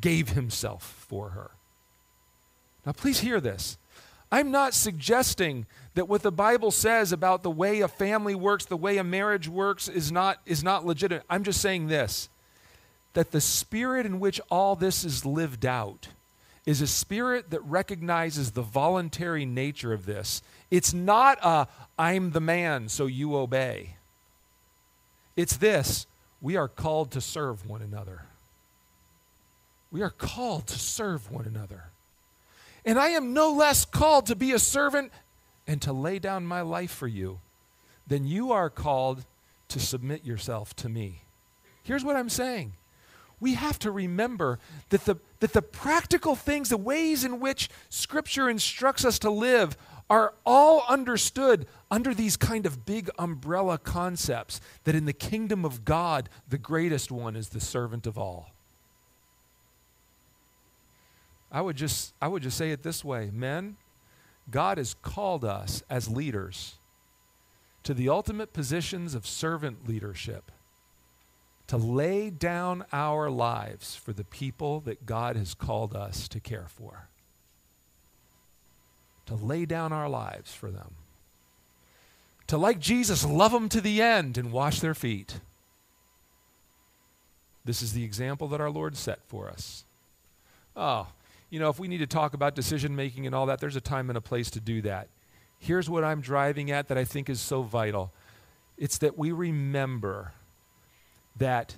gave 0.00 0.30
himself 0.30 1.04
for 1.08 1.30
her. 1.30 1.50
Now, 2.84 2.92
please 2.92 3.20
hear 3.20 3.40
this. 3.40 3.76
I'm 4.30 4.50
not 4.50 4.74
suggesting 4.74 5.66
that 5.94 6.08
what 6.08 6.22
the 6.22 6.32
Bible 6.32 6.70
says 6.70 7.12
about 7.12 7.42
the 7.42 7.50
way 7.50 7.80
a 7.80 7.88
family 7.88 8.34
works, 8.34 8.64
the 8.64 8.76
way 8.76 8.96
a 8.96 9.04
marriage 9.04 9.46
works, 9.46 9.88
is 9.88 10.10
not, 10.10 10.40
is 10.46 10.64
not 10.64 10.86
legitimate. 10.86 11.24
I'm 11.28 11.44
just 11.44 11.60
saying 11.60 11.88
this 11.88 12.28
that 13.14 13.30
the 13.30 13.42
spirit 13.42 14.06
in 14.06 14.18
which 14.18 14.40
all 14.50 14.74
this 14.74 15.04
is 15.04 15.26
lived 15.26 15.66
out 15.66 16.08
is 16.64 16.80
a 16.80 16.86
spirit 16.86 17.50
that 17.50 17.60
recognizes 17.62 18.52
the 18.52 18.62
voluntary 18.62 19.44
nature 19.44 19.92
of 19.92 20.06
this. 20.06 20.42
It's 20.70 20.94
not 20.94 21.38
a, 21.42 21.66
I'm 21.98 22.30
the 22.30 22.40
man, 22.40 22.88
so 22.88 23.06
you 23.06 23.36
obey. 23.36 23.96
It's 25.36 25.56
this 25.56 26.06
we 26.40 26.56
are 26.56 26.68
called 26.68 27.12
to 27.12 27.20
serve 27.20 27.68
one 27.68 27.82
another. 27.82 28.22
We 29.90 30.02
are 30.02 30.10
called 30.10 30.66
to 30.68 30.78
serve 30.78 31.30
one 31.30 31.44
another. 31.44 31.84
And 32.84 32.98
I 32.98 33.08
am 33.08 33.32
no 33.32 33.52
less 33.52 33.84
called 33.84 34.26
to 34.26 34.36
be 34.36 34.52
a 34.52 34.58
servant 34.58 35.12
and 35.66 35.80
to 35.82 35.92
lay 35.92 36.18
down 36.18 36.46
my 36.46 36.62
life 36.62 36.90
for 36.90 37.06
you 37.06 37.38
than 38.06 38.26
you 38.26 38.52
are 38.52 38.70
called 38.70 39.24
to 39.68 39.78
submit 39.78 40.24
yourself 40.24 40.74
to 40.76 40.88
me. 40.88 41.22
Here's 41.84 42.04
what 42.04 42.16
I'm 42.16 42.28
saying 42.28 42.72
we 43.42 43.54
have 43.54 43.76
to 43.80 43.90
remember 43.90 44.60
that 44.90 45.04
the, 45.04 45.16
that 45.40 45.52
the 45.52 45.60
practical 45.60 46.36
things, 46.36 46.68
the 46.68 46.76
ways 46.76 47.24
in 47.24 47.40
which 47.40 47.68
Scripture 47.90 48.48
instructs 48.48 49.04
us 49.04 49.18
to 49.18 49.30
live, 49.30 49.76
are 50.08 50.32
all 50.46 50.84
understood 50.88 51.66
under 51.90 52.14
these 52.14 52.36
kind 52.36 52.66
of 52.66 52.86
big 52.86 53.10
umbrella 53.18 53.78
concepts 53.78 54.60
that 54.84 54.94
in 54.94 55.06
the 55.06 55.12
kingdom 55.12 55.64
of 55.64 55.84
God, 55.84 56.28
the 56.48 56.56
greatest 56.56 57.10
one 57.10 57.34
is 57.34 57.48
the 57.48 57.60
servant 57.60 58.06
of 58.06 58.16
all. 58.16 58.52
I 61.50 61.62
would 61.62 61.76
just, 61.76 62.14
I 62.22 62.28
would 62.28 62.44
just 62.44 62.56
say 62.56 62.70
it 62.70 62.84
this 62.84 63.04
way 63.04 63.30
men, 63.32 63.76
God 64.52 64.78
has 64.78 64.94
called 64.94 65.44
us 65.44 65.82
as 65.90 66.08
leaders 66.08 66.76
to 67.82 67.92
the 67.92 68.08
ultimate 68.08 68.52
positions 68.52 69.16
of 69.16 69.26
servant 69.26 69.88
leadership 69.88 70.52
to 71.72 71.78
lay 71.78 72.28
down 72.28 72.84
our 72.92 73.30
lives 73.30 73.96
for 73.96 74.12
the 74.12 74.24
people 74.24 74.80
that 74.80 75.06
God 75.06 75.36
has 75.36 75.54
called 75.54 75.96
us 75.96 76.28
to 76.28 76.38
care 76.38 76.66
for. 76.68 77.08
To 79.24 79.36
lay 79.36 79.64
down 79.64 79.90
our 79.90 80.06
lives 80.06 80.52
for 80.52 80.70
them. 80.70 80.96
To, 82.48 82.58
like 82.58 82.78
Jesus, 82.78 83.24
love 83.24 83.52
them 83.52 83.70
to 83.70 83.80
the 83.80 84.02
end 84.02 84.36
and 84.36 84.52
wash 84.52 84.80
their 84.80 84.92
feet. 84.92 85.40
This 87.64 87.80
is 87.80 87.94
the 87.94 88.04
example 88.04 88.48
that 88.48 88.60
our 88.60 88.68
Lord 88.68 88.94
set 88.94 89.20
for 89.26 89.48
us. 89.48 89.84
Oh, 90.76 91.06
you 91.48 91.58
know, 91.58 91.70
if 91.70 91.78
we 91.78 91.88
need 91.88 92.00
to 92.00 92.06
talk 92.06 92.34
about 92.34 92.54
decision 92.54 92.94
making 92.94 93.24
and 93.24 93.34
all 93.34 93.46
that, 93.46 93.60
there's 93.60 93.76
a 93.76 93.80
time 93.80 94.10
and 94.10 94.18
a 94.18 94.20
place 94.20 94.50
to 94.50 94.60
do 94.60 94.82
that. 94.82 95.08
Here's 95.58 95.88
what 95.88 96.04
I'm 96.04 96.20
driving 96.20 96.70
at 96.70 96.88
that 96.88 96.98
I 96.98 97.04
think 97.04 97.30
is 97.30 97.40
so 97.40 97.62
vital 97.62 98.12
it's 98.76 98.98
that 98.98 99.16
we 99.16 99.32
remember 99.32 100.32
that, 101.36 101.76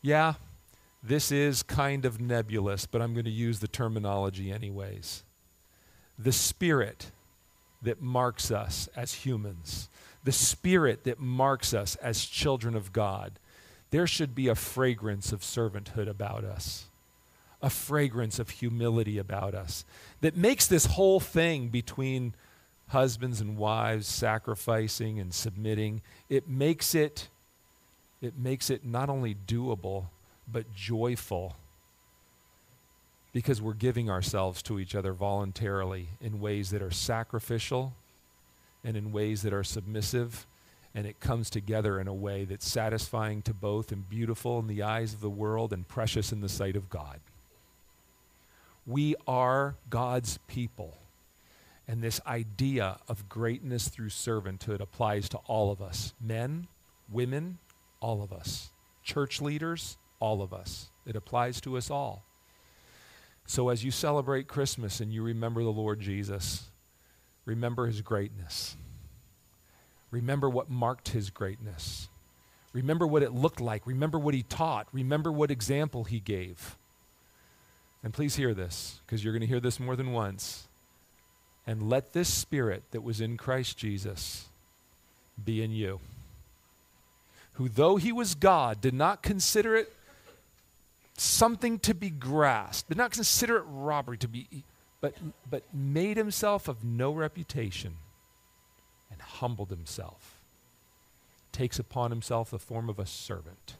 yeah, 0.00 0.34
this 1.02 1.32
is 1.32 1.62
kind 1.62 2.04
of 2.04 2.20
nebulous, 2.20 2.86
but 2.86 3.02
I'm 3.02 3.12
going 3.12 3.24
to 3.24 3.30
use 3.30 3.60
the 3.60 3.68
terminology 3.68 4.52
anyways. 4.52 5.24
The 6.18 6.32
spirit 6.32 7.10
that 7.82 8.00
marks 8.00 8.50
us 8.50 8.88
as 8.94 9.14
humans, 9.14 9.88
the 10.22 10.32
spirit 10.32 11.04
that 11.04 11.18
marks 11.18 11.74
us 11.74 11.96
as 11.96 12.24
children 12.24 12.76
of 12.76 12.92
God, 12.92 13.32
there 13.90 14.06
should 14.06 14.34
be 14.34 14.48
a 14.48 14.54
fragrance 14.54 15.32
of 15.32 15.40
servanthood 15.40 16.08
about 16.08 16.44
us, 16.44 16.86
a 17.60 17.70
fragrance 17.70 18.38
of 18.38 18.50
humility 18.50 19.18
about 19.18 19.54
us 19.54 19.84
that 20.20 20.36
makes 20.36 20.66
this 20.66 20.86
whole 20.86 21.20
thing 21.20 21.68
between 21.68 22.34
husbands 22.88 23.40
and 23.40 23.56
wives 23.56 24.06
sacrificing 24.06 25.18
and 25.18 25.34
submitting, 25.34 26.00
it 26.28 26.48
makes 26.48 26.94
it 26.94 27.28
it 28.22 28.38
makes 28.38 28.70
it 28.70 28.84
not 28.84 29.10
only 29.10 29.34
doable, 29.34 30.06
but 30.50 30.72
joyful 30.74 31.56
because 33.32 33.60
we're 33.60 33.72
giving 33.72 34.10
ourselves 34.10 34.62
to 34.62 34.78
each 34.78 34.94
other 34.94 35.12
voluntarily 35.12 36.08
in 36.20 36.40
ways 36.40 36.70
that 36.70 36.82
are 36.82 36.90
sacrificial 36.90 37.92
and 38.84 38.96
in 38.96 39.12
ways 39.12 39.42
that 39.42 39.52
are 39.52 39.64
submissive, 39.64 40.46
and 40.94 41.06
it 41.06 41.18
comes 41.20 41.48
together 41.48 41.98
in 41.98 42.06
a 42.06 42.14
way 42.14 42.44
that's 42.44 42.68
satisfying 42.68 43.40
to 43.42 43.54
both 43.54 43.90
and 43.90 44.08
beautiful 44.10 44.58
in 44.58 44.66
the 44.66 44.82
eyes 44.82 45.14
of 45.14 45.20
the 45.20 45.30
world 45.30 45.72
and 45.72 45.88
precious 45.88 46.30
in 46.30 46.40
the 46.40 46.48
sight 46.48 46.76
of 46.76 46.90
God. 46.90 47.20
We 48.86 49.14
are 49.26 49.74
God's 49.88 50.38
people. 50.48 50.98
And 51.88 52.02
this 52.02 52.20
idea 52.26 52.98
of 53.08 53.28
greatness 53.28 53.88
through 53.88 54.10
servanthood 54.10 54.80
applies 54.80 55.28
to 55.30 55.38
all 55.46 55.72
of 55.72 55.80
us 55.80 56.12
men, 56.20 56.66
women, 57.10 57.58
all 58.02 58.22
of 58.22 58.32
us. 58.32 58.70
Church 59.02 59.40
leaders, 59.40 59.96
all 60.20 60.42
of 60.42 60.52
us. 60.52 60.90
It 61.06 61.16
applies 61.16 61.60
to 61.62 61.78
us 61.78 61.90
all. 61.90 62.24
So 63.46 63.70
as 63.70 63.84
you 63.84 63.90
celebrate 63.90 64.46
Christmas 64.46 65.00
and 65.00 65.12
you 65.12 65.22
remember 65.22 65.62
the 65.62 65.70
Lord 65.70 66.00
Jesus, 66.00 66.64
remember 67.44 67.86
his 67.86 68.02
greatness. 68.02 68.76
Remember 70.10 70.50
what 70.50 70.68
marked 70.68 71.08
his 71.08 71.30
greatness. 71.30 72.08
Remember 72.72 73.06
what 73.06 73.22
it 73.22 73.32
looked 73.32 73.60
like. 73.60 73.86
Remember 73.86 74.18
what 74.18 74.34
he 74.34 74.42
taught. 74.42 74.86
Remember 74.92 75.32
what 75.32 75.50
example 75.50 76.04
he 76.04 76.20
gave. 76.20 76.76
And 78.04 78.12
please 78.12 78.36
hear 78.36 78.54
this, 78.54 79.00
because 79.06 79.22
you're 79.22 79.32
going 79.32 79.42
to 79.42 79.46
hear 79.46 79.60
this 79.60 79.78
more 79.78 79.96
than 79.96 80.12
once. 80.12 80.66
And 81.66 81.88
let 81.88 82.12
this 82.12 82.28
spirit 82.28 82.82
that 82.90 83.02
was 83.02 83.20
in 83.20 83.36
Christ 83.36 83.78
Jesus 83.78 84.46
be 85.42 85.62
in 85.62 85.70
you, 85.70 86.00
who, 87.54 87.68
though 87.68 87.96
he 87.96 88.12
was 88.12 88.34
God, 88.34 88.80
did 88.80 88.94
not 88.94 89.22
consider 89.22 89.76
it 89.76 89.92
something 91.16 91.78
to 91.80 91.94
be 91.94 92.10
grasped, 92.10 92.88
did 92.88 92.98
not 92.98 93.12
consider 93.12 93.58
it 93.58 93.64
robbery 93.66 94.18
to 94.18 94.28
be, 94.28 94.64
but, 95.00 95.14
but 95.50 95.62
made 95.72 96.16
himself 96.16 96.68
of 96.68 96.82
no 96.82 97.12
reputation 97.12 97.94
and 99.10 99.20
humbled 99.20 99.70
himself, 99.70 100.38
takes 101.52 101.78
upon 101.78 102.10
himself 102.10 102.50
the 102.50 102.58
form 102.58 102.88
of 102.88 102.98
a 102.98 103.06
servant. 103.06 103.74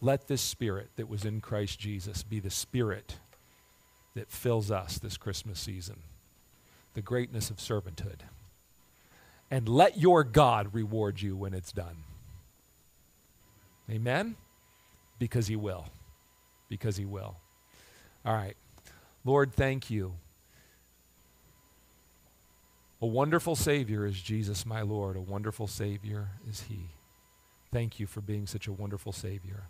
Let 0.00 0.28
this 0.28 0.40
spirit 0.40 0.88
that 0.96 1.08
was 1.08 1.24
in 1.24 1.40
Christ 1.40 1.78
Jesus 1.78 2.22
be 2.22 2.40
the 2.40 2.50
spirit 2.50 3.16
that 4.14 4.30
fills 4.30 4.70
us 4.70 4.98
this 4.98 5.16
Christmas 5.16 5.60
season 5.60 5.96
the 6.94 7.02
greatness 7.02 7.50
of 7.50 7.58
servanthood. 7.58 8.20
And 9.50 9.68
let 9.68 9.98
your 9.98 10.24
God 10.24 10.74
reward 10.74 11.22
you 11.22 11.36
when 11.36 11.54
it's 11.54 11.72
done. 11.72 11.96
Amen? 13.90 14.36
Because 15.18 15.46
he 15.46 15.56
will. 15.56 15.86
Because 16.68 16.96
he 16.96 17.06
will. 17.06 17.36
All 18.24 18.34
right. 18.34 18.56
Lord, 19.24 19.54
thank 19.54 19.90
you. 19.90 20.14
A 23.00 23.06
wonderful 23.06 23.54
Savior 23.54 24.06
is 24.06 24.20
Jesus, 24.20 24.66
my 24.66 24.82
Lord. 24.82 25.16
A 25.16 25.20
wonderful 25.20 25.68
Savior 25.68 26.30
is 26.50 26.62
He. 26.62 26.88
Thank 27.70 28.00
you 28.00 28.06
for 28.06 28.20
being 28.20 28.46
such 28.46 28.66
a 28.66 28.72
wonderful 28.72 29.12
Savior. 29.12 29.64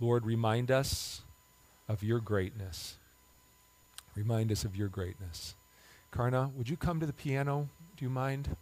Lord, 0.00 0.26
remind 0.26 0.70
us 0.70 1.22
of 1.88 2.02
your 2.02 2.18
greatness. 2.18 2.96
Remind 4.16 4.50
us 4.50 4.64
of 4.64 4.74
your 4.74 4.88
greatness. 4.88 5.54
Karna, 6.10 6.50
would 6.56 6.68
you 6.68 6.76
come 6.76 6.98
to 6.98 7.06
the 7.06 7.12
piano? 7.12 7.68
Do 7.96 8.04
you 8.04 8.10
mind? 8.10 8.56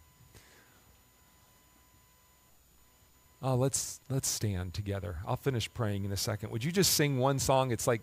Oh, 3.45 3.55
let's 3.55 3.99
let's 4.09 4.29
stand 4.29 4.73
together. 4.73 5.17
I'll 5.27 5.35
finish 5.35 5.71
praying 5.73 6.05
in 6.05 6.13
a 6.13 6.17
second. 6.17 6.49
Would 6.51 6.63
you 6.63 6.71
just 6.71 6.93
sing 6.93 7.19
one 7.19 7.39
song? 7.39 7.71
It's 7.71 7.85
like 7.85 8.01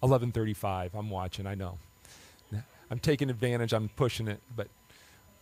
11:35. 0.00 0.94
I'm 0.94 1.10
watching. 1.10 1.46
I 1.46 1.56
know. 1.56 1.78
I'm 2.90 3.00
taking 3.00 3.30
advantage. 3.30 3.72
I'm 3.72 3.88
pushing 3.88 4.26
it, 4.26 4.40
but 4.56 4.68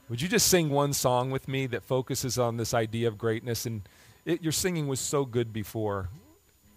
would 0.08 0.20
you 0.20 0.28
just 0.28 0.48
sing 0.48 0.70
one 0.70 0.92
song 0.92 1.30
with 1.30 1.48
me 1.48 1.66
that 1.66 1.82
focuses 1.82 2.38
on 2.38 2.56
this 2.56 2.74
idea 2.74 3.08
of 3.08 3.16
greatness? 3.16 3.64
And 3.66 3.82
it, 4.24 4.42
your 4.42 4.52
singing 4.52 4.86
was 4.86 5.00
so 5.00 5.24
good 5.24 5.52
before. 5.52 6.08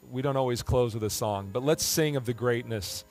We 0.10 0.22
don't 0.22 0.38
always 0.38 0.62
close 0.62 0.93
with 0.93 1.04
a 1.04 1.10
song, 1.10 1.49
but 1.52 1.64
let's 1.64 1.84
sing 1.84 2.16
of 2.16 2.26
the 2.26 2.34
greatness 2.34 3.04